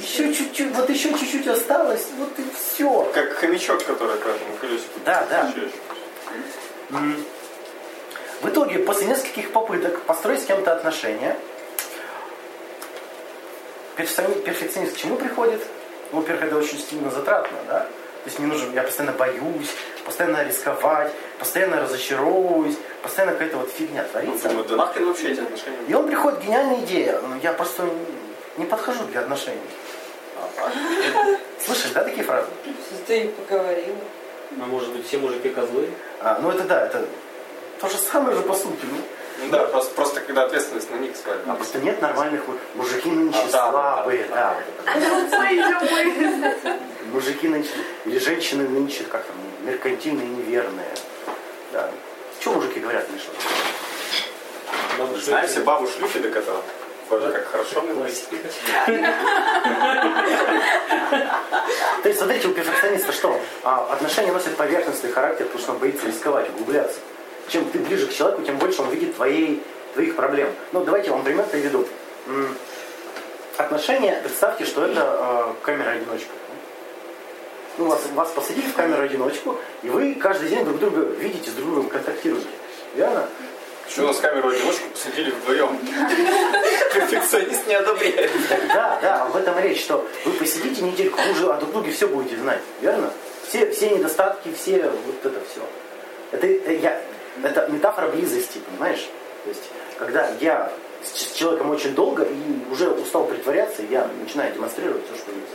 Еще 0.00 0.32
чуть-чуть, 0.32 0.74
вот 0.74 0.88
еще 0.88 1.10
чуть-чуть 1.18 1.46
осталось, 1.48 2.06
вот 2.16 2.30
и 2.38 2.42
все. 2.56 3.10
Как 3.14 3.32
хомячок, 3.32 3.84
который 3.84 4.16
к 4.18 4.26
этому 4.26 4.56
колесику. 4.60 5.00
Да, 5.04 5.26
да. 5.30 5.52
В 8.40 8.48
итоге, 8.48 8.78
после 8.80 9.06
нескольких 9.08 9.50
попыток 9.50 10.00
построить 10.02 10.42
с 10.42 10.46
кем-то 10.46 10.72
отношения, 10.72 11.36
перфекциони- 13.96 14.40
перфекционист 14.42 14.94
к 14.94 14.96
чему 14.98 15.16
приходит? 15.16 15.60
Ну, 16.12 16.20
во-первых, 16.20 16.44
это 16.44 16.56
очень 16.56 16.78
сильно 16.78 17.10
затратно, 17.10 17.58
да? 17.66 17.80
То 17.80 18.30
есть 18.30 18.38
мне 18.38 18.48
нужно, 18.48 18.74
я 18.74 18.82
постоянно 18.82 19.16
боюсь, 19.16 19.70
постоянно 20.04 20.44
рисковать, 20.44 21.12
постоянно 21.38 21.80
разочаровываюсь, 21.80 22.76
постоянно 23.02 23.32
какая-то 23.32 23.58
вот 23.58 23.70
фигня 23.70 24.04
творится. 24.04 24.50
Да 24.68 24.76
нахрен 24.76 25.06
вообще 25.06 25.32
эти 25.32 25.40
отношения. 25.40 25.78
И 25.86 25.94
он 25.94 26.06
приходит 26.06 26.40
гениальная 26.40 26.80
идея. 26.80 27.20
Ну, 27.20 27.38
я 27.42 27.52
просто 27.52 27.88
не 28.56 28.64
подхожу 28.64 29.04
для 29.04 29.20
отношений. 29.20 29.60
Слышишь, 31.64 31.90
да, 31.92 32.04
такие 32.04 32.24
фразы? 32.24 32.48
Ты 33.06 33.28
поговорила. 33.28 33.96
А 34.60 34.66
может 34.66 34.92
быть, 34.92 35.06
все 35.06 35.18
мужики 35.18 35.50
козлы? 35.50 35.88
А, 36.20 36.38
ну 36.42 36.50
это 36.50 36.64
да, 36.64 36.86
это 36.86 37.04
то 37.80 37.88
же 37.88 37.96
самое 37.98 38.36
же 38.36 38.42
по 38.42 38.54
сути. 38.54 38.80
Ну. 38.82 38.98
Ну 39.40 39.48
да, 39.50 39.64
просто, 39.66 39.94
просто 39.94 40.20
когда 40.20 40.44
ответственность 40.44 40.90
на 40.90 40.96
них 40.96 41.12
А 41.14 41.18
свалена. 41.22 41.54
просто 41.54 41.78
нет 41.78 42.02
нормальных 42.02 42.46
му- 42.48 42.58
мужики 42.74 43.08
нынче 43.10 43.38
А, 43.52 43.70
слабые, 43.70 44.26
да, 44.30 44.56
да. 44.84 44.92
Мужики 47.12 47.48
нынче, 47.48 47.70
или 48.04 48.18
женщины 48.18 48.68
нынче, 48.68 49.04
как 49.04 49.24
там, 49.24 49.36
меркантильные, 49.64 50.26
неверные. 50.26 50.90
Да. 51.72 51.88
Что 52.40 52.52
мужики 52.52 52.80
говорят, 52.80 53.06
Миша? 53.10 53.28
Все 55.46 55.60
бабу 55.60 55.86
шлюхи 55.86 56.18
до 56.18 56.30
которого. 56.30 56.62
Боже, 57.08 57.32
как 57.32 57.46
хорошо 57.46 57.80
говорить. 57.82 58.24
То 62.02 62.08
есть, 62.08 62.18
смотрите, 62.20 62.48
у 62.48 62.52
перфекциониста 62.52 63.12
что? 63.12 63.40
А, 63.62 63.88
отношения 63.92 64.32
носят 64.32 64.56
поверхностный 64.56 65.10
характер, 65.10 65.46
потому 65.46 65.62
что 65.62 65.72
он 65.72 65.78
боится 65.78 66.06
рисковать, 66.06 66.48
углубляться. 66.50 66.98
Чем 67.48 67.68
ты 67.70 67.78
ближе 67.78 68.06
к 68.06 68.14
человеку, 68.14 68.42
тем 68.42 68.58
больше 68.58 68.82
он 68.82 68.90
видит 68.90 69.16
твоей, 69.16 69.62
твоих 69.94 70.16
проблем. 70.16 70.50
Ну, 70.72 70.84
давайте 70.84 71.08
я 71.08 71.14
вам 71.14 71.24
пример 71.24 71.46
приведу. 71.46 71.86
Отношения, 73.56 74.20
представьте, 74.22 74.64
что 74.64 74.84
это 74.84 75.00
э, 75.00 75.64
камера-одиночка. 75.64 76.30
Ну, 77.78 77.86
вас, 77.86 78.06
вас 78.14 78.30
посадили 78.30 78.66
в 78.66 78.74
камеру-одиночку, 78.74 79.56
и 79.82 79.88
вы 79.88 80.14
каждый 80.14 80.48
день 80.48 80.64
друг 80.64 80.78
друга 80.78 81.00
видите, 81.18 81.50
с 81.50 81.54
друг 81.54 81.70
другом 81.70 81.90
контактируете. 81.90 82.46
Верно? 82.94 83.26
Что 83.88 84.02
у 84.02 84.06
нас 84.08 84.18
камеру 84.18 84.50
одиночку 84.50 84.90
посадили 84.90 85.30
вдвоем? 85.30 85.78
Перфекционист 86.94 87.66
не 87.66 87.74
одобряет. 87.74 88.30
Да, 88.68 88.98
да, 89.00 89.22
об 89.24 89.34
этом 89.34 89.58
речь, 89.58 89.80
что 89.80 90.06
вы 90.24 90.32
посидите 90.32 90.82
недельку, 90.82 91.18
вы 91.22 91.32
уже 91.32 91.50
о 91.50 91.56
друг 91.56 91.72
друге 91.72 91.92
все 91.92 92.06
будете 92.06 92.36
знать, 92.36 92.60
верно? 92.82 93.10
Все, 93.48 93.70
все 93.70 93.90
недостатки, 93.90 94.52
все 94.52 94.90
вот 95.06 95.24
это 95.24 95.40
все. 95.50 95.60
Это, 96.30 96.46
я, 96.72 97.00
это 97.42 97.68
метафора 97.68 98.08
близости, 98.08 98.58
понимаешь? 98.58 99.08
То 99.44 99.50
есть, 99.50 99.62
когда 99.98 100.30
я 100.40 100.72
с 101.02 101.32
человеком 101.32 101.70
очень 101.70 101.94
долго 101.94 102.24
и 102.24 102.72
уже 102.72 102.90
устал 102.90 103.24
притворяться, 103.26 103.82
я 103.82 104.08
начинаю 104.20 104.52
демонстрировать 104.52 105.04
все, 105.06 105.16
что 105.16 105.30
есть. 105.32 105.52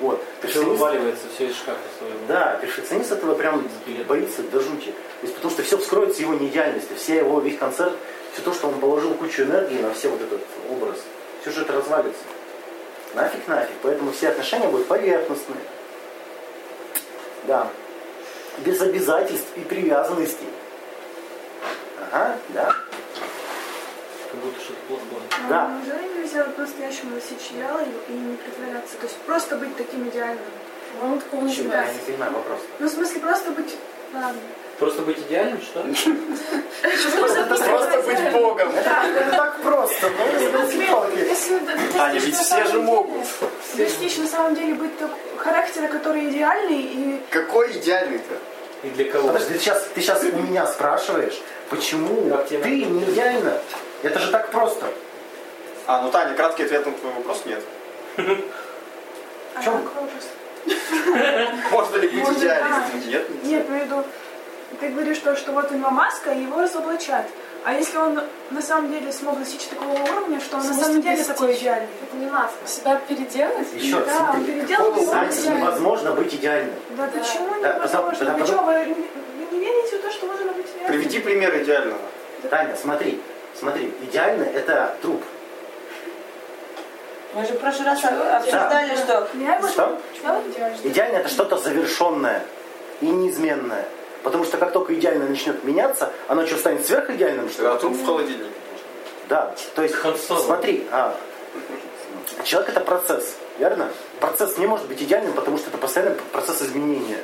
Вот. 0.00 0.22
Все 0.42 0.62
вываливается, 0.62 1.24
все 1.34 1.46
из 1.46 1.56
шкафа 1.56 1.78
своего. 1.98 2.18
да, 2.26 2.58
перфекционист 2.60 3.12
этого 3.12 3.34
прям 3.34 3.66
боится 4.08 4.42
до 4.42 4.60
жути. 4.60 4.86
То 4.86 5.22
есть, 5.22 5.34
потому 5.34 5.52
что 5.52 5.62
все 5.62 5.78
вскроется 5.78 6.22
его 6.22 6.34
неидеальность, 6.34 6.88
все 6.96 7.18
его 7.18 7.40
весь 7.40 7.58
концерт, 7.58 7.94
все 8.32 8.42
то, 8.42 8.52
что 8.52 8.68
он 8.68 8.80
положил 8.80 9.14
кучу 9.14 9.42
энергии 9.42 9.80
на 9.80 9.94
все 9.94 10.08
вот 10.08 10.20
этот 10.20 10.40
образ, 10.70 10.98
все 11.42 11.52
же 11.52 11.62
это 11.62 11.72
развалится. 11.74 12.24
Нафиг, 13.14 13.46
нафиг. 13.46 13.76
Поэтому 13.82 14.10
все 14.10 14.30
отношения 14.30 14.68
будут 14.68 14.88
поверхностные. 14.88 15.60
Да. 17.44 17.68
Без 18.58 18.80
обязательств 18.80 19.48
и 19.56 19.60
привязанностей. 19.60 20.48
Ага, 22.14 22.36
да. 22.50 22.66
Как 24.30 24.40
будто 24.40 24.60
что-то 24.60 24.78
плохое. 24.86 25.22
Да. 25.48 25.66
А 25.66 25.70
Неужели 25.72 26.20
нельзя 26.20 26.44
по-настоящему 26.44 27.16
носить 27.16 27.50
идеалы 27.50 27.82
и 28.08 28.12
не 28.12 28.36
притворяться? 28.36 28.96
То 28.98 29.06
есть 29.06 29.16
просто 29.26 29.56
быть 29.56 29.76
таким 29.76 30.08
идеальным. 30.08 30.38
По-моему, 31.00 31.20
такого 31.20 31.44
не. 31.44 31.54
Я 31.54 31.92
не 31.92 31.98
понимаю 32.06 32.32
вопрос. 32.34 32.60
Ну, 32.78 32.86
в 32.86 32.90
смысле, 32.90 33.20
просто 33.20 33.50
быть... 33.50 33.76
Ладно. 34.14 34.40
Просто 34.78 35.02
быть 35.02 35.18
идеальным, 35.18 35.60
что 35.60 35.82
ли? 35.82 35.94
Просто 37.64 38.02
быть 38.02 38.32
богом. 38.32 38.68
Это 38.76 39.30
так 39.30 39.60
просто, 39.62 40.10
ну, 40.10 42.00
Аня, 42.00 42.18
ведь 42.20 42.36
все 42.36 42.64
же 42.64 42.80
могут. 42.80 43.26
Достичь 43.74 44.18
на 44.18 44.28
самом 44.28 44.54
деле 44.54 44.74
быть 44.74 44.92
характера, 45.36 45.88
который 45.88 46.30
идеальный 46.30 46.80
и 46.80 47.20
Какой 47.30 47.72
идеальный-то? 47.72 48.34
И 48.84 48.90
для 48.90 49.10
кого? 49.10 49.28
Подожди, 49.28 49.54
ты 49.54 49.58
сейчас, 49.60 49.88
ты 49.94 50.00
сейчас 50.00 50.22
у 50.22 50.42
меня 50.42 50.66
спрашиваешь, 50.66 51.40
почему 51.74 52.30
Как 52.30 52.48
тебе 52.48 52.58
ты 52.58 52.68
нравится? 52.68 52.90
не 52.90 53.04
идеально? 53.12 53.58
Это 54.02 54.18
же 54.18 54.30
так 54.30 54.50
просто. 54.50 54.86
А, 55.86 56.02
ну 56.02 56.10
Таня, 56.10 56.34
краткий 56.34 56.64
ответ 56.64 56.86
на 56.86 56.92
твой 56.92 57.12
вопрос 57.12 57.42
нет. 57.46 57.62
А, 58.16 59.62
чем? 59.62 59.88
Можно 61.70 61.96
ли 61.96 62.08
быть 62.08 62.40
да. 62.42 62.88
Нет, 63.06 63.44
Нет, 63.44 63.68
имею 63.68 63.84
в 63.84 63.86
виду, 63.86 64.04
ты 64.80 64.88
говоришь, 64.88 65.18
что, 65.18 65.36
что 65.36 65.52
вот 65.52 65.70
у 65.70 65.74
него 65.74 65.90
маска, 65.90 66.32
и 66.32 66.42
его 66.42 66.60
разоблачат. 66.60 67.26
А 67.64 67.72
если 67.72 67.96
он 67.96 68.20
на 68.50 68.60
самом 68.60 68.90
деле 68.92 69.10
смог 69.12 69.38
достичь 69.38 69.64
такого 69.64 69.92
уровня, 69.92 70.38
что 70.40 70.56
он 70.56 70.62
В 70.62 70.66
на 70.68 70.74
самом 70.74 71.00
деле 71.00 71.16
достичь? 71.16 71.26
такой 71.34 71.54
идеальный? 71.54 71.88
Это 72.02 72.16
не 72.16 72.26
маска. 72.30 72.66
Себя 72.66 72.96
переделать? 73.08 73.68
Еще 73.74 73.98
раз, 73.98 74.06
Да, 74.06 74.32
он 74.34 74.44
переделал 74.44 74.94
его 74.94 75.14
невозможно 75.54 76.12
быть 76.12 76.34
идеальным. 76.34 76.74
Да, 76.90 77.06
почему 77.06 77.48
Да, 77.62 77.74
невозможно? 77.76 78.10
потому- 78.10 78.38
потому- 78.38 78.66
вы 78.66 78.84
не, 78.86 78.94
вы 78.94 79.46
не 79.52 79.60
верите 79.60 79.98
в 79.98 80.02
то, 80.02 80.10
что 80.10 80.26
можно 80.26 80.52
быть 80.52 80.66
идеальным? 80.66 80.73
Приведи 80.86 81.18
пример 81.20 81.62
идеального. 81.62 81.98
Таня, 82.50 82.76
смотри, 82.80 83.20
смотри, 83.58 83.92
идеально 84.02 84.44
это 84.44 84.96
труп. 85.00 85.22
Мы 87.34 87.44
же 87.44 87.54
в 87.54 87.58
прошлый 87.58 87.86
раз 87.86 88.04
обсуждали, 88.04 88.94
что 88.94 89.28
Я 89.34 89.56
его 89.56 89.68
Что? 89.68 89.98
Да? 90.22 90.40
Идеально 90.84 91.16
это 91.16 91.28
что-то 91.28 91.56
завершенное 91.56 92.44
и 93.00 93.06
неизменное. 93.06 93.86
Потому 94.22 94.44
что 94.44 94.56
как 94.56 94.72
только 94.72 94.94
идеально 94.94 95.28
начнет 95.28 95.64
меняться, 95.64 96.12
оно 96.28 96.46
что, 96.46 96.56
станет 96.56 96.86
сверхидеальным, 96.86 97.50
что? 97.50 97.74
А 97.74 97.78
труп 97.78 97.94
в 97.94 98.04
холодильнике. 98.04 98.50
Да, 99.28 99.54
то 99.74 99.82
есть, 99.82 99.96
смотри, 100.26 100.86
а, 100.90 101.16
человек 102.44 102.70
это 102.70 102.80
процесс, 102.80 103.36
верно? 103.58 103.88
Процесс 104.20 104.58
не 104.58 104.66
может 104.66 104.86
быть 104.86 105.02
идеальным, 105.02 105.32
потому 105.32 105.58
что 105.58 105.70
это 105.70 105.78
постоянный 105.78 106.16
процесс 106.32 106.62
изменения 106.62 107.20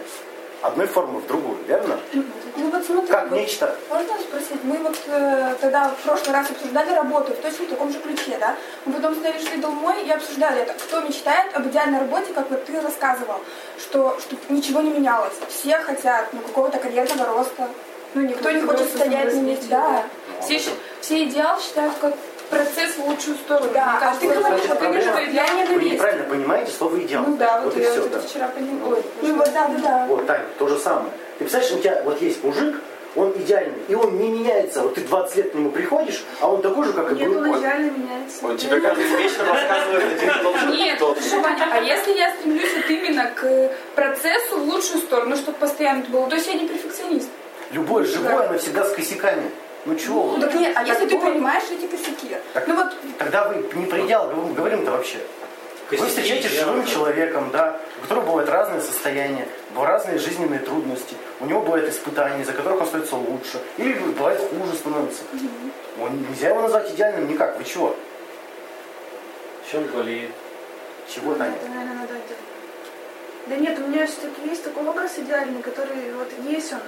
одной 0.63 0.87
формы 0.87 1.21
в 1.21 1.27
другую, 1.27 1.59
верно? 1.67 1.99
Ну 2.13 2.71
вот 2.71 2.85
смотри, 2.85 3.09
Как 3.09 3.31
вот 3.31 3.39
нечто. 3.39 3.77
Можно 3.89 4.19
спросить? 4.19 4.65
Мы 4.65 4.77
вот 4.79 4.97
э, 5.07 5.55
тогда 5.61 5.89
в 5.89 5.97
прошлый 6.03 6.35
раз 6.35 6.51
обсуждали 6.51 6.93
работу 6.95 7.33
в 7.33 7.37
точно 7.37 7.67
таком 7.67 7.93
же 7.93 7.99
ключе, 7.99 8.37
да? 8.39 8.57
Мы 8.85 8.95
потом 8.95 9.15
шли 9.15 9.61
домой 9.61 10.05
и 10.05 10.11
обсуждали 10.11 10.63
это. 10.63 10.75
Кто 10.75 11.01
мечтает 11.01 11.55
об 11.55 11.67
идеальной 11.67 12.01
работе, 12.01 12.33
как 12.33 12.51
вот 12.51 12.65
ты 12.65 12.81
рассказывал, 12.81 13.41
что, 13.79 14.19
что 14.21 14.37
ничего 14.49 14.81
не 14.81 14.91
менялось. 14.91 15.35
Все 15.49 15.79
хотят 15.79 16.29
ну, 16.33 16.41
какого-то 16.41 16.79
карьерного 16.79 17.27
роста. 17.27 17.69
Ну, 18.15 18.23
никто 18.23 18.51
не 18.51 18.61
хочет 18.61 18.89
стоять 18.89 19.35
на 19.35 19.41
месте. 19.41 19.67
Да. 19.71 20.05
Все, 20.43 20.61
все 21.01 21.25
идеал 21.25 21.61
считают 21.61 21.95
как 22.01 22.15
процесс 22.51 22.97
в 22.97 23.07
лучшую 23.07 23.37
сторону. 23.37 23.71
Да, 23.73 23.99
а 24.03 24.17
ты 24.17 24.29
говоришь, 24.29 25.05
что 25.05 25.31
идеал 25.31 25.47
не 25.57 25.65
Вы 25.65 25.91
неправильно 25.91 26.25
понимаете 26.25 26.73
слово 26.73 27.01
идеал. 27.01 27.25
Ну 27.27 27.37
да, 27.37 27.61
вот 27.61 27.75
вот 27.75 27.83
я 27.83 27.91
все, 27.91 28.01
вот 28.03 28.11
да. 28.11 28.19
это 28.19 28.29
вчера 28.29 28.49
поняла. 28.49 28.97
Ну 29.23 29.37
вот, 29.37 29.53
да, 29.53 29.69
да, 29.69 29.79
да. 29.83 30.07
Вот, 30.09 30.27
Таня, 30.27 30.45
то 30.59 30.69
же 30.69 30.79
самое. 30.79 31.11
Ты 31.39 31.45
представляешь, 31.45 31.75
у 31.75 31.79
тебя 31.79 32.03
вот 32.05 32.21
есть 32.21 32.45
мужик, 32.45 32.77
он 33.17 33.33
идеальный, 33.33 33.79
и 33.89 33.95
он 33.95 34.19
не 34.19 34.29
меняется. 34.29 34.83
Вот 34.83 34.95
ты 34.95 35.01
20 35.01 35.37
лет 35.37 35.51
к 35.51 35.55
нему 35.55 35.71
приходишь, 35.71 36.23
а 36.41 36.49
он 36.49 36.63
такой 36.63 36.87
же, 36.87 36.93
как 36.93 37.11
и 37.13 37.15
Нет, 37.15 37.29
был. 37.29 37.39
он 37.39 37.59
идеально 37.59 37.91
меняется. 37.91 38.47
Он 38.47 38.57
тебе 38.57 38.81
каждый 38.81 39.05
вечер 39.05 39.45
рассказывает 39.49 40.05
один 40.13 40.31
и 40.31 40.43
тот 40.43 40.57
же 40.57 40.67
Нет, 40.67 40.89
анекдот. 40.91 41.19
слушай, 41.21 41.43
Ваня, 41.43 41.69
а 41.73 41.81
если 41.81 42.13
я 42.13 42.31
стремлюсь 42.35 42.75
вот 42.77 42.91
именно 42.91 43.31
к 43.35 43.73
процессу 43.95 44.59
в 44.59 44.69
лучшую 44.69 45.01
сторону, 45.01 45.37
чтобы 45.37 45.59
постоянно 45.59 46.01
это 46.01 46.11
было, 46.11 46.29
то 46.29 46.37
есть 46.37 46.47
я 46.47 46.55
не 46.55 46.69
перфекционист. 46.69 47.29
Любое 47.73 48.05
живое, 48.05 48.49
оно 48.49 48.59
всегда 48.59 48.85
с 48.85 48.93
косяками. 48.93 49.51
Ну 49.87 49.95
чего 49.97 50.23
вы? 50.25 50.37
Ну, 50.39 50.43
так 50.43 50.55
нет, 50.55 50.77
а 50.77 50.83
если 50.85 51.07
ты 51.07 51.15
Такое- 51.17 51.33
понимаешь 51.33 51.65
эти 51.71 51.87
косяки? 51.87 52.37
Так- 52.53 52.67
Ну 52.69 52.77
вот, 52.77 52.93
Тогда 53.19 53.49
вы 53.49 53.57
не 53.75 53.87
говорим- 53.87 54.55
говорим-то 54.55 54.91
вообще. 54.91 55.19
Косяки, 55.89 56.09
встречаетесь 56.09 56.51
с 56.51 56.55
живым 56.61 56.87
человеком, 56.87 57.51
да, 57.51 57.81
у 57.99 58.03
которого 58.03 58.27
бывают 58.27 58.51
разные 58.51 58.81
состояния, 58.81 59.49
бывают 59.71 59.91
разные 59.91 60.19
жизненные 60.19 60.61
трудности, 60.61 61.17
у 61.41 61.47
него 61.47 61.63
бывают 61.63 61.89
испытания, 61.89 62.43
из-за 62.43 62.53
которых 62.53 62.81
он 62.83 62.87
становится 62.87 63.17
лучше, 63.17 63.61
или 63.77 63.95
бывает 63.99 64.39
хуже 64.41 64.75
становится. 64.77 65.23
Он, 66.01 66.23
нельзя 66.29 66.51
его 66.51 66.63
назвать 66.63 66.91
идеальным 66.93 67.29
никак. 67.29 67.59
Вы 67.59 67.65
чего? 67.65 67.97
В 69.67 69.71
чем 69.71 69.85
болеет? 69.85 70.31
Чего, 71.13 71.35
Таня? 71.35 71.55
Это, 71.57 71.69
наверное, 71.69 71.95
надо. 71.97 72.13
Да 73.47 73.57
нет, 73.57 73.79
у 73.79 73.89
меня 73.89 74.07
все-таки 74.07 74.49
есть 74.49 74.63
такой 74.63 74.87
образ 74.87 75.19
идеальный, 75.19 75.61
который 75.63 76.13
вот 76.15 76.29
есть 76.49 76.73
он. 76.73 76.79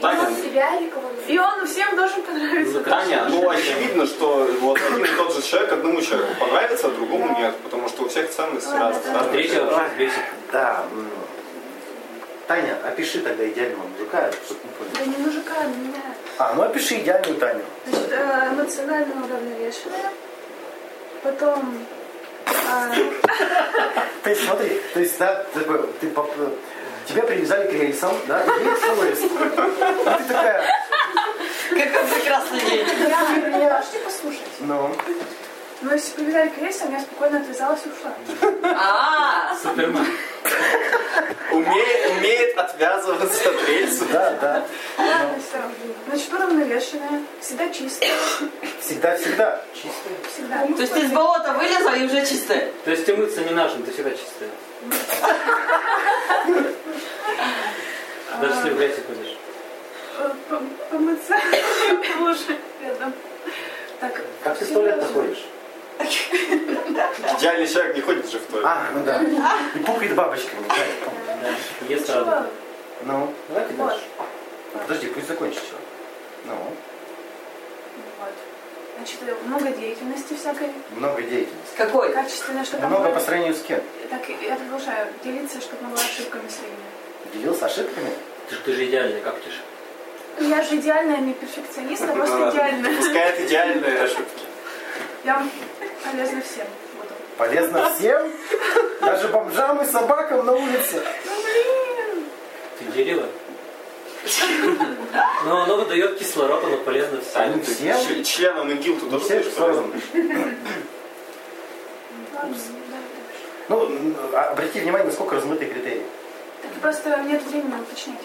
Ну, 0.00 0.08
Он 0.08 0.16
Таня, 0.16 0.36
себя 0.36 0.70
кого-то? 0.92 1.32
И 1.32 1.38
он 1.38 1.66
всем 1.66 1.96
должен 1.96 2.22
понравиться. 2.22 2.78
Ну, 2.78 2.84
Таня, 2.84 3.26
ну 3.28 3.50
очевидно, 3.50 4.06
что 4.06 4.48
вот 4.60 4.78
один 4.80 5.04
и 5.04 5.08
тот 5.16 5.34
же 5.34 5.42
человек 5.42 5.72
одному 5.72 6.00
человеку 6.00 6.34
понравится, 6.40 6.86
а 6.88 6.90
другому 6.90 7.38
нет, 7.38 7.54
потому 7.58 7.88
что 7.88 8.04
у 8.04 8.08
всех 8.08 8.30
ценности 8.30 8.72
разные. 8.72 9.12
да. 9.12 9.24
Третье 9.24 9.62
вообще 9.62 9.94
бесит. 9.98 10.22
Да. 10.50 10.84
Таня, 12.48 12.76
опиши 12.84 13.20
тогда 13.20 13.48
идеального 13.48 13.86
мужика, 13.86 14.30
чтобы 14.44 14.60
не 14.64 14.70
понял. 14.72 14.90
Да 14.98 15.04
не 15.04 15.26
мужика, 15.26 15.54
а 15.60 15.66
меня. 15.66 16.02
А, 16.38 16.54
ну 16.54 16.62
опиши 16.62 16.96
идеальную 16.96 17.38
Таню. 17.38 17.64
Значит, 17.86 18.12
э, 18.12 18.48
эмоционально 18.52 19.24
уравновешенная. 19.24 20.10
Потом 21.22 21.86
а, 22.46 22.90
То 24.22 24.30
есть 24.30 24.44
смотри, 24.44 24.80
то 24.92 25.00
есть, 25.00 25.18
да, 25.18 25.44
ты 26.00 26.08
поп- 26.08 26.30
тебя 27.08 27.22
привязали 27.22 27.66
к 27.68 27.72
рельсам, 27.72 28.16
да, 28.26 28.42
и 28.44 28.48
в 28.48 28.96
поезд. 28.96 29.22
И 29.24 29.28
ты 29.28 30.24
такая, 30.28 30.64
Какой 31.70 32.08
прекрасный 32.14 32.60
день. 32.60 32.86
я 33.08 33.70
можете 33.78 33.98
послушать. 34.04 34.40
ну, 34.60 34.94
Но 35.82 35.92
если 35.94 36.12
привязали 36.14 36.48
к 36.50 36.58
рельсам, 36.58 36.92
я 36.92 37.00
спокойно 37.00 37.38
отвязалась 37.40 37.80
и 37.84 37.88
ушла. 37.88 38.12
А, 38.76 39.54
Супермен. 39.62 40.06
Умеет, 41.52 42.10
умеет 42.16 42.56
отвязываться 42.58 43.50
от 43.50 43.68
рельсов. 43.68 44.10
да, 44.10 44.30
да. 44.40 44.64
Ладно, 44.96 45.34
все. 45.38 45.58
Значит, 46.08 46.32
уравновешенная, 46.32 47.22
всегда 47.40 47.68
чистая, 47.68 48.10
Всегда-всегда 48.80 49.62
чистая. 49.74 50.16
всегда. 50.32 50.66
то 50.76 50.80
есть 50.80 50.92
ты 50.94 51.00
из 51.00 51.10
болота 51.12 51.52
вылезла 51.52 51.94
и 51.96 52.04
уже 52.06 52.24
чистая. 52.26 52.70
То 52.84 52.90
есть 52.90 53.04
ты 53.04 53.14
мыться 53.16 53.40
не 53.42 53.50
нужно, 53.50 53.84
ты 53.84 53.92
всегда 53.92 54.10
чистая. 54.10 54.48
Даже 58.40 58.54
если 58.54 58.70
в 58.70 58.76
грязи 58.76 59.02
ходишь. 59.06 59.36
Помыться 60.90 61.34
лучше 62.20 62.58
рядом. 62.82 63.12
Так, 64.00 64.20
Как 64.42 64.58
ты 64.58 64.64
сто 64.64 64.84
лет 64.84 65.04
ходишь? 65.12 65.46
Идеальный 67.38 67.68
человек 67.68 67.94
не 67.96 68.00
ходит 68.02 68.30
же 68.30 68.38
в 68.38 68.46
туалет. 68.46 68.66
А, 68.66 68.86
ну 68.94 69.04
да. 69.04 69.22
И 69.74 69.78
пукает 69.78 70.14
бабочками, 70.14 70.64
да. 70.68 70.74
Ест 71.88 72.10
радугу. 72.10 72.46
Ну, 73.02 73.32
давайте 73.48 73.74
дальше. 73.74 74.02
Подожди, 74.72 75.06
пусть 75.08 75.28
закончит 75.28 75.60
все. 75.60 75.74
Ну. 76.44 76.54
Значит, 79.02 79.18
много 79.46 79.70
деятельности 79.72 80.34
всякой, 80.34 80.68
много 80.92 81.20
деятельности. 81.22 81.76
Какой? 81.76 82.12
качественной, 82.12 82.64
что 82.64 82.76
там 82.76 82.90
Много 82.90 83.06
было. 83.06 83.14
по 83.14 83.20
сравнению 83.20 83.56
с 83.56 83.62
кем? 83.62 83.80
Так, 84.08 84.20
я 84.28 84.54
продолжаю 84.54 85.08
делиться, 85.24 85.60
чтобы 85.60 85.82
могла 85.82 85.98
ошибками 85.98 86.44
своими. 86.48 86.76
Делился 87.34 87.66
ошибками? 87.66 88.10
Ты, 88.48 88.54
ты 88.64 88.72
же 88.72 88.86
идеальный, 88.86 89.20
как 89.20 89.34
ты 89.40 89.50
ж. 89.50 89.54
Я 90.48 90.62
же 90.62 90.76
идеальная, 90.76 91.16
не 91.16 91.32
перфекционист, 91.34 92.04
а 92.04 92.12
просто 92.12 92.50
идеальная. 92.50 92.90
Допускает 92.92 93.40
идеальные 93.40 94.02
ошибки. 94.04 94.42
Я 95.24 95.34
вам 95.34 95.50
полезна 96.04 96.40
всем 96.42 96.66
буду. 96.96 97.14
Полезно 97.38 97.90
всем, 97.98 98.32
даже 99.00 99.28
бомжам 99.28 99.82
и 99.82 99.84
собакам 99.84 100.46
на 100.46 100.52
улице. 100.52 101.02
Ты 102.78 102.84
дерево. 102.94 103.26
Но 105.44 105.62
оно 105.62 105.76
выдает 105.76 106.18
кислород, 106.18 106.64
оно 106.64 106.76
полезно 106.78 107.20
всем. 107.20 107.60
ты 107.60 107.74
всем? 107.74 108.06
член- 108.06 108.24
членом 108.24 108.70
ИГИЛ 108.70 108.94
Не 108.94 109.10
тоже 109.10 109.24
все 109.24 109.34
будешь 109.38 109.50
в 109.50 109.52
сторону. 109.52 109.92
полезным? 110.12 110.56
Ладно, 112.34 112.56
да, 112.90 112.96
Ну, 113.68 113.88
а- 114.34 114.50
обрати 114.52 114.80
внимание, 114.80 115.06
насколько 115.06 115.34
размытые 115.36 115.70
критерии. 115.70 116.02
Так 116.62 116.72
просто 116.80 117.16
нет 117.24 117.42
времени 117.44 117.80
уточнять. 117.80 118.18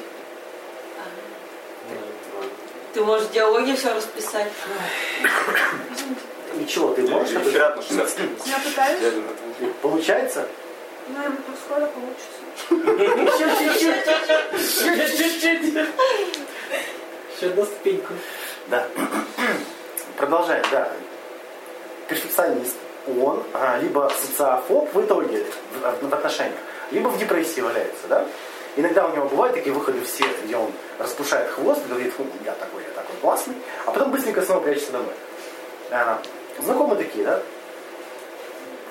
Ты 2.93 3.03
можешь 3.03 3.27
в 3.27 3.31
диалоге 3.31 3.75
все 3.75 3.93
расписать. 3.93 4.51
Ничего, 6.55 6.93
ты 6.93 7.01
можешь 7.03 7.31
это 7.35 7.43
Реферат 7.49 7.75
на 7.75 7.81
60 7.83 8.09
страниц. 8.09 8.39
Я 8.45 8.59
пытаюсь. 8.59 9.13
Получается? 9.81 10.47
им 11.09 11.37
скоро 11.65 11.85
получится. 11.87 12.37
Еще 17.37 17.51
одну 17.51 17.65
ступеньку. 17.65 18.13
Да. 18.67 18.87
Продолжаем, 20.17 20.65
да. 20.71 20.91
Перфекционист. 22.07 22.75
Он 23.21 23.43
а, 23.53 23.77
либо 23.77 24.11
социофоб 24.19 24.91
в 24.93 25.01
итоге 25.05 25.45
в, 25.79 26.09
в 26.09 26.13
отношениях, 26.13 26.59
либо 26.91 27.09
в 27.09 27.17
депрессии 27.17 27.61
валяется, 27.61 28.07
да? 28.09 28.27
Иногда 28.75 29.07
у 29.07 29.15
него 29.15 29.29
бывают 29.29 29.55
такие 29.55 29.73
выходы 29.73 30.01
в 30.01 30.07
свет, 30.07 30.35
где 30.43 30.57
он 30.57 30.71
распушает 30.99 31.49
хвост 31.51 31.85
и 31.85 31.89
говорит, 31.89 32.11
«Фу, 32.13 32.25
я 32.43 32.53
такой, 32.53 32.83
я 32.83 32.89
такой 32.89 33.15
классный, 33.21 33.55
а 33.85 33.91
потом 33.91 34.11
быстренько 34.11 34.41
снова 34.41 34.61
прячется 34.61 34.91
домой. 34.91 35.13
А, 35.91 36.21
знакомы 36.59 36.95
такие, 36.95 37.23
да? 37.23 37.41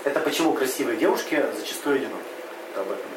Это 0.05 0.21
почему 0.21 0.55
красивые 0.55 0.97
девушки 0.97 1.45
зачастую 1.59 1.97
одиноки. 1.97 2.25
Это 2.73 2.83
об 2.83 2.91
этом. 2.93 3.16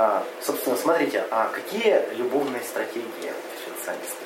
А, 0.00 0.24
собственно, 0.40 0.76
смотрите, 0.76 1.24
а 1.28 1.48
какие 1.48 2.14
любовные 2.14 2.62
стратегии 2.62 3.32
перфекциониста? 3.66 4.22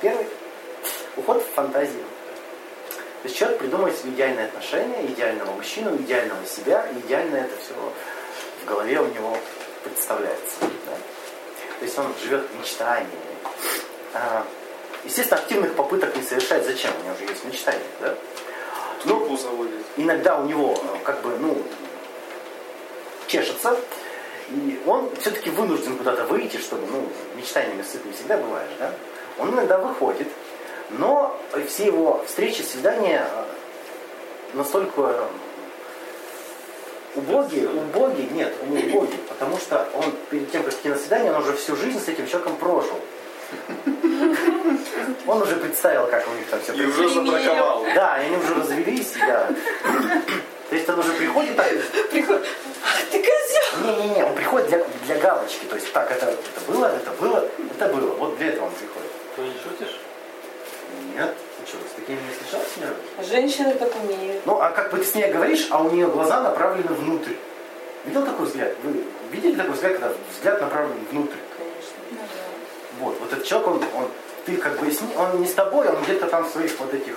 Первый. 0.00 0.26
Уход 1.16 1.42
в 1.42 1.54
фантазию. 1.54 2.04
То 3.22 3.28
есть 3.28 3.36
человек 3.36 3.58
придумывает 3.58 3.98
себе 3.98 4.12
идеальные 4.12 4.46
отношения, 4.46 5.04
идеального 5.06 5.50
мужчину, 5.50 5.96
идеального 5.96 6.46
себя, 6.46 6.86
и 6.94 7.00
идеально 7.00 7.38
это 7.38 7.56
все 7.60 7.74
в 8.62 8.66
голове 8.66 9.00
у 9.00 9.06
него 9.06 9.36
представляется. 9.82 10.60
да. 10.60 10.96
То 11.80 11.84
есть 11.84 11.98
он 11.98 12.14
живет 12.22 12.46
мечтаниями. 12.54 13.10
А, 14.14 14.46
естественно, 15.02 15.40
активных 15.40 15.74
попыток 15.74 16.14
не 16.14 16.22
совершает. 16.22 16.66
Зачем? 16.66 16.92
У 17.00 17.04
него 17.04 17.16
же 17.16 17.24
есть 17.24 17.44
мечтания. 17.44 17.82
Да? 18.00 18.14
Ну, 19.06 19.36
заводит. 19.36 19.72
иногда 19.96 20.38
у 20.38 20.44
него 20.46 20.76
как 21.02 21.20
бы, 21.22 21.36
ну, 21.38 21.64
чешется, 23.26 23.76
и 24.50 24.80
он 24.86 25.10
все-таки 25.20 25.50
вынужден 25.50 25.96
куда-то 25.96 26.24
выйти, 26.26 26.56
чтобы, 26.58 26.86
ну, 26.86 27.08
мечтаниями 27.36 27.82
сыт 27.82 28.04
не 28.04 28.12
всегда 28.12 28.36
бываешь, 28.36 28.70
да? 28.78 28.92
Он 29.38 29.50
иногда 29.50 29.78
выходит, 29.78 30.28
но 30.90 31.38
все 31.68 31.86
его 31.86 32.22
встречи, 32.26 32.62
свидания 32.62 33.28
э, 33.30 33.44
настолько 34.54 35.28
убогие, 37.16 37.68
убогие, 37.68 38.28
нет, 38.28 38.54
он 38.62 38.70
не 38.70 38.84
убогий, 38.84 39.18
потому 39.28 39.58
что 39.58 39.88
он 39.94 40.04
перед 40.30 40.50
тем, 40.52 40.62
как 40.62 40.74
идти 40.74 40.88
на 40.88 40.96
свидание, 40.96 41.32
он 41.32 41.42
уже 41.42 41.54
всю 41.54 41.76
жизнь 41.76 42.00
с 42.00 42.08
этим 42.08 42.26
человеком 42.26 42.56
прожил. 42.56 42.98
Он 45.26 45.42
уже 45.42 45.56
представил, 45.56 46.06
как 46.06 46.26
у 46.28 46.34
них 46.34 46.46
там 46.48 46.60
все 46.60 46.72
И 46.72 46.86
уже 46.86 47.08
забраковал. 47.08 47.84
да, 47.94 48.22
и 48.22 48.26
они 48.26 48.36
уже 48.36 48.54
развелись, 48.54 49.12
да. 49.18 49.48
То 50.68 50.74
есть 50.74 50.88
он 50.88 50.98
уже 50.98 51.12
приходит 51.12 51.56
так, 51.56 51.68
Приходит. 52.10 52.46
Ты 53.10 53.18
козел! 53.18 53.56
не-не-не, 53.84 54.24
он 54.24 54.34
приходит 54.34 54.68
для, 54.68 54.84
для 55.04 55.16
галочки. 55.16 55.64
То 55.66 55.76
есть 55.76 55.92
так, 55.92 56.10
это, 56.10 56.26
это 56.26 56.60
было, 56.66 56.86
это 56.86 57.10
было, 57.12 57.48
это 57.70 57.94
было. 57.94 58.10
Вот 58.16 58.36
для 58.38 58.48
этого 58.48 58.66
он 58.66 58.72
приходит. 58.72 59.10
Ты 59.36 59.42
не 59.42 59.54
шутишь? 59.62 60.00
Нет, 61.14 61.34
ты 61.58 61.68
что, 61.68 61.78
с 61.78 61.94
такими 61.94 62.18
не 62.20 62.30
встречался 62.30 62.80
ни 62.80 62.84
разу? 62.84 63.30
Женщины 63.30 63.74
так 63.74 63.90
умеют. 64.02 64.44
Ну, 64.46 64.60
а 64.60 64.70
как 64.70 64.90
бы 64.90 64.98
ты 64.98 65.04
с 65.04 65.14
ней 65.14 65.30
говоришь, 65.30 65.68
а 65.70 65.82
у 65.82 65.90
нее 65.90 66.06
глаза 66.08 66.40
направлены 66.40 66.88
внутрь. 66.94 67.34
Видел 68.04 68.24
такой 68.24 68.46
взгляд? 68.46 68.72
Вы 68.82 69.04
видели 69.30 69.56
такой 69.56 69.74
взгляд, 69.74 69.92
когда 69.94 70.12
взгляд 70.32 70.60
направлен 70.60 70.96
внутрь? 71.10 71.36
Конечно. 71.58 72.26
Вот, 73.00 73.20
вот 73.20 73.32
этот 73.32 73.44
человек, 73.44 73.68
он, 73.68 73.74
он, 73.94 74.10
ты 74.46 74.56
как 74.56 74.78
бы 74.78 74.90
с 74.90 75.00
ним, 75.00 75.10
он 75.16 75.40
не 75.40 75.46
с 75.46 75.54
тобой, 75.54 75.88
он 75.88 76.02
где-то 76.02 76.26
там 76.26 76.44
в 76.44 76.50
своих 76.50 76.78
вот 76.78 76.92
этих 76.94 77.14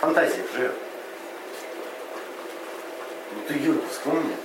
фантазиях 0.00 0.46
живет. 0.54 0.74
Ну 3.34 3.42
ты, 3.48 3.54
Юрка, 3.54 3.88
вспомни. 3.90 4.36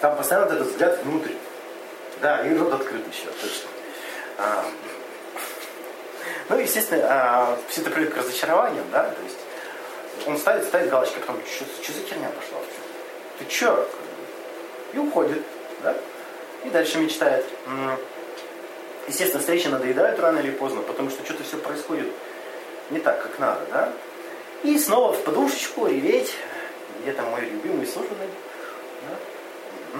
Там 0.00 0.16
постоянно 0.16 0.52
этот 0.52 0.68
взгляд 0.68 0.98
внутрь. 1.02 1.32
Да, 2.20 2.46
и 2.46 2.56
рот 2.56 2.72
открыт 2.72 3.02
еще, 3.12 3.26
точно. 3.40 3.68
А, 4.38 4.64
ну, 6.48 6.58
естественно, 6.58 7.04
а, 7.08 7.58
все 7.68 7.80
это 7.80 7.90
приводит 7.90 8.14
к 8.14 8.18
разочарованиям, 8.18 8.84
да, 8.90 9.04
то 9.04 9.22
есть 9.22 9.38
он 10.26 10.38
ставит, 10.38 10.64
ставит 10.64 10.90
галочки, 10.90 11.16
а 11.18 11.20
потом, 11.20 11.40
что 11.46 11.92
за 11.92 12.00
херня 12.00 12.28
пошла 12.28 12.58
вообще? 12.58 12.78
Ты 13.38 13.44
че? 13.46 13.86
И 14.92 14.98
уходит, 14.98 15.42
да? 15.82 15.94
И 16.64 16.70
дальше 16.70 16.98
мечтает. 16.98 17.44
Естественно, 19.06 19.40
встречи 19.40 19.66
надоедают 19.66 20.18
рано 20.20 20.38
или 20.38 20.50
поздно, 20.50 20.82
потому 20.82 21.10
что 21.10 21.24
что-то 21.24 21.42
все 21.42 21.58
происходит 21.58 22.08
не 22.90 23.00
так, 23.00 23.22
как 23.22 23.38
надо, 23.38 23.60
да? 23.70 23.92
И 24.64 24.78
снова 24.78 25.12
в 25.12 25.22
подушечку 25.24 25.86
реветь, 25.86 26.34
где 27.02 27.12
там 27.12 27.30
мой 27.30 27.42
любимый 27.42 27.86
суженый. 27.86 28.28
Да? 29.06 29.98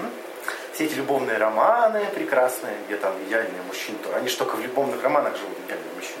Все 0.73 0.85
эти 0.85 0.95
любовные 0.95 1.37
романы 1.37 2.05
прекрасные, 2.15 2.73
где 2.87 2.97
там 2.97 3.13
идеальные 3.27 3.61
мужчины, 3.67 3.97
они 4.13 4.27
же 4.27 4.35
только 4.35 4.55
в 4.55 4.61
любовных 4.61 5.01
романах 5.03 5.37
живут, 5.37 5.55
идеальные 5.65 5.93
мужчины. 5.95 6.17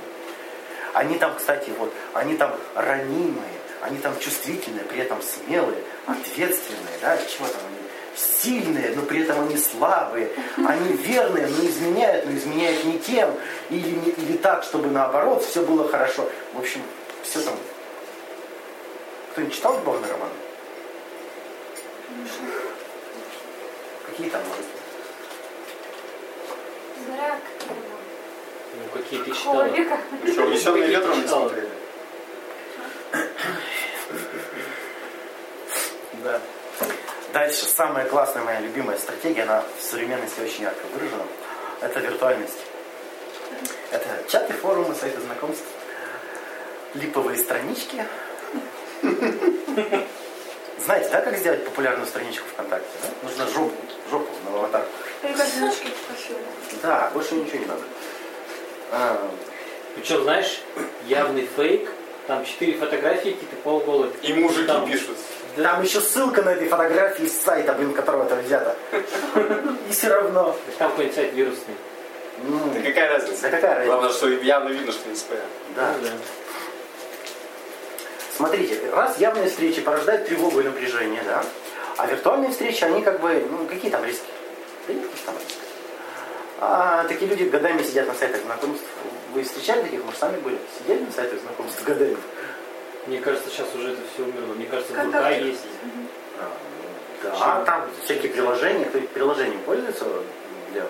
Они 0.93 1.17
там, 1.17 1.35
кстати, 1.35 1.71
вот, 1.77 1.91
они 2.13 2.37
там 2.37 2.55
ранимые, 2.75 3.59
они 3.81 3.97
там 3.97 4.17
чувствительные, 4.19 4.85
при 4.85 4.99
этом 4.99 5.21
смелые, 5.21 5.81
ответственные, 6.05 6.97
да, 7.01 7.17
чего 7.17 7.47
там 7.47 7.59
они, 7.67 7.77
сильные, 8.15 8.91
но 8.95 9.01
при 9.01 9.23
этом 9.23 9.41
они 9.41 9.57
слабые, 9.57 10.29
они 10.55 10.93
верные, 10.93 11.47
но 11.47 11.65
изменяют, 11.65 12.25
но 12.25 12.31
изменяют 12.31 12.85
не 12.85 12.99
тем, 12.99 13.33
или, 13.69 14.11
или 14.11 14.37
так, 14.37 14.63
чтобы 14.63 14.87
наоборот 14.87 15.43
все 15.43 15.65
было 15.65 15.89
хорошо. 15.89 16.29
В 16.53 16.59
общем, 16.59 16.81
все 17.23 17.41
там. 17.41 17.55
Кто-нибудь 19.35 19.53
читал 19.53 19.77
любовный 19.77 20.09
роман? 20.09 20.29
Какие 24.05 24.29
там 24.29 24.41
может 24.47 24.63
быть? 24.63 24.71
Знак. 27.05 27.39
Ну, 27.67 28.87
какие 28.93 29.23
ты 29.23 29.31
читала? 29.31 29.65
Еще 29.65 30.41
унесенные 30.41 30.87
ветром 30.87 31.21
не 31.21 31.27
смотрели. 31.27 31.69
Да. 36.23 36.41
Дальше, 37.33 37.65
самая 37.65 38.07
классная 38.07 38.43
моя 38.45 38.61
любимая 38.61 38.97
стратегия, 38.97 39.43
она 39.43 39.65
в 39.77 39.83
современности 39.83 40.39
очень 40.39 40.63
ярко 40.63 40.85
выражена, 40.93 41.25
это 41.81 41.99
виртуальность. 41.99 42.59
Это 43.91 44.07
чаты, 44.29 44.53
форумы, 44.53 44.95
сайты 44.95 45.19
знакомств, 45.19 45.65
липовые 46.93 47.37
странички. 47.37 48.05
Знаете, 50.85 51.09
да, 51.11 51.21
как 51.21 51.35
сделать 51.37 51.65
популярную 51.65 52.07
страничку 52.07 52.47
ВКонтакте? 52.53 52.87
Да? 53.01 53.27
Нужно 53.27 53.47
жопу, 53.47 53.75
жопу 54.11 54.29
на 54.45 54.83
красивые. 55.33 55.71
Да, 56.83 57.09
больше 57.13 57.35
ничего 57.35 57.57
не 57.59 57.65
надо. 57.65 57.81
А, 58.91 59.29
Причем, 59.95 60.23
знаешь, 60.23 60.61
явный 61.07 61.49
фейк, 61.55 61.89
там 62.27 62.45
четыре 62.45 62.73
фотографии, 62.77 63.31
какие-то 63.31 63.55
полголые. 63.63 64.11
И 64.21 64.33
мужики 64.33 64.67
Там- 64.67 64.85
пишут. 64.89 65.17
Там 65.55 65.81
еще 65.81 66.01
ссылка 66.01 66.41
на 66.43 66.49
этой 66.49 66.67
фотографии 66.67 67.25
с 67.25 67.41
сайта, 67.41 67.73
блин, 67.73 67.93
которого 67.93 68.25
это 68.25 68.35
взято. 68.35 68.75
И 69.89 69.91
все 69.93 70.09
равно. 70.09 70.55
Там 70.77 70.89
какой-нибудь 70.91 71.15
сайт 71.15 71.33
вирусный. 71.33 71.75
Ну, 72.43 72.59
Да 72.73 72.81
какая 72.81 73.09
разница? 73.13 73.41
Да 73.43 73.49
какая 73.49 73.75
разница? 73.75 73.87
Главное, 73.95 74.09
что 74.13 74.27
явно 74.27 74.69
видно, 74.69 74.91
что 74.91 75.07
не 75.09 75.15
спам. 75.15 75.37
да. 75.75 75.93
Ну, 76.01 76.07
да. 76.07 76.11
Смотрите, 78.35 78.89
раз 78.91 79.17
явные 79.17 79.47
встречи 79.47 79.81
порождают 79.81 80.27
тревогу 80.27 80.59
и 80.59 80.63
напряжение, 80.63 81.23
да, 81.23 81.43
а 81.97 82.05
виртуальные 82.05 82.51
встречи, 82.51 82.83
они 82.83 83.01
как 83.01 83.21
бы, 83.21 83.47
ну, 83.49 83.65
какие 83.65 83.89
там 83.89 84.03
риски? 84.03 84.27
Да 84.87 84.93
нет 84.93 85.05
там 85.25 85.35
рисков. 85.35 85.63
А 86.59 87.05
такие 87.05 87.29
люди 87.29 87.45
годами 87.45 87.81
сидят 87.81 88.07
на 88.07 88.13
сайтах 88.13 88.41
знакомств. 88.41 88.85
Вы 89.33 89.43
встречали 89.43 89.83
таких, 89.83 90.03
может, 90.03 90.19
сами 90.19 90.37
были? 90.41 90.57
Сидели 90.77 91.03
на 91.03 91.11
сайтах 91.11 91.39
знакомств 91.39 91.83
годами? 91.85 92.17
Мне 93.07 93.19
кажется, 93.21 93.49
сейчас 93.49 93.67
уже 93.73 93.91
это 93.93 94.01
все 94.13 94.23
умерло. 94.23 94.53
Мне 94.53 94.65
кажется, 94.65 94.93
в. 94.93 94.97
ВК 94.97 95.41
есть. 95.41 95.61
А, 96.39 96.51
да, 97.23 97.33
а 97.39 97.65
там 97.65 97.89
всякие 98.03 98.31
приложения, 98.31 98.85
кто 98.85 98.99
приложением 98.99 99.61
пользуется 99.61 100.05
для... 100.73 100.85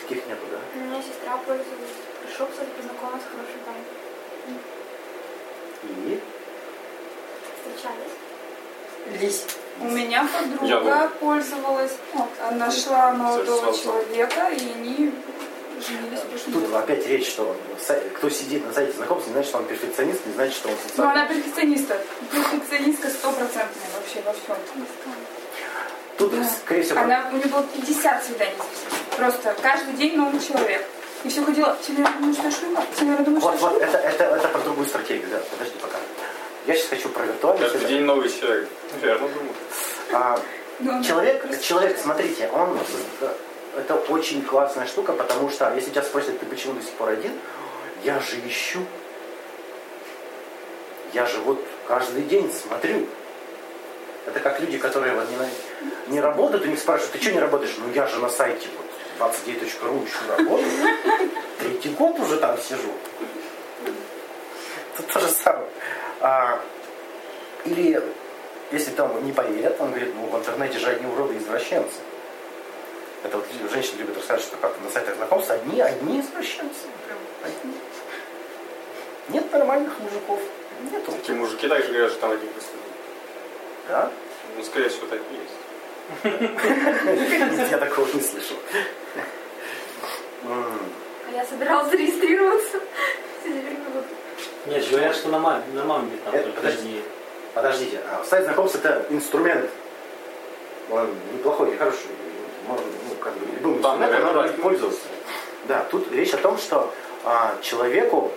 Таких 0.00 0.26
нету, 0.26 0.42
да? 0.50 0.58
У 0.74 0.84
меня 0.84 1.02
сестра 1.02 1.36
пользовалась. 1.38 1.96
Пришел, 2.24 2.46
кстати, 2.46 2.70
познакомилась 2.76 3.22
с 3.22 3.30
хорошей 3.30 3.60
парнем. 3.66 4.62
И 5.84 6.20
Встречались. 7.58 9.20
Лись. 9.20 9.44
У 9.80 9.84
меня 9.84 10.26
подруга 10.32 10.84
Я 10.84 11.10
пользовалась, 11.18 11.92
вот, 12.14 12.28
она 12.46 12.66
нашла 12.66 13.12
молодого 13.12 13.76
человека, 13.76 14.50
и 14.50 14.70
они 14.72 15.12
женились 15.80 16.20
в 16.20 16.26
прошлом 16.28 16.52
тут 16.52 16.74
опять 16.74 17.06
речь, 17.06 17.28
что 17.28 17.56
кто 18.16 18.30
сидит 18.30 18.64
на 18.66 18.72
сайте 18.72 18.92
знакомств, 18.92 19.28
не 19.28 19.32
значит, 19.32 19.48
что 19.48 19.58
он 19.58 19.64
перфекционист, 19.64 20.26
не 20.26 20.34
значит, 20.34 20.54
что 20.54 20.68
он 20.68 20.74
социальный. 20.86 21.12
она 21.12 21.26
перфекционистка. 21.26 21.98
Перфекционистка 22.30 23.08
стопроцентная 23.08 23.86
вообще 23.94 24.20
во 24.24 24.32
всем. 24.32 24.56
Тут, 26.18 26.32
скорее 26.64 26.82
всего, 26.82 27.00
Она, 27.00 27.28
у 27.32 27.36
нее 27.36 27.46
было 27.46 27.64
50 27.74 28.24
свиданий. 28.24 28.54
Просто 29.16 29.56
каждый 29.60 29.94
день 29.94 30.16
новый 30.16 30.40
человек. 30.40 30.86
И 31.24 31.28
все 31.28 31.42
ходила, 31.44 31.76
Тимира, 31.86 32.10
думаю, 32.18 32.34
что 32.34 32.48
ошибка? 32.48 32.82
Тимира, 32.98 33.22
думаю, 33.22 33.40
что 33.40 33.50
Вот, 33.50 33.60
вот, 33.60 33.82
ошибка? 33.82 33.98
это, 33.98 34.24
это, 34.24 34.36
это 34.36 34.48
про 34.48 34.60
другую 34.60 34.86
стратегию, 34.88 35.28
да, 35.30 35.40
подожди 35.50 35.74
пока. 35.80 35.98
Я 36.66 36.74
сейчас 36.74 36.88
хочу 36.88 37.08
про 37.10 37.24
виртуальность. 37.24 37.72
Каждый 37.72 37.88
день 37.88 38.02
новый 38.02 38.28
человек. 38.28 38.68
Верно 39.00 39.28
думаю. 39.28 39.54
А, 40.12 40.40
Ну, 40.80 41.02
человек, 41.04 41.60
человек, 41.60 41.98
смотрите, 41.98 42.48
он, 42.52 42.76
э, 43.20 43.28
это 43.78 43.94
очень 43.94 44.42
классная 44.42 44.86
штука, 44.86 45.12
потому 45.12 45.48
что, 45.48 45.72
если 45.74 45.90
тебя 45.90 46.02
спросят, 46.02 46.40
ты 46.40 46.46
почему 46.46 46.74
до 46.74 46.82
сих 46.82 46.92
пор 46.92 47.10
один, 47.10 47.32
я 48.04 48.18
же 48.20 48.36
ищу. 48.46 48.80
Я 51.14 51.26
же 51.26 51.38
вот 51.40 51.58
каждый 51.86 52.22
день 52.22 52.52
смотрю. 52.52 53.06
Это 54.26 54.40
как 54.40 54.60
люди, 54.60 54.78
которые 54.78 55.14
вот 55.14 55.26
не, 55.30 56.14
не 56.14 56.20
работают, 56.20 56.64
у 56.64 56.68
них 56.68 56.78
спрашивают, 56.78 57.12
ты 57.12 57.20
что 57.20 57.32
не 57.32 57.40
работаешь? 57.40 57.74
Ну 57.78 57.92
я 57.92 58.06
же 58.06 58.18
на 58.18 58.28
сайте 58.28 58.68
вот 58.76 58.86
29.ru 59.18 60.04
еще 60.04 60.18
работаю. 60.28 60.70
Третий 61.58 61.90
год 61.90 62.18
уже 62.18 62.38
там 62.38 62.58
сижу. 62.58 62.92
Тут 64.96 65.06
то 65.06 65.20
же 65.20 65.28
самое. 65.28 65.68
А, 66.20 66.60
или 67.64 68.02
если 68.70 68.90
там 68.90 69.24
не 69.24 69.32
поверят, 69.32 69.80
он 69.80 69.90
говорит, 69.90 70.14
ну 70.14 70.26
в 70.26 70.38
интернете 70.38 70.78
же 70.78 70.88
одни 70.88 71.06
уроды 71.06 71.36
извращенцы. 71.36 72.00
Это 73.22 73.36
вот 73.36 73.46
женщины 73.70 73.98
любят 74.00 74.16
рассказывать, 74.16 74.48
что 74.48 74.56
как 74.56 74.80
на 74.82 74.90
сайтах 74.90 75.16
знакомств 75.16 75.50
одни, 75.50 75.80
одни 75.80 76.20
извращенцы. 76.20 76.88
Прям 77.06 77.18
одни. 77.44 77.74
Нет 79.28 79.52
нормальных 79.52 79.98
мужиков. 80.00 80.40
Нету. 80.90 81.12
Такие 81.12 81.38
мужики 81.38 81.68
также 81.68 81.88
говорят, 81.88 82.10
что 82.10 82.20
там 82.20 82.30
одни 82.32 82.48
просто. 82.48 82.72
Да? 83.88 84.10
Ну, 84.56 84.64
скорее 84.64 84.88
всего, 84.88 85.06
так 85.06 85.18
и 85.18 85.34
есть. 85.34 85.61
Я 87.70 87.78
такого 87.78 88.06
не 88.12 88.20
слышал. 88.20 88.56
А 90.44 91.32
я 91.32 91.44
собиралась 91.44 91.90
зарегистрироваться. 91.90 92.78
Нет, 94.66 94.88
говорят, 94.90 95.16
что 95.16 95.28
на 95.28 95.38
маме, 95.38 95.64
на 95.74 95.84
маме 95.84 96.10
там 96.24 96.34
Это, 96.34 96.44
только 96.44 96.60
подожди. 96.60 97.02
Подождите, 97.54 98.00
а 98.08 98.24
сайт 98.24 98.44
знакомств 98.44 98.76
это 98.76 99.04
инструмент. 99.10 99.68
Он 100.90 101.08
неплохой, 101.34 101.76
хороший. 101.76 102.06
Можно, 102.68 102.86
ну, 103.08 103.14
как 103.16 103.32
бы, 103.34 103.46
любым 103.56 103.78
инструментом 103.78 104.24
надо 104.24 104.42
да. 104.42 104.62
пользоваться. 104.62 105.00
Да, 105.66 105.84
тут 105.90 106.10
речь 106.12 106.32
о 106.32 106.38
том, 106.38 106.58
что 106.58 106.92
а, 107.24 107.56
человеку, 107.60 108.30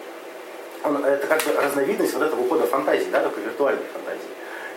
он, 0.83 1.03
это 1.05 1.27
как 1.27 1.43
бы 1.43 1.53
разновидность 1.53 2.13
вот 2.13 2.23
этого 2.23 2.41
ухода 2.41 2.65
фантазии, 2.65 3.07
да, 3.11 3.21
только 3.21 3.39
виртуальной 3.41 3.85
фантазии. 3.93 4.21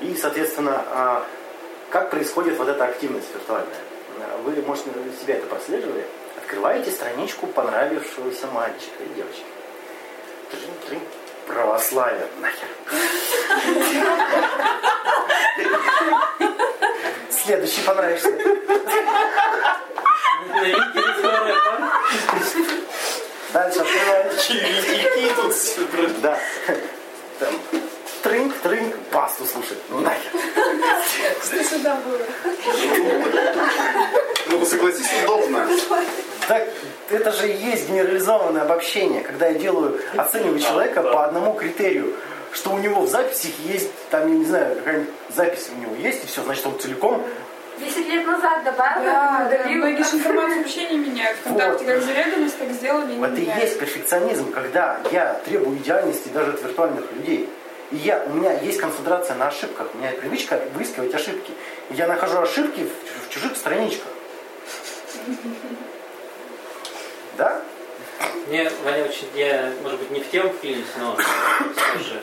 И, 0.01 0.14
соответственно, 0.14 0.84
а, 0.90 1.26
как 1.91 2.11
происходит 2.11 2.59
вот 2.59 2.68
эта 2.68 2.84
активность 2.84 3.32
виртуальная? 3.34 3.80
Вы, 4.45 4.62
может, 4.62 4.84
себя 5.20 5.36
это 5.36 5.47
прослеживали? 5.47 6.07
Открываете 6.36 6.91
страничку 6.91 7.47
понравившегося 7.47 8.47
мальчика 8.49 9.03
и 9.05 9.14
девочки. 9.14 9.45
Трин-трин. 10.51 11.01
Православие. 11.47 12.26
Нахер. 12.41 12.68
Следующий 17.30 17.82
понравишься. 17.82 18.30
Дальше 23.53 23.78
открываете. 23.80 24.36
Какие 24.36 25.32
тут 25.32 25.55
Да. 26.20 26.39
Там. 28.29 28.39
Трынк, 28.39 28.55
трынк, 28.62 28.97
басту 29.12 29.45
слушай. 29.45 29.76
Ну 29.91 30.01
нахер. 30.01 30.31
Что 31.45 31.64
сюда 31.64 31.97
было? 32.05 32.18
Ну, 34.51 34.64
согласись, 34.64 35.07
удобно. 35.24 35.66
Так, 36.47 36.66
это 37.11 37.33
же 37.33 37.49
и 37.49 37.57
есть 37.57 37.89
генерализованное 37.89 38.62
обобщение, 38.62 39.22
когда 39.22 39.49
я 39.49 39.55
делаю, 39.55 40.01
оцениваю 40.16 40.59
человека 40.59 41.03
по 41.03 41.24
одному 41.24 41.53
критерию, 41.55 42.14
что 42.53 42.70
у 42.70 42.79
него 42.79 43.03
в 43.03 43.09
записях 43.09 43.53
есть, 43.66 43.91
там, 44.11 44.26
я 44.29 44.39
не 44.39 44.45
знаю, 44.47 44.76
какая-нибудь 44.76 45.11
запись 45.35 45.68
у 45.76 45.81
него 45.81 45.95
есть, 45.97 46.24
и 46.24 46.26
все, 46.26 46.43
значит, 46.43 46.66
он 46.66 46.79
целиком 46.79 47.22
10 47.79 48.09
лет 48.09 48.26
назад 48.26 48.64
добавила, 48.64 49.05
Да, 49.05 49.49
да, 49.51 49.68
многие 49.68 50.03
же 50.03 50.16
информацию 50.16 50.59
вообще 50.62 50.89
не 50.91 50.99
меняют. 50.99 51.37
Вконтакте 51.39 51.85
Вот. 51.85 51.95
как 51.95 52.03
зарегались, 52.03 52.53
так 52.53 52.70
сделали, 52.72 53.12
не 53.14 53.24
Это 53.24 53.35
и 53.37 53.41
меняют. 53.43 53.62
есть 53.62 53.79
перфекционизм, 53.79 54.51
когда 54.53 54.99
я 55.12 55.35
требую 55.45 55.76
идеальности 55.76 56.29
даже 56.35 56.55
от 56.55 56.62
виртуальных 56.62 57.05
людей. 57.12 57.49
И 57.91 57.97
я, 57.97 58.22
у 58.26 58.30
меня 58.30 58.53
есть 58.61 58.78
концентрация 58.78 59.36
на 59.36 59.49
ошибках, 59.49 59.89
у 59.95 59.99
меня 59.99 60.12
привычка 60.12 60.61
выискивать 60.74 61.14
ошибки. 61.14 61.53
И 61.91 61.95
я 61.95 62.07
нахожу 62.07 62.39
ошибки 62.39 62.86
в, 62.86 63.26
в 63.26 63.30
чужих 63.30 63.57
страничках. 63.57 64.09
Да? 67.39 67.62
Мне, 68.47 68.70
Ваня, 68.84 69.05
очень, 69.05 69.28
я, 69.34 69.72
может 69.82 69.99
быть, 70.01 70.11
не 70.11 70.20
в 70.20 70.30
тему 70.30 70.51
вклинюсь, 70.51 70.86
но 70.99 71.16
все 71.16 72.05
же, 72.05 72.20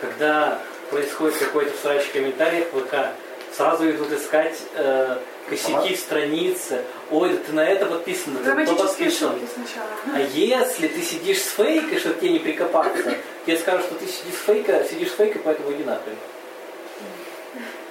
когда 0.00 0.58
происходит 0.90 1.38
какой-то 1.38 1.76
срач 1.78 2.04
в 2.04 2.12
комментариях 2.12 2.66
ВК, 2.68 3.10
сразу 3.52 3.90
идут 3.90 4.12
искать 4.12 4.58
э, 4.74 5.18
косяки 5.48 5.94
в 5.94 5.98
странице. 6.00 6.84
Ой, 7.10 7.30
да 7.30 7.36
ты 7.46 7.52
на 7.52 7.64
это 7.64 7.86
подписан, 7.86 8.34
да 8.34 8.38
ты 8.38 8.44
то 8.44 8.50
Драматические 8.50 8.88
подписан. 8.88 9.30
шутки 9.30 9.46
сначала. 9.54 9.88
А 10.14 10.20
если 10.20 10.88
ты 10.88 11.02
сидишь 11.02 11.42
с 11.42 11.50
фейкой, 11.50 11.98
чтобы 11.98 12.20
тебе 12.20 12.30
не 12.30 12.38
прикопаться, 12.38 13.14
я 13.46 13.56
скажу, 13.58 13.82
что 13.82 13.94
ты 13.94 14.06
сидишь 14.06 14.34
с 14.34 14.44
фейка, 14.44 14.84
сидишь 14.84 15.10
с 15.10 15.14
фейкой, 15.14 15.40
поэтому 15.44 15.72
иди 15.72 15.84
нахрен. 15.84 16.16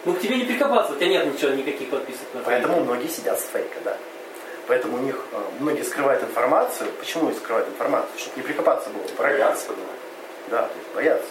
Ну, 0.05 0.13
к 0.13 0.21
тебе 0.21 0.37
не 0.37 0.45
прикопаться, 0.45 0.93
у 0.93 0.95
тебя 0.95 1.07
нет 1.09 1.25
ничего, 1.33 1.51
никаких 1.51 1.89
подписок 1.89 2.23
на 2.33 2.39
фейк. 2.39 2.45
Поэтому 2.45 2.79
многие 2.81 3.07
сидят 3.07 3.39
с 3.39 3.43
фейка, 3.45 3.77
да. 3.83 3.97
Поэтому 4.67 4.97
у 4.97 4.99
них 4.99 5.15
э, 5.31 5.41
многие 5.59 5.83
скрывают 5.83 6.23
информацию. 6.23 6.89
Почему 6.99 7.27
они 7.27 7.37
скрывают 7.37 7.67
информацию? 7.69 8.11
Чтобы 8.17 8.37
не 8.37 8.43
прикопаться 8.43 8.89
было. 8.89 9.03
Боятся, 9.17 9.67
да. 9.69 9.75
Да, 10.49 10.61
то 10.67 10.73
есть 10.77 10.93
боятся. 10.95 11.29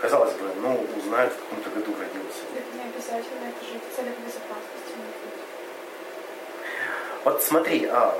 Казалось 0.00 0.32
бы, 0.32 0.48
ну, 0.62 0.86
узнают, 0.98 1.32
в 1.32 1.36
каком-то 1.36 1.70
году 1.70 1.92
родился. 1.98 2.40
Это 2.56 2.76
не 2.76 2.84
обязательно, 2.88 3.48
это 3.52 3.64
же 3.64 3.76
в 3.78 3.96
целях 3.96 4.14
безопасности. 4.24 4.49
Вот 7.24 7.42
смотри, 7.42 7.86
а, 7.86 8.16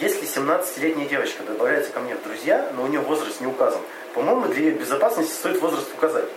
если 0.00 0.22
17-летняя 0.22 1.06
девочка 1.06 1.42
добавляется 1.44 1.92
ко 1.92 2.00
мне 2.00 2.16
в 2.16 2.22
друзья, 2.22 2.70
но 2.74 2.84
у 2.84 2.86
нее 2.88 3.00
возраст 3.00 3.40
не 3.40 3.46
указан, 3.46 3.80
по-моему, 4.14 4.46
для 4.48 4.64
ее 4.64 4.70
безопасности 4.72 5.32
стоит 5.32 5.60
возраст 5.60 5.88
указать. 5.94 6.28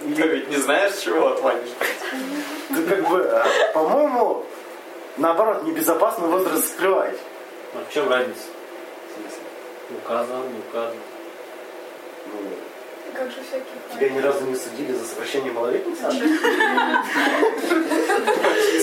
Ты 0.00 0.22
ведь 0.22 0.48
не 0.48 0.56
знаешь, 0.56 0.96
чего 0.96 1.28
от 1.28 1.40
Вани 1.40 1.60
ждать. 1.64 1.96
Ну, 2.70 2.86
как 2.88 3.08
бы, 3.08 3.22
а, 3.22 3.46
по-моему, 3.72 4.44
наоборот, 5.16 5.62
небезопасно 5.62 6.26
возраст 6.26 6.74
скрывать. 6.74 7.18
А 7.74 7.84
в 7.88 7.92
чем 7.92 8.10
разница? 8.10 8.42
Указан, 9.90 10.52
не 10.52 10.58
указан. 10.58 10.96
Ну, 12.26 12.40
Как 13.14 13.30
же 13.30 13.36
всякие... 13.46 13.66
тебя 13.94 14.08
ни 14.10 14.20
разу 14.20 14.44
не 14.44 14.56
судили 14.56 14.92
за 14.92 15.04
сокращение 15.06 15.52
малолетних, 15.52 15.96
Саша? 16.00 16.18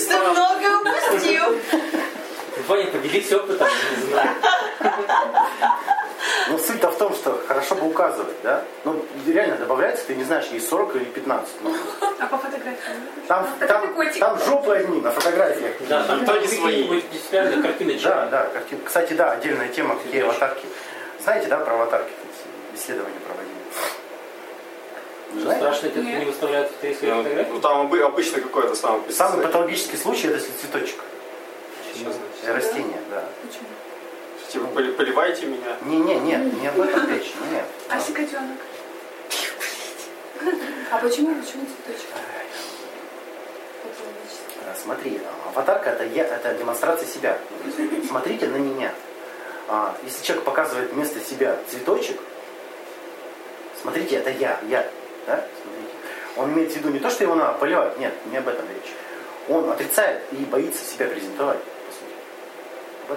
Ты 0.08 0.18
много 0.18 0.80
упустил. 0.80 1.44
Ваня, 2.68 2.86
поделись 2.90 3.32
опытом, 3.32 3.68
не 3.96 4.06
знаю. 4.12 4.30
Но 6.48 6.58
суть-то 6.58 6.90
в 6.90 6.98
том, 6.98 7.14
что 7.14 7.42
хорошо 7.46 7.74
бы 7.76 7.86
указывать, 7.88 8.36
да? 8.42 8.64
Ну, 8.84 9.04
реально 9.26 9.56
добавляется, 9.56 10.04
ты 10.06 10.14
не 10.14 10.24
знаешь, 10.24 10.46
ей 10.50 10.60
40 10.60 10.96
или 10.96 11.04
15. 11.04 11.48
Ну, 11.62 11.74
А 12.18 12.26
по 12.26 12.38
фотографиям? 12.38 12.96
там, 13.28 13.46
там, 13.66 13.94
там 14.18 14.38
жопы 14.46 14.72
одни 14.74 15.00
на 15.00 15.10
фотографиях. 15.10 15.74
Да, 15.88 16.04
там 16.04 16.20
Никто 16.20 16.36
не 16.36 16.46
какие-нибудь 16.46 16.86
свои. 17.04 17.12
действительно 17.12 17.62
картины 17.62 17.98
Да, 18.02 18.26
да, 18.26 18.46
картин- 18.52 18.80
Кстати, 18.84 19.12
да, 19.14 19.32
отдельная 19.32 19.68
тема, 19.68 19.96
какие 19.96 20.22
аватарки. 20.22 20.66
Знаете, 21.22 21.48
да, 21.48 21.58
про 21.58 21.74
аватарки 21.74 22.10
исследования 22.74 23.20
проводили? 23.26 23.59
Знаете? 25.32 25.60
страшно, 25.60 25.88
те, 25.90 26.00
кто 26.00 26.00
не 26.18 26.24
выставляют 26.24 26.72
свои 26.80 26.94
свои 26.94 27.10
Ну, 27.10 27.22
фотографии? 27.22 27.50
ну, 27.52 27.60
там 27.60 27.86
обы- 27.86 28.00
обычно 28.02 28.40
какой-то 28.40 28.74
самый 28.74 29.12
Самый 29.12 29.42
патологический 29.42 29.96
случай 29.98 30.26
это 30.28 30.36
если 30.38 30.52
цветочек. 30.52 30.96
Сейчас, 31.94 32.14
Э, 32.44 32.54
Растение, 32.54 32.98
да. 33.10 33.24
Типа, 34.48 34.66
поли- 34.74 34.92
поливайте 34.92 35.46
меня. 35.46 35.76
Не, 35.82 35.96
не, 35.98 36.14
нет, 36.20 36.60
не 36.60 36.66
об 36.66 36.80
этом 36.80 37.08
речь, 37.08 37.32
нет. 37.52 37.64
Ася 37.88 38.12
котенок. 38.12 38.58
А 40.90 40.98
почему, 40.98 41.34
почему 41.34 41.64
цветочек? 41.66 42.08
А, 44.66 44.74
Смотри, 44.82 45.20
аватарка 45.52 45.90
это, 45.90 46.04
я, 46.04 46.24
это 46.24 46.54
демонстрация 46.54 47.06
себя. 47.06 47.38
Смотрите 48.08 48.46
на 48.46 48.56
меня. 48.56 48.92
А, 49.68 49.94
если 50.04 50.24
человек 50.24 50.44
показывает 50.44 50.92
вместо 50.92 51.20
себя 51.20 51.56
цветочек, 51.70 52.18
смотрите, 53.80 54.16
это 54.16 54.30
я, 54.30 54.58
я. 54.68 54.88
Да? 55.30 55.44
Смотрите. 55.62 55.94
Он 56.36 56.52
имеет 56.52 56.72
в 56.72 56.76
виду 56.76 56.88
не 56.90 56.98
то, 56.98 57.10
что 57.10 57.24
его 57.24 57.34
надо 57.34 57.58
поливать, 57.58 57.98
нет, 57.98 58.12
не 58.30 58.36
об 58.38 58.48
этом 58.48 58.64
речь. 58.68 58.92
Он 59.48 59.70
отрицает 59.70 60.22
и 60.32 60.36
боится 60.36 60.84
себя 60.84 61.06
презентовать. 61.06 61.58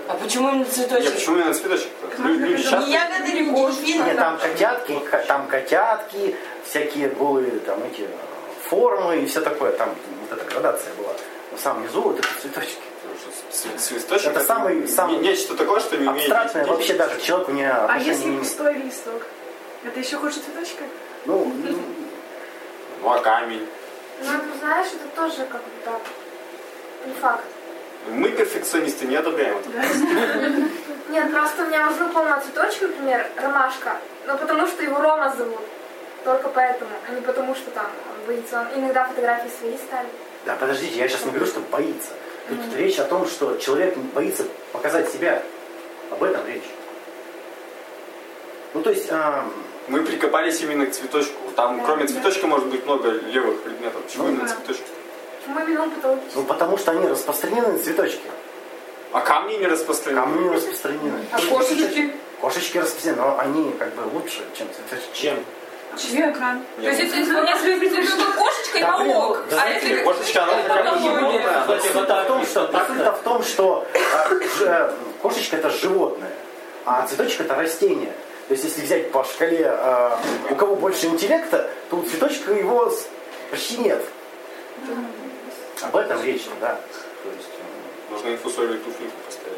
А 0.08 0.16
почему 0.16 0.50
именно 0.50 0.60
Нет, 0.64 0.74
цветочек? 0.74 1.14
почему 1.14 1.36
именно 1.38 1.54
цветочек-то? 1.54 2.24
Люди. 2.24 2.44
Не 2.44 2.92
ягоды 2.94 3.30
или 3.32 3.46
дельфины? 3.46 4.04
Нет, 4.06 4.16
там 4.18 4.40
котятки, 4.40 5.00
ко- 5.00 5.24
там 5.28 5.48
котятки, 5.48 6.36
всякие 6.68 7.10
голые 7.10 7.60
там 7.60 7.80
эти 7.84 8.08
формы 8.70 9.18
и 9.22 9.26
все 9.28 9.42
такое. 9.42 9.72
Там 9.74 9.94
вот 10.28 10.40
эта 10.40 10.52
градация 10.52 10.92
была. 10.96 11.14
Но 11.52 11.58
в 11.58 11.62
самом 11.62 11.84
низу 11.84 12.02
вот 12.02 12.18
это 12.18 12.28
цветочки. 12.42 12.78
Цве- 13.52 13.78
Цветочек 13.78 14.32
Это 14.32 14.40
самый- 14.40 14.88
самый 14.88 15.18
не- 15.18 15.28
нечто 15.28 15.56
такое, 15.56 15.80
что 15.80 15.96
не 15.98 16.06
имеет 16.08 16.18
Абстрактное 16.32 16.66
вообще 16.66 16.94
даже 16.96 17.22
человеку 17.22 17.52
не 17.52 17.70
А 17.70 17.98
если 18.00 18.30
не 18.30 18.38
пустой 18.40 18.74
листок? 18.74 19.22
Это 19.84 20.00
еще 20.00 20.18
хуже 20.18 20.38
цветочка? 20.40 20.84
Ну, 21.26 21.54
ну, 23.04 23.12
а 23.12 23.20
камень? 23.20 23.68
Ну, 24.22 24.28
ты 24.40 24.60
знаешь, 24.60 24.88
это 24.88 25.08
тоже 25.16 25.46
как 25.46 25.62
бы 25.62 25.70
так. 25.84 26.02
Не 27.06 27.14
факт. 27.14 27.44
Мы, 28.10 28.30
перфекционисты, 28.32 29.06
не 29.06 29.16
одобряем 29.16 29.58
это. 29.58 29.70
Нет, 31.10 31.32
просто 31.32 31.64
у 31.64 31.68
меня 31.68 31.88
возле 31.88 32.06
полного 32.08 32.42
цветочка, 32.42 32.88
например, 32.88 33.28
ромашка. 33.38 33.98
Но 34.26 34.38
потому 34.38 34.68
что 34.68 34.84
его 34.84 35.02
Рома 35.02 35.34
зовут. 35.38 35.62
Только 36.24 36.48
поэтому, 36.50 36.92
а 37.08 37.12
не 37.14 37.22
потому 37.22 37.54
что 37.56 37.72
там 37.72 37.86
он 37.86 38.26
боится. 38.28 38.62
Он 38.74 38.82
иногда 38.82 39.06
фотографии 39.06 39.50
свои 39.60 39.78
ставит. 39.78 40.12
да, 40.46 40.56
подождите, 40.56 40.98
я 40.98 41.08
сейчас 41.08 41.26
не 41.26 41.32
говорю, 41.32 41.46
что 41.46 41.60
боится. 41.60 42.12
Тут 42.48 42.58
речь 42.76 43.00
о 43.00 43.06
том, 43.06 43.28
что 43.28 43.58
человек 43.58 43.98
боится 43.98 44.44
показать 44.72 45.10
себя. 45.12 45.42
Об 46.12 46.24
этом 46.24 46.46
речь. 46.48 46.64
Ну, 48.74 48.82
то 48.82 48.90
есть, 48.90 49.10
ам, 49.12 49.52
Мы 49.88 50.02
прикопались 50.04 50.62
именно 50.62 50.86
к 50.86 50.92
цветочку. 50.92 51.43
Там, 51.56 51.78
Да, 51.78 51.84
кроме 51.86 52.04
да. 52.04 52.08
цветочка, 52.14 52.48
может 52.48 52.68
быть 52.68 52.86
много 52.86 53.12
левых 53.12 53.62
предметов. 53.62 54.02
Почему 54.04 54.24
Ну, 54.26 54.30
именно 54.34 54.48
да. 54.48 54.56
цветочек? 54.56 54.84
Почему 55.40 55.60
именно 55.60 55.84
он 55.84 55.92
патологический? 55.92 56.42
ну, 56.42 56.44
потому 56.48 56.78
что 56.78 56.92
они 56.92 57.08
распространены 57.08 57.68
на 57.74 57.80
цветочки. 57.80 58.22
А 59.12 59.20
камни 59.22 59.56
не 59.56 59.68
распространены. 59.68 60.22
Камни 60.26 60.44
не 60.48 60.56
распространены. 60.56 61.26
А 61.32 61.40
кошечки? 61.42 62.16
Кошечки 62.42 62.78
распространены, 62.80 63.22
но 63.22 63.40
они 63.40 63.72
как 63.78 63.94
бы 63.94 64.02
лучше, 64.14 64.42
чем 64.58 64.68
цветочки. 64.74 65.10
Чем? 65.22 65.38
Чем? 65.96 66.32
Экран. 66.32 66.64
То 66.78 66.82
есть, 66.90 67.00
если, 67.02 67.16
вы 67.18 67.80
представляете, 67.80 68.08
что 68.10 68.32
кошечка, 68.34 68.98
блин, 68.98 69.16
ок. 69.16 69.44
ну, 69.52 69.58
А 69.62 69.70
если 69.70 70.04
Кошечка, 70.04 70.44
она 70.44 70.54
хотя 70.54 70.74
бы 70.76 70.84
Потом 70.90 71.04
животная. 71.04 71.62
Кстати, 71.62 71.82
Суть 71.84 71.94
вот 71.96 72.08
так 72.08 72.24
в 72.24 72.28
том, 72.28 72.46
что, 72.46 72.60
вот 72.62 72.72
так-то. 72.72 72.94
суть-то 72.94 73.12
в 73.12 73.20
том, 73.22 73.44
что 73.44 73.88
а, 74.16 74.30
ж- 74.34 74.94
кошечка 75.22 75.56
это 75.58 75.70
животное, 75.70 76.32
а 76.86 77.06
цветочек 77.06 77.42
это 77.42 77.54
растение. 77.56 78.14
То 78.54 78.56
есть 78.56 78.66
если 78.66 78.82
взять 78.86 79.12
по 79.12 79.24
шкале, 79.24 79.66
а, 79.66 80.20
у 80.52 80.54
кого 80.54 80.76
больше 80.76 81.08
интеллекта, 81.08 81.72
то 81.90 81.96
у 81.96 82.04
цветочка 82.04 82.54
его 82.54 82.94
почти 83.50 83.78
нет. 83.78 84.00
Об 85.82 85.96
этом 85.96 86.24
речь, 86.24 86.44
да. 86.62 86.80
То 87.24 87.30
есть, 87.36 87.50
м, 87.50 88.14
Нужно 88.14 88.30
инфусоль 88.30 88.78
туфельку 88.78 89.18
поставить. 89.26 89.58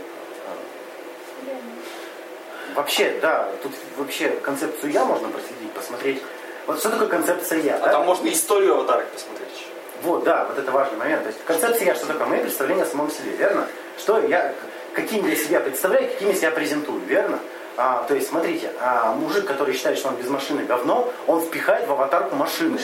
вообще, 2.74 3.20
да, 3.22 3.50
тут 3.62 3.74
вообще 3.98 4.30
концепцию 4.30 4.94
я 4.94 5.04
можно 5.04 5.28
проследить, 5.28 5.74
посмотреть. 5.74 6.22
Вот 6.66 6.80
что 6.80 6.90
такое 6.90 7.10
концепция 7.10 7.60
я? 7.60 7.76
А 7.76 7.80
да? 7.80 7.92
там 7.92 8.06
можно 8.06 8.30
историю 8.30 8.76
аватарок 8.76 9.08
посмотреть. 9.10 9.68
Вот, 10.04 10.24
да, 10.24 10.46
вот 10.46 10.58
это 10.58 10.72
важный 10.72 10.98
момент. 10.98 11.24
То 11.24 11.28
есть 11.28 11.44
концепция 11.44 11.88
я 11.88 11.96
что 11.96 12.06
такое? 12.06 12.28
Мои 12.28 12.40
представления 12.40 12.84
о 12.84 12.86
самом 12.86 13.12
себе, 13.12 13.32
верно? 13.32 13.68
Что 13.98 14.20
я, 14.22 14.56
каким 14.94 15.28
я 15.28 15.36
себя 15.36 15.60
представляю, 15.60 16.08
каким 16.08 16.30
я 16.30 16.34
себя 16.36 16.52
презентую, 16.52 17.02
верно? 17.02 17.40
А, 17.78 18.06
то 18.08 18.16
есть, 18.16 18.30
смотрите, 18.30 18.72
а, 18.80 19.14
мужик, 19.14 19.46
который 19.46 19.74
считает, 19.74 19.98
что 19.98 20.10
он 20.10 20.16
без 20.16 20.30
машины 20.30 20.64
говно, 20.64 21.12
он 21.28 21.42
впихает 21.42 21.88
в 21.88 21.92
аватарку 21.92 22.36
машины. 22.36 22.80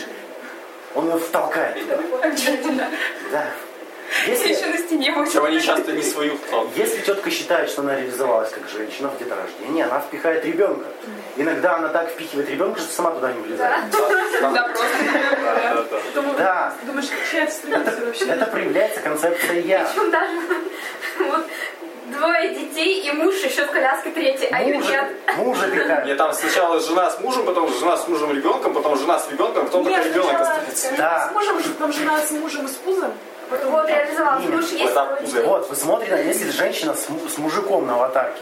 Он 0.95 1.09
ее 1.09 1.17
втолкает. 1.17 1.77
Обязательно. 2.21 2.89
Да. 3.31 3.45
Еще 4.27 4.49
Если, 4.49 4.65
на 4.65 4.77
стене 4.77 5.13
Причем 5.23 5.45
они 5.45 5.61
часто 5.61 5.93
не 5.93 6.01
свою 6.03 6.35
вкладывают. 6.35 6.77
если 6.77 6.99
тетка 6.99 7.31
считает, 7.31 7.69
что 7.69 7.81
она 7.81 7.95
реализовалась 7.95 8.51
как 8.51 8.67
женщина 8.67 9.07
в 9.07 9.17
деторождении, 9.17 9.83
она 9.83 10.01
впихает 10.01 10.43
ребенка. 10.43 10.85
Иногда 11.37 11.77
она 11.77 11.87
так 11.87 12.09
впихивает 12.09 12.49
ребенка, 12.49 12.81
что 12.81 12.91
сама 12.91 13.11
туда 13.11 13.31
не 13.31 13.39
влезает. 13.41 13.85
Да, 14.41 14.67
просто. 14.67 16.21
Да. 16.37 16.73
Думаешь, 16.83 17.05
страница 17.05 18.05
вообще? 18.05 18.25
Это 18.25 18.45
проявляется 18.47 18.99
концепция 18.99 19.59
я. 19.61 19.85
Причем 19.85 20.11
даже 20.11 20.39
вот 21.19 21.47
двое 22.11 22.49
детей 22.55 23.01
и 23.07 23.11
муж 23.11 23.35
еще 23.43 23.65
в 23.65 23.71
коляске 23.71 24.11
третий, 24.11 24.47
а 24.51 24.61
ее 24.61 24.77
Мужа, 24.77 24.91
нет. 24.91 25.37
мужа 25.37 25.67
пихает. 25.67 26.05
Нет, 26.05 26.17
там 26.17 26.33
сначала 26.33 26.79
жена 26.79 27.09
с 27.09 27.19
мужем, 27.19 27.45
потом 27.45 27.71
жена 27.73 27.97
с 27.97 28.07
мужем 28.07 28.31
ребенком, 28.33 28.73
потом 28.73 28.97
жена 28.97 29.19
с 29.19 29.29
ребенком, 29.31 29.65
потом 29.65 29.83
только 29.85 30.01
ребенок 30.03 30.41
остается. 30.41 30.93
Да. 30.97 31.29
с 31.29 31.33
мужем, 31.33 31.57
потом 31.73 31.93
жена 31.93 32.19
с 32.19 32.31
мужем 32.31 32.65
и 32.65 32.69
с 32.69 32.73
пузом. 32.73 33.13
Вот 33.49 33.89
реализовалась. 33.89 34.43
Именно. 34.45 34.57
Муж 34.61 34.71
есть 34.71 35.45
Вот 35.45 35.69
вы 35.69 35.75
смотрите, 35.75 36.23
если 36.25 36.51
женщина 36.51 36.93
с, 36.93 37.09
му- 37.09 37.27
с 37.27 37.37
мужиком 37.37 37.85
на 37.85 37.95
аватарке, 37.95 38.41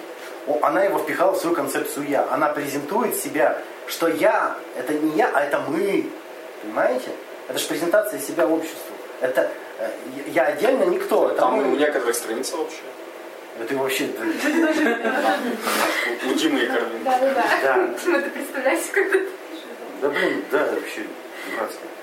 она 0.62 0.84
его 0.84 1.00
впихала 1.00 1.32
в 1.34 1.38
свою 1.38 1.56
концепцию 1.56 2.08
я. 2.08 2.28
Она 2.32 2.50
презентует 2.50 3.16
себя, 3.16 3.58
что 3.88 4.08
я, 4.08 4.56
это 4.78 4.94
не 4.94 5.16
я, 5.18 5.32
а 5.34 5.42
это 5.42 5.60
мы. 5.68 6.10
Понимаете? 6.62 7.10
Это 7.48 7.58
же 7.58 7.68
презентация 7.68 8.20
себя 8.20 8.46
обществу. 8.46 8.94
Это 9.22 9.50
э, 9.80 9.90
я 10.28 10.44
отдельно 10.44 10.84
никто. 10.84 11.30
Там 11.30 11.60
Там, 11.60 11.74
у 11.74 11.76
некоторых 11.76 12.16
страница 12.16 12.58
общая. 12.58 12.84
Это 13.60 13.76
вообще, 13.76 14.10
У 16.26 16.34
Димы 16.34 16.60
и 16.64 16.68
Каролины. 16.68 17.04
Да, 17.04 17.20
да, 17.20 17.34
да. 17.64 17.88
Дима, 18.04 18.20
ты 18.22 18.30
представляешь, 18.30 18.86
как 18.92 19.06
это? 19.08 19.30
да 20.02 20.10
блин, 20.10 20.44
да, 20.52 20.72
вообще 20.72 21.04
дурацко. 21.52 21.82